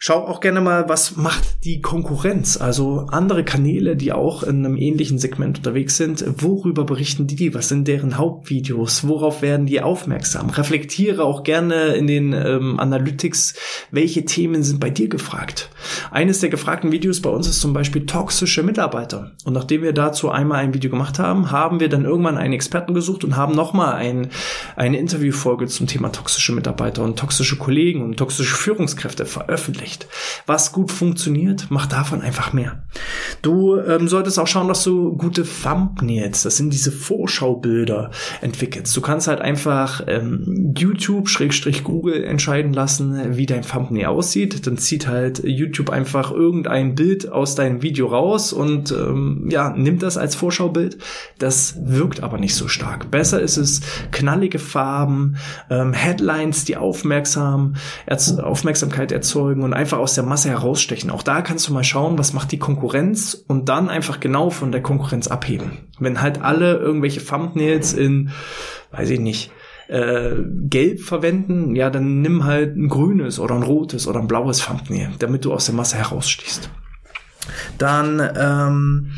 Schau 0.00 0.28
auch 0.28 0.38
gerne 0.38 0.60
mal, 0.60 0.88
was 0.88 1.16
macht 1.16 1.64
die 1.64 1.80
Konkurrenz, 1.80 2.56
also 2.56 3.06
andere 3.10 3.42
Kanäle, 3.42 3.96
die 3.96 4.12
auch 4.12 4.44
in 4.44 4.64
einem 4.64 4.76
ähnlichen 4.76 5.18
Segment 5.18 5.58
unterwegs 5.58 5.96
sind. 5.96 6.24
Worüber 6.40 6.84
berichten 6.84 7.26
die? 7.26 7.52
Was 7.52 7.68
sind 7.68 7.88
deren 7.88 8.16
Hauptvideos? 8.16 9.08
Worauf 9.08 9.42
werden 9.42 9.66
die 9.66 9.82
aufmerksam? 9.82 10.50
Reflektiere 10.50 11.24
auch 11.24 11.42
gerne 11.42 11.96
in 11.96 12.06
den 12.06 12.32
ähm, 12.32 12.78
Analytics, 12.78 13.54
welche 13.90 14.24
Themen 14.24 14.62
sind 14.62 14.78
bei 14.78 14.88
dir 14.88 15.08
gefragt. 15.08 15.68
Eines 16.12 16.38
der 16.38 16.50
gefragten 16.50 16.92
Videos 16.92 17.20
bei 17.20 17.30
uns 17.30 17.48
ist 17.48 17.60
zum 17.60 17.72
Beispiel 17.72 18.06
toxische 18.06 18.62
Mitarbeiter. 18.62 19.32
Und 19.44 19.54
nachdem 19.54 19.82
wir 19.82 19.92
dazu 19.92 20.30
einmal 20.30 20.60
ein 20.60 20.74
Video 20.74 20.92
gemacht 20.92 21.18
haben, 21.18 21.50
haben 21.50 21.80
wir 21.80 21.88
dann 21.88 22.04
irgendwann 22.04 22.38
einen 22.38 22.54
Experten 22.54 22.94
gesucht 22.94 23.24
und 23.24 23.34
haben 23.34 23.56
nochmal 23.56 23.94
ein, 23.94 24.28
eine 24.76 24.98
Interviewfolge 24.98 25.66
zum 25.66 25.88
Thema 25.88 26.12
toxische 26.12 26.52
Mitarbeiter 26.52 27.02
und 27.02 27.18
toxische 27.18 27.56
Kollegen 27.56 28.02
und 28.02 28.16
toxische 28.16 28.54
Führungskräfte 28.54 29.26
veröffentlicht 29.26 29.87
veröffentlicht. 29.88 30.06
Was 30.46 30.72
gut 30.72 30.90
funktioniert, 30.90 31.66
mach 31.70 31.86
davon 31.86 32.20
einfach 32.22 32.52
mehr. 32.52 32.82
Du 33.42 33.76
ähm, 33.76 34.08
solltest 34.08 34.38
auch 34.38 34.46
schauen, 34.46 34.68
dass 34.68 34.82
du 34.84 35.16
gute 35.16 35.44
Thumbnails, 35.44 36.42
das 36.42 36.56
sind 36.56 36.72
diese 36.72 36.92
Vorschaubilder, 36.92 38.10
entwickelst. 38.40 38.96
Du 38.96 39.00
kannst 39.00 39.28
halt 39.28 39.40
einfach 39.40 40.02
ähm, 40.06 40.74
YouTube 40.76 41.28
Schrägstrich 41.28 41.84
Google 41.84 42.24
entscheiden 42.24 42.72
lassen, 42.72 43.36
wie 43.36 43.46
dein 43.46 43.62
Thumbnail 43.62 44.06
aussieht. 44.06 44.66
Dann 44.66 44.78
zieht 44.78 45.06
halt 45.06 45.42
YouTube 45.44 45.90
einfach 45.90 46.30
irgendein 46.30 46.94
Bild 46.94 47.30
aus 47.30 47.54
deinem 47.54 47.82
Video 47.82 48.06
raus 48.06 48.52
und 48.52 48.90
ähm, 48.92 49.48
ja, 49.50 49.70
nimmt 49.70 50.02
das 50.02 50.16
als 50.16 50.34
Vorschaubild. 50.34 50.98
Das 51.38 51.76
wirkt 51.80 52.22
aber 52.22 52.38
nicht 52.38 52.54
so 52.54 52.68
stark. 52.68 53.10
Besser 53.10 53.40
ist 53.40 53.56
es 53.56 53.80
knallige 54.12 54.58
Farben, 54.58 55.36
ähm, 55.70 55.92
Headlines, 55.92 56.64
die 56.64 56.76
aufmerksam, 56.76 57.74
Aufmerksamkeit 58.42 59.12
erzeugen 59.12 59.62
und 59.62 59.74
einfach 59.78 59.98
aus 59.98 60.14
der 60.14 60.24
Masse 60.24 60.50
herausstechen. 60.50 61.08
Auch 61.08 61.22
da 61.22 61.40
kannst 61.40 61.68
du 61.68 61.72
mal 61.72 61.84
schauen, 61.84 62.18
was 62.18 62.32
macht 62.32 62.50
die 62.50 62.58
Konkurrenz 62.58 63.44
und 63.46 63.68
dann 63.68 63.88
einfach 63.88 64.18
genau 64.18 64.50
von 64.50 64.72
der 64.72 64.82
Konkurrenz 64.82 65.28
abheben. 65.28 65.78
Wenn 66.00 66.20
halt 66.20 66.42
alle 66.42 66.76
irgendwelche 66.76 67.24
Thumbnails 67.24 67.92
in, 67.92 68.30
weiß 68.90 69.08
ich 69.10 69.20
nicht, 69.20 69.52
äh, 69.86 70.32
gelb 70.68 71.00
verwenden, 71.00 71.76
ja, 71.76 71.90
dann 71.90 72.20
nimm 72.20 72.44
halt 72.44 72.76
ein 72.76 72.88
grünes 72.88 73.38
oder 73.38 73.54
ein 73.54 73.62
rotes 73.62 74.08
oder 74.08 74.18
ein 74.18 74.26
blaues 74.26 74.58
Thumbnail, 74.58 75.10
damit 75.20 75.44
du 75.44 75.52
aus 75.52 75.66
der 75.66 75.76
Masse 75.76 75.96
herausstichst. 75.96 76.70
Dann 77.78 78.20
ähm, 78.36 79.12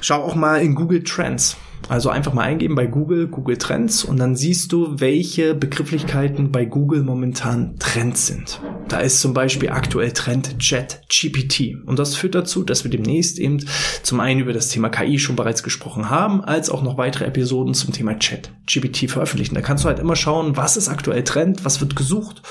schau 0.00 0.22
auch 0.22 0.34
mal 0.34 0.62
in 0.62 0.74
Google 0.74 1.04
Trends. 1.04 1.58
Also 1.90 2.08
einfach 2.08 2.32
mal 2.32 2.42
eingeben 2.42 2.74
bei 2.74 2.86
Google, 2.86 3.28
Google 3.28 3.58
Trends 3.58 4.02
und 4.02 4.18
dann 4.18 4.34
siehst 4.34 4.72
du, 4.72 4.98
welche 5.00 5.54
Begrifflichkeiten 5.54 6.52
bei 6.52 6.64
Google 6.64 7.02
momentan 7.02 7.78
Trends 7.78 8.26
sind. 8.26 8.60
Da 8.88 9.00
ist 9.00 9.20
zum 9.20 9.34
Beispiel 9.34 9.68
aktuell 9.68 10.12
Trend 10.12 10.58
Chat 10.58 11.02
GPT. 11.08 11.76
Und 11.84 11.98
das 11.98 12.14
führt 12.14 12.34
dazu, 12.34 12.64
dass 12.64 12.84
wir 12.84 12.90
demnächst 12.90 13.38
eben 13.38 13.64
zum 14.02 14.20
einen 14.20 14.40
über 14.40 14.52
das 14.52 14.68
Thema 14.68 14.88
KI 14.88 15.18
schon 15.18 15.36
bereits 15.36 15.62
gesprochen 15.62 16.08
haben, 16.08 16.42
als 16.42 16.70
auch 16.70 16.82
noch 16.82 16.96
weitere 16.96 17.26
Episoden 17.26 17.74
zum 17.74 17.92
Thema 17.92 18.18
Chat 18.18 18.50
GPT 18.66 19.10
veröffentlichen. 19.10 19.54
Da 19.54 19.60
kannst 19.60 19.84
du 19.84 19.88
halt 19.88 19.98
immer 19.98 20.16
schauen, 20.16 20.56
was 20.56 20.76
ist 20.76 20.88
aktuell 20.88 21.22
Trend, 21.24 21.64
was 21.64 21.80
wird 21.80 21.96
gesucht 21.96 22.42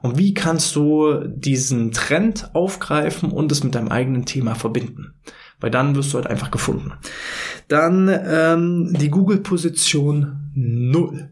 und 0.00 0.16
wie 0.16 0.32
kannst 0.32 0.74
du 0.76 1.20
diesen 1.26 1.92
Trend 1.92 2.54
aufgreifen 2.54 3.30
und 3.30 3.52
es 3.52 3.62
mit 3.62 3.74
deinem 3.74 3.88
eigenen 3.88 4.24
Thema 4.24 4.54
verbinden 4.54 5.14
weil 5.62 5.70
dann 5.70 5.94
wirst 5.94 6.12
du 6.12 6.16
halt 6.16 6.26
einfach 6.26 6.50
gefunden. 6.50 6.92
Dann 7.68 8.08
ähm, 8.08 8.92
die 8.98 9.10
Google-Position 9.10 10.50
0. 10.54 11.31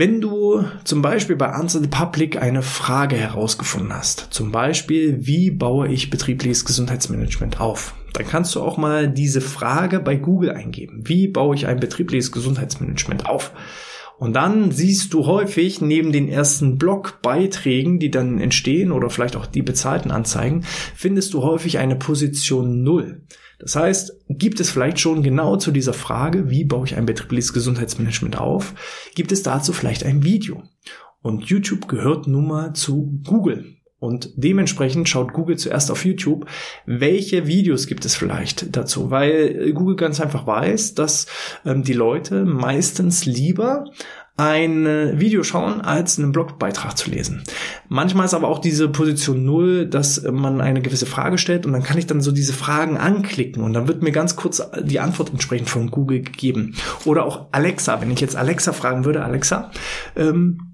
Wenn 0.00 0.22
du 0.22 0.64
zum 0.84 1.02
Beispiel 1.02 1.36
bei 1.36 1.50
Answer 1.50 1.82
the 1.82 1.86
Public 1.86 2.40
eine 2.40 2.62
Frage 2.62 3.16
herausgefunden 3.16 3.92
hast, 3.92 4.28
zum 4.30 4.50
Beispiel, 4.50 5.26
wie 5.26 5.50
baue 5.50 5.88
ich 5.88 6.08
betriebliches 6.08 6.64
Gesundheitsmanagement 6.64 7.60
auf, 7.60 7.94
dann 8.14 8.26
kannst 8.26 8.54
du 8.54 8.62
auch 8.62 8.78
mal 8.78 9.10
diese 9.10 9.42
Frage 9.42 10.00
bei 10.00 10.16
Google 10.16 10.52
eingeben. 10.52 11.02
Wie 11.04 11.28
baue 11.28 11.54
ich 11.54 11.66
ein 11.66 11.80
betriebliches 11.80 12.32
Gesundheitsmanagement 12.32 13.28
auf? 13.28 13.52
Und 14.16 14.36
dann 14.36 14.70
siehst 14.70 15.12
du 15.12 15.26
häufig 15.26 15.82
neben 15.82 16.12
den 16.12 16.30
ersten 16.30 16.78
Blogbeiträgen, 16.78 17.98
die 17.98 18.10
dann 18.10 18.40
entstehen 18.40 18.92
oder 18.92 19.10
vielleicht 19.10 19.36
auch 19.36 19.44
die 19.44 19.60
bezahlten 19.60 20.12
Anzeigen, 20.12 20.64
findest 20.94 21.34
du 21.34 21.42
häufig 21.42 21.76
eine 21.76 21.96
Position 21.96 22.82
Null. 22.82 23.20
Das 23.60 23.76
heißt, 23.76 24.24
gibt 24.28 24.58
es 24.58 24.70
vielleicht 24.70 24.98
schon 24.98 25.22
genau 25.22 25.56
zu 25.56 25.70
dieser 25.70 25.92
Frage, 25.92 26.50
wie 26.50 26.64
baue 26.64 26.86
ich 26.86 26.96
ein 26.96 27.06
betriebliches 27.06 27.52
Gesundheitsmanagement 27.52 28.38
auf, 28.38 28.74
gibt 29.14 29.32
es 29.32 29.42
dazu 29.42 29.72
vielleicht 29.72 30.04
ein 30.04 30.22
Video. 30.22 30.62
Und 31.22 31.44
YouTube 31.44 31.86
gehört 31.86 32.26
nun 32.26 32.48
mal 32.48 32.72
zu 32.72 33.20
Google. 33.26 33.76
Und 34.00 34.30
dementsprechend 34.34 35.08
schaut 35.08 35.32
Google 35.32 35.58
zuerst 35.58 35.90
auf 35.90 36.04
YouTube, 36.04 36.46
welche 36.86 37.46
Videos 37.46 37.86
gibt 37.86 38.04
es 38.04 38.16
vielleicht 38.16 38.74
dazu, 38.74 39.10
weil 39.10 39.72
Google 39.72 39.96
ganz 39.96 40.20
einfach 40.20 40.46
weiß, 40.46 40.94
dass 40.94 41.26
ähm, 41.64 41.84
die 41.84 41.92
Leute 41.92 42.44
meistens 42.44 43.26
lieber 43.26 43.84
ein 44.40 44.86
Video 45.20 45.42
schauen, 45.42 45.82
als 45.82 46.18
einen 46.18 46.32
Blogbeitrag 46.32 46.96
zu 46.96 47.10
lesen. 47.10 47.42
Manchmal 47.88 48.24
ist 48.24 48.32
aber 48.32 48.48
auch 48.48 48.58
diese 48.58 48.88
Position 48.88 49.44
null, 49.44 49.86
dass 49.86 50.22
man 50.22 50.62
eine 50.62 50.80
gewisse 50.80 51.04
Frage 51.04 51.36
stellt 51.36 51.66
und 51.66 51.72
dann 51.72 51.82
kann 51.82 51.98
ich 51.98 52.06
dann 52.06 52.22
so 52.22 52.32
diese 52.32 52.54
Fragen 52.54 52.96
anklicken 52.96 53.62
und 53.62 53.74
dann 53.74 53.86
wird 53.86 54.02
mir 54.02 54.12
ganz 54.12 54.36
kurz 54.36 54.62
die 54.80 54.98
Antwort 54.98 55.30
entsprechend 55.30 55.68
von 55.68 55.90
Google 55.90 56.22
gegeben. 56.22 56.74
Oder 57.04 57.26
auch 57.26 57.48
Alexa, 57.52 58.00
wenn 58.00 58.10
ich 58.10 58.20
jetzt 58.20 58.36
Alexa 58.36 58.72
fragen 58.72 59.04
würde, 59.04 59.22
Alexa, 59.22 59.70
ähm, 60.16 60.69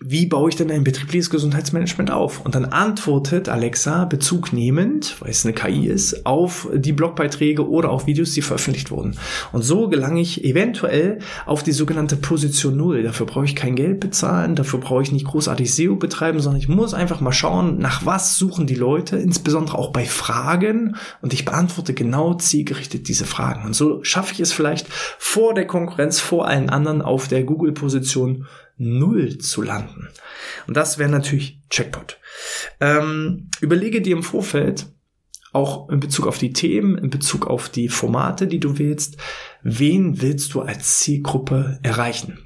wie 0.00 0.26
baue 0.26 0.48
ich 0.48 0.54
denn 0.54 0.70
ein 0.70 0.84
betriebliches 0.84 1.28
Gesundheitsmanagement 1.28 2.12
auf? 2.12 2.44
Und 2.44 2.54
dann 2.54 2.66
antwortet 2.66 3.48
Alexa 3.48 4.04
bezugnehmend, 4.04 5.16
weil 5.20 5.30
es 5.30 5.44
eine 5.44 5.54
KI 5.54 5.88
ist, 5.88 6.24
auf 6.24 6.68
die 6.72 6.92
Blogbeiträge 6.92 7.68
oder 7.68 7.90
auf 7.90 8.06
Videos, 8.06 8.32
die 8.32 8.42
veröffentlicht 8.42 8.92
wurden. 8.92 9.16
Und 9.50 9.62
so 9.62 9.88
gelange 9.88 10.20
ich 10.20 10.44
eventuell 10.44 11.18
auf 11.46 11.64
die 11.64 11.72
sogenannte 11.72 12.14
Position 12.14 12.76
Null. 12.76 13.02
Dafür 13.02 13.26
brauche 13.26 13.44
ich 13.44 13.56
kein 13.56 13.74
Geld 13.74 13.98
bezahlen, 13.98 14.54
dafür 14.54 14.78
brauche 14.78 15.02
ich 15.02 15.10
nicht 15.10 15.26
großartig 15.26 15.74
SEO 15.74 15.96
betreiben, 15.96 16.38
sondern 16.38 16.60
ich 16.60 16.68
muss 16.68 16.94
einfach 16.94 17.20
mal 17.20 17.32
schauen, 17.32 17.78
nach 17.78 18.06
was 18.06 18.36
suchen 18.36 18.68
die 18.68 18.76
Leute, 18.76 19.16
insbesondere 19.16 19.76
auch 19.76 19.90
bei 19.90 20.04
Fragen. 20.04 20.94
Und 21.22 21.32
ich 21.32 21.44
beantworte 21.44 21.92
genau 21.92 22.34
zielgerichtet 22.34 23.08
diese 23.08 23.24
Fragen. 23.24 23.66
Und 23.66 23.74
so 23.74 24.04
schaffe 24.04 24.32
ich 24.32 24.40
es 24.40 24.52
vielleicht 24.52 24.86
vor 25.18 25.54
der 25.54 25.66
Konkurrenz, 25.66 26.20
vor 26.20 26.46
allen 26.46 26.70
anderen 26.70 27.02
auf 27.02 27.26
der 27.26 27.42
Google-Position 27.42 28.46
Null 28.78 29.38
zu 29.38 29.62
landen. 29.62 30.08
Und 30.66 30.76
das 30.76 30.98
wäre 30.98 31.10
natürlich 31.10 31.60
Checkpot. 31.68 32.18
Ähm, 32.80 33.50
überlege 33.60 34.00
dir 34.00 34.16
im 34.16 34.22
Vorfeld, 34.22 34.86
auch 35.52 35.88
in 35.88 36.00
Bezug 36.00 36.26
auf 36.26 36.38
die 36.38 36.52
Themen, 36.52 36.96
in 36.98 37.10
Bezug 37.10 37.46
auf 37.46 37.68
die 37.68 37.88
Formate, 37.88 38.46
die 38.46 38.60
du 38.60 38.78
wählst, 38.78 39.16
wen 39.68 40.22
willst 40.22 40.54
du 40.54 40.60
als 40.60 41.00
Zielgruppe 41.00 41.78
erreichen? 41.82 42.38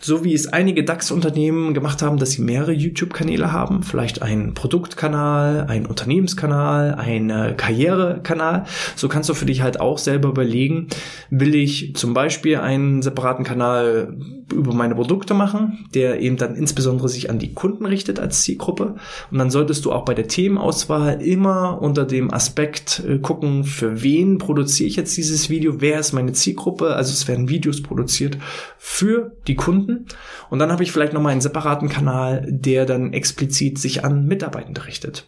So 0.00 0.24
wie 0.24 0.34
es 0.34 0.48
einige 0.48 0.84
DAX-Unternehmen 0.84 1.74
gemacht 1.74 2.02
haben, 2.02 2.16
dass 2.16 2.32
sie 2.32 2.42
mehrere 2.42 2.72
YouTube-Kanäle 2.72 3.52
haben, 3.52 3.82
vielleicht 3.82 4.22
einen 4.22 4.54
Produktkanal, 4.54 5.66
einen 5.68 5.86
Unternehmenskanal, 5.86 6.94
einen 6.94 7.56
Karrierekanal. 7.56 8.64
So 8.96 9.08
kannst 9.08 9.28
du 9.28 9.34
für 9.34 9.46
dich 9.46 9.62
halt 9.62 9.80
auch 9.80 9.98
selber 9.98 10.30
überlegen, 10.30 10.88
will 11.30 11.54
ich 11.54 11.94
zum 11.94 12.14
Beispiel 12.14 12.56
einen 12.56 13.02
separaten 13.02 13.44
Kanal 13.44 14.16
über 14.52 14.74
meine 14.74 14.96
Produkte 14.96 15.34
machen, 15.34 15.86
der 15.94 16.20
eben 16.20 16.36
dann 16.36 16.56
insbesondere 16.56 17.08
sich 17.08 17.30
an 17.30 17.38
die 17.38 17.54
Kunden 17.54 17.86
richtet 17.86 18.18
als 18.18 18.42
Zielgruppe. 18.42 18.96
Und 19.30 19.38
dann 19.38 19.50
solltest 19.50 19.84
du 19.84 19.92
auch 19.92 20.04
bei 20.04 20.14
der 20.14 20.26
Themenauswahl 20.26 21.22
immer 21.22 21.80
unter 21.80 22.04
dem 22.04 22.32
Aspekt 22.34 23.04
äh, 23.06 23.18
gucken, 23.18 23.62
für 23.62 24.02
wen 24.02 24.38
produziere 24.38 24.88
ich 24.88 24.96
jetzt 24.96 25.16
dieses 25.16 25.50
Video, 25.50 25.80
wer 25.80 26.00
ist 26.00 26.12
meine 26.12 26.32
Zielgruppe 26.32 26.69
Zielgruppe, 26.70 26.94
also 26.94 27.12
es 27.12 27.28
werden 27.28 27.48
Videos 27.48 27.82
produziert 27.82 28.38
für 28.78 29.32
die 29.46 29.56
Kunden. 29.56 30.06
Und 30.48 30.58
dann 30.58 30.72
habe 30.72 30.82
ich 30.82 30.92
vielleicht 30.92 31.12
nochmal 31.12 31.32
einen 31.32 31.40
separaten 31.40 31.88
Kanal, 31.88 32.46
der 32.48 32.86
dann 32.86 33.12
explizit 33.12 33.78
sich 33.78 34.04
an 34.04 34.26
Mitarbeitende 34.26 34.86
richtet. 34.86 35.26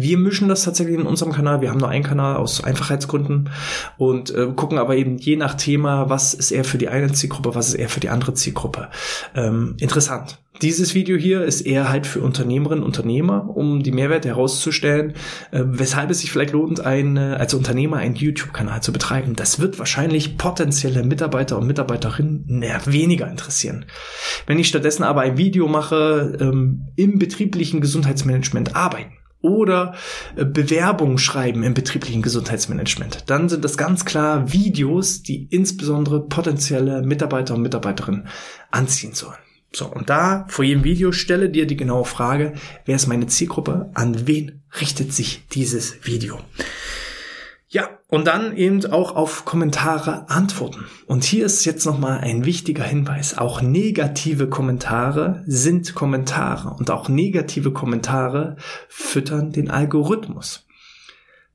Wir 0.00 0.18
mischen 0.18 0.48
das 0.48 0.64
tatsächlich 0.64 0.96
in 0.96 1.06
unserem 1.06 1.32
Kanal. 1.32 1.60
Wir 1.60 1.70
haben 1.70 1.80
nur 1.80 1.88
einen 1.88 2.04
Kanal 2.04 2.36
aus 2.36 2.62
Einfachheitsgründen 2.62 3.50
und 3.98 4.34
äh, 4.34 4.48
gucken 4.54 4.78
aber 4.78 4.96
eben 4.96 5.18
je 5.18 5.36
nach 5.36 5.54
Thema, 5.54 6.08
was 6.08 6.34
ist 6.34 6.50
eher 6.50 6.64
für 6.64 6.78
die 6.78 6.88
eine 6.88 7.12
Zielgruppe, 7.12 7.54
was 7.54 7.68
ist 7.68 7.74
eher 7.74 7.88
für 7.88 8.00
die 8.00 8.08
andere 8.08 8.34
Zielgruppe. 8.34 8.88
Ähm, 9.34 9.76
interessant. 9.80 10.38
Dieses 10.62 10.94
Video 10.94 11.18
hier 11.18 11.44
ist 11.44 11.60
eher 11.60 11.90
halt 11.90 12.06
für 12.06 12.20
Unternehmerinnen 12.20 12.82
und 12.82 12.96
Unternehmer, 12.96 13.54
um 13.54 13.82
die 13.82 13.92
Mehrwerte 13.92 14.28
herauszustellen, 14.28 15.12
äh, 15.50 15.62
weshalb 15.64 16.10
es 16.10 16.20
sich 16.20 16.30
vielleicht 16.30 16.52
lohnt, 16.52 16.80
ein, 16.80 17.16
äh, 17.16 17.36
als 17.38 17.52
Unternehmer 17.52 17.98
einen 17.98 18.14
YouTube-Kanal 18.14 18.82
zu 18.82 18.92
betreiben. 18.92 19.36
Das 19.36 19.60
wird 19.60 19.78
wahrscheinlich 19.78 20.38
potenzielle 20.38 21.04
Mitarbeiter 21.04 21.58
und 21.58 21.66
Mitarbeiterinnen 21.66 22.64
weniger 22.86 23.30
interessieren. 23.30 23.84
Wenn 24.46 24.58
ich 24.58 24.68
stattdessen 24.68 25.02
aber 25.02 25.22
ein 25.22 25.36
Video 25.36 25.68
mache, 25.68 26.38
ähm, 26.40 26.88
im 26.96 27.18
betrieblichen 27.18 27.80
Gesundheitsmanagement 27.82 28.74
arbeiten, 28.74 29.12
oder 29.46 29.94
äh, 30.34 30.44
Bewerbungen 30.44 31.18
schreiben 31.18 31.62
im 31.62 31.74
betrieblichen 31.74 32.22
Gesundheitsmanagement. 32.22 33.24
Dann 33.26 33.48
sind 33.48 33.64
das 33.64 33.76
ganz 33.76 34.04
klar 34.04 34.52
Videos, 34.52 35.22
die 35.22 35.46
insbesondere 35.50 36.20
potenzielle 36.20 37.02
Mitarbeiter 37.02 37.54
und 37.54 37.62
Mitarbeiterinnen 37.62 38.26
anziehen 38.70 39.14
sollen. 39.14 39.38
So, 39.72 39.86
und 39.86 40.08
da 40.10 40.46
vor 40.48 40.64
jedem 40.64 40.84
Video 40.84 41.12
stelle 41.12 41.50
dir 41.50 41.66
die 41.66 41.76
genaue 41.76 42.04
Frage, 42.04 42.54
wer 42.86 42.96
ist 42.96 43.06
meine 43.06 43.26
Zielgruppe, 43.26 43.90
an 43.94 44.26
wen 44.26 44.62
richtet 44.80 45.12
sich 45.12 45.46
dieses 45.52 46.06
Video? 46.06 46.38
Ja, 47.76 47.90
und 48.08 48.26
dann 48.26 48.56
eben 48.56 48.86
auch 48.86 49.14
auf 49.14 49.44
Kommentare 49.44 50.30
antworten. 50.30 50.86
Und 51.04 51.24
hier 51.24 51.44
ist 51.44 51.66
jetzt 51.66 51.84
nochmal 51.84 52.20
ein 52.20 52.46
wichtiger 52.46 52.84
Hinweis. 52.84 53.36
Auch 53.36 53.60
negative 53.60 54.48
Kommentare 54.48 55.44
sind 55.46 55.94
Kommentare 55.94 56.70
und 56.70 56.90
auch 56.90 57.10
negative 57.10 57.72
Kommentare 57.72 58.56
füttern 58.88 59.52
den 59.52 59.70
Algorithmus. 59.70 60.66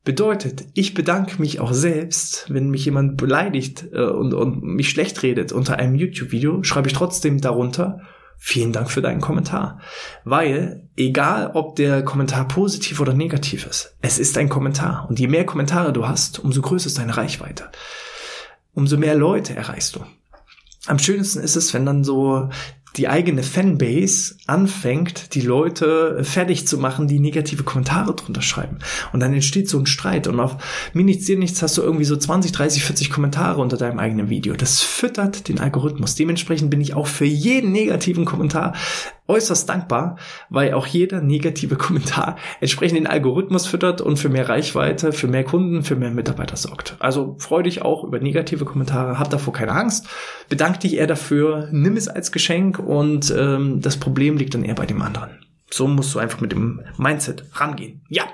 Bedeutet, 0.04 0.66
ich 0.76 0.94
bedanke 0.94 1.42
mich 1.42 1.60
auch 1.60 1.74
selbst, 1.74 2.46
wenn 2.54 2.70
mich 2.70 2.86
jemand 2.86 3.18
beleidigt 3.18 3.88
äh, 3.92 4.04
und, 4.04 4.36
und 4.36 4.62
mich 4.62 4.92
schlecht 4.92 5.24
redet 5.24 5.52
unter 5.52 5.80
einem 5.80 5.96
YouTube-Video, 5.96 6.62
schreibe 6.62 6.88
ich 6.88 6.94
trotzdem 6.94 7.42
darunter, 7.42 8.02
vielen 8.44 8.74
Dank 8.74 8.90
für 8.90 9.04
deinen 9.04 9.22
Kommentar. 9.22 9.80
Weil, 10.24 10.90
egal 10.98 11.52
ob 11.54 11.76
der 11.76 12.04
Kommentar 12.04 12.48
positiv 12.48 13.00
oder 13.00 13.14
negativ 13.14 13.68
ist, 13.68 13.96
es 14.02 14.18
ist 14.18 14.36
ein 14.36 14.50
Kommentar. 14.50 15.06
Und 15.08 15.20
je 15.20 15.28
mehr 15.28 15.46
Kommentare 15.46 15.94
du 15.94 16.08
hast, 16.08 16.40
umso 16.40 16.62
größer 16.64 16.88
ist 16.88 16.98
deine 16.98 17.16
Reichweite. 17.16 17.70
Umso 18.74 18.98
mehr 18.98 19.14
Leute 19.14 19.56
erreichst 19.56 19.96
du. 19.96 20.04
Am 20.88 20.98
schönsten 20.98 21.40
ist 21.40 21.56
es, 21.56 21.72
wenn 21.76 21.86
dann 21.86 22.04
so 22.04 22.50
die 22.98 23.08
eigene 23.08 23.44
Fanbase 23.44 24.36
anfängt, 24.48 25.34
die 25.36 25.42
Leute 25.42 26.24
fertig 26.24 26.68
zu 26.68 26.78
machen, 26.78 27.08
die 27.08 27.20
negative 27.20 27.64
Kommentare 27.64 28.16
drunter 28.16 28.42
schreiben. 28.42 28.80
Und 29.14 29.22
dann 29.22 29.34
entsteht 29.34 29.70
so 29.70 29.80
ein 29.80 29.86
Streit. 29.86 30.28
Und 30.28 30.40
auf 30.40 30.58
mir 30.94 31.04
nichts, 31.04 31.26
dir 31.26 31.38
nichts 31.38 31.62
hast 31.62 31.78
du 31.78 31.82
irgendwie 31.82 32.04
so 32.04 32.18
20, 32.18 32.52
30, 32.52 32.84
40 32.84 33.10
Kommentare 33.10 33.62
unter 33.62 33.78
deinem 33.78 34.00
eigenen 34.00 34.30
Video. 34.30 34.56
Das 34.56 34.82
füttert 34.82 35.48
den 35.48 35.60
Algorithmus. 35.60 36.16
Dementsprechend 36.16 36.70
bin 36.70 36.82
ich 36.82 36.94
auch 36.94 37.08
für 37.08 37.26
jeden 37.26 37.72
negativen 37.72 38.26
Kommentar 38.26 38.74
äußerst 39.32 39.68
dankbar, 39.68 40.18
weil 40.50 40.74
auch 40.74 40.86
jeder 40.86 41.22
negative 41.22 41.76
Kommentar 41.78 42.36
entsprechend 42.60 42.98
den 42.98 43.08
Algorithmus 43.08 43.66
füttert 43.66 44.02
und 44.02 44.18
für 44.18 44.30
mehr 44.30 44.50
Reichweite, 44.50 45.14
für 45.14 45.28
mehr 45.28 45.44
Kunden, 45.44 45.84
für 45.84 45.96
mehr 45.96 46.12
Mitarbeiter 46.12 46.58
sorgt. 46.58 46.96
Also 47.00 47.36
freu 47.40 47.64
dich 47.64 47.82
auch 47.82 48.04
über 48.04 48.20
negative 48.20 48.66
Kommentare, 48.66 49.18
hab 49.18 49.30
davor 49.30 49.54
keine 49.54 49.72
Angst, 49.72 50.08
bedank 50.50 50.82
dich 50.82 50.98
eher 50.98 51.08
dafür, 51.08 51.70
nimm 51.72 51.96
es 51.96 52.08
als 52.08 52.32
Geschenk 52.32 52.78
und 52.78 53.34
ähm, 53.36 53.82
das 53.82 53.98
Problem 53.98 54.38
liegt 54.38 54.54
dann 54.54 54.64
eher 54.64 54.76
bei 54.76 54.86
dem 54.86 55.02
anderen. 55.02 55.32
So 55.74 55.88
musst 55.88 56.14
du 56.14 56.20
einfach 56.20 56.42
mit 56.42 56.52
dem 56.52 56.82
Mindset 56.98 57.46
rangehen. 57.54 58.02
Ja, 58.10 58.26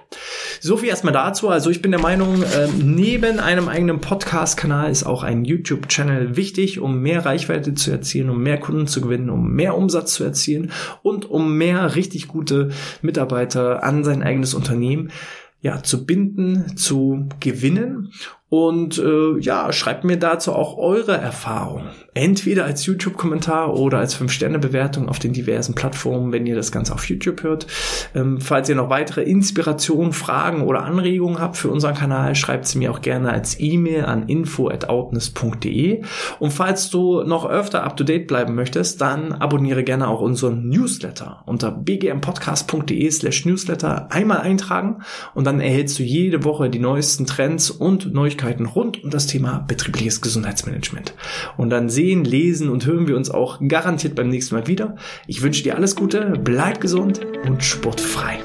so 0.62 0.78
viel 0.78 0.90
erstmal 0.90 1.14
dazu. 1.14 1.50
Also 1.50 1.70
ich 1.70 1.82
bin 1.82 1.92
der 1.92 2.02
Meinung, 2.02 2.42
äh, 2.44 2.68
neben 2.78 3.40
einem 3.40 3.68
eigenen 3.68 4.00
Podcast-Kanal 4.00 4.92
ist 4.92 5.06
auch 5.06 5.24
ein 5.24 5.46
YouTube-Channel 5.46 6.36
wichtig, 6.36 6.80
um 6.80 7.02
mehr 7.02 7.26
Reichweite 7.26 7.74
zu 7.74 7.92
erzielen, 7.92 8.30
um 8.30 8.42
mehr 8.42 8.60
Kunden 8.60 8.88
zu 8.88 9.02
gewinnen, 9.02 9.30
um 9.30 9.52
mehr 9.52 9.78
Umsatz 9.78 10.14
zu 10.14 10.24
erzielen 10.24 10.72
und 11.04 11.30
um 11.30 11.58
mehr 11.58 11.96
richtig 11.96 12.28
gute 12.28 12.70
Mitarbeiter 13.02 13.84
an 13.84 14.04
sein 14.04 14.24
eigenes 14.24 14.54
Unternehmen 14.54 15.12
ja, 15.62 15.82
zu 15.82 16.06
binden, 16.06 16.78
zu 16.78 17.28
gewinnen 17.40 18.12
und 18.50 18.98
äh, 18.98 19.38
ja, 19.40 19.74
schreibt 19.74 20.06
mir 20.06 20.18
dazu 20.18 20.54
auch 20.54 20.78
eure 20.78 21.18
Erfahrungen. 21.18 21.90
Entweder 22.14 22.64
als 22.64 22.86
YouTube-Kommentar 22.86 23.78
oder 23.78 24.00
als 24.00 24.20
5-Sterne-Bewertung 24.20 25.10
auf 25.10 25.20
den 25.20 25.34
diversen 25.34 25.76
Plattformen, 25.76 26.32
wenn 26.32 26.46
ihr 26.48 26.56
das 26.56 26.72
Ganze 26.72 26.94
auf 26.94 27.10
YouTube 27.10 27.44
hört. 27.44 27.68
Ähm, 28.16 28.40
falls 28.40 28.70
ihr 28.70 28.76
noch 28.76 28.90
weitere 28.90 29.24
Inspirationen, 29.24 30.14
Fragen 30.14 30.62
oder 30.62 30.84
Anregungen 30.84 31.40
habt 31.40 31.58
für 31.58 31.70
unseren 31.70 31.94
Kanal, 31.94 32.36
schreibt 32.36 32.68
sie 32.68 32.80
mir 32.80 32.90
auch 32.92 33.02
gerne 33.02 33.32
als 33.32 33.60
E-Mail 33.60 34.06
an 34.06 34.30
info.outness.de. 34.30 36.04
Und 36.40 36.52
falls 36.52 36.90
du 36.90 37.24
noch 37.24 37.46
öfter 37.46 37.84
up-to-date 37.84 38.28
bleiben 38.28 38.56
möchtest, 38.56 39.02
dann 39.02 39.34
abonniere 39.34 39.84
gerne 39.84 40.08
auch 40.08 40.22
unseren 40.22 40.70
Newsletter 40.70 41.44
unter 41.46 41.72
bgmpodcast.de 41.72 43.12
slash 43.12 43.46
newsletter 43.46 44.08
einmal 44.10 44.40
eintragen 44.40 45.02
und 45.36 45.46
dann 45.46 45.60
erhältst 45.60 46.00
du 46.00 46.04
jede 46.04 46.46
Woche 46.46 46.70
die 46.70 46.80
neuesten 46.80 47.26
Trends 47.26 47.70
und 47.70 48.14
Neuigkeiten 48.14 48.37
Neuigkeiten 48.38 48.66
rund 48.66 49.04
um 49.04 49.10
das 49.10 49.28
Thema 49.28 49.66
betriebliches 49.68 50.22
Gesundheitsmanagement. 50.22 51.14
Und 51.58 51.70
dann 51.70 51.90
sehen, 51.90 52.24
lesen 52.24 52.70
und 52.70 52.86
hören 52.86 53.08
wir 53.08 53.18
uns 53.18 53.30
auch 53.30 53.60
garantiert 53.68 54.16
beim 54.16 54.30
nächsten 54.30 54.56
Mal 54.56 54.68
wieder. 54.68 54.96
Ich 55.26 55.42
wünsche 55.42 55.64
dir 55.64 55.76
alles 55.76 55.96
Gute, 55.96 56.34
bleib 56.44 56.80
gesund 56.80 57.22
und 57.46 57.64
sportfrei. 57.64 58.40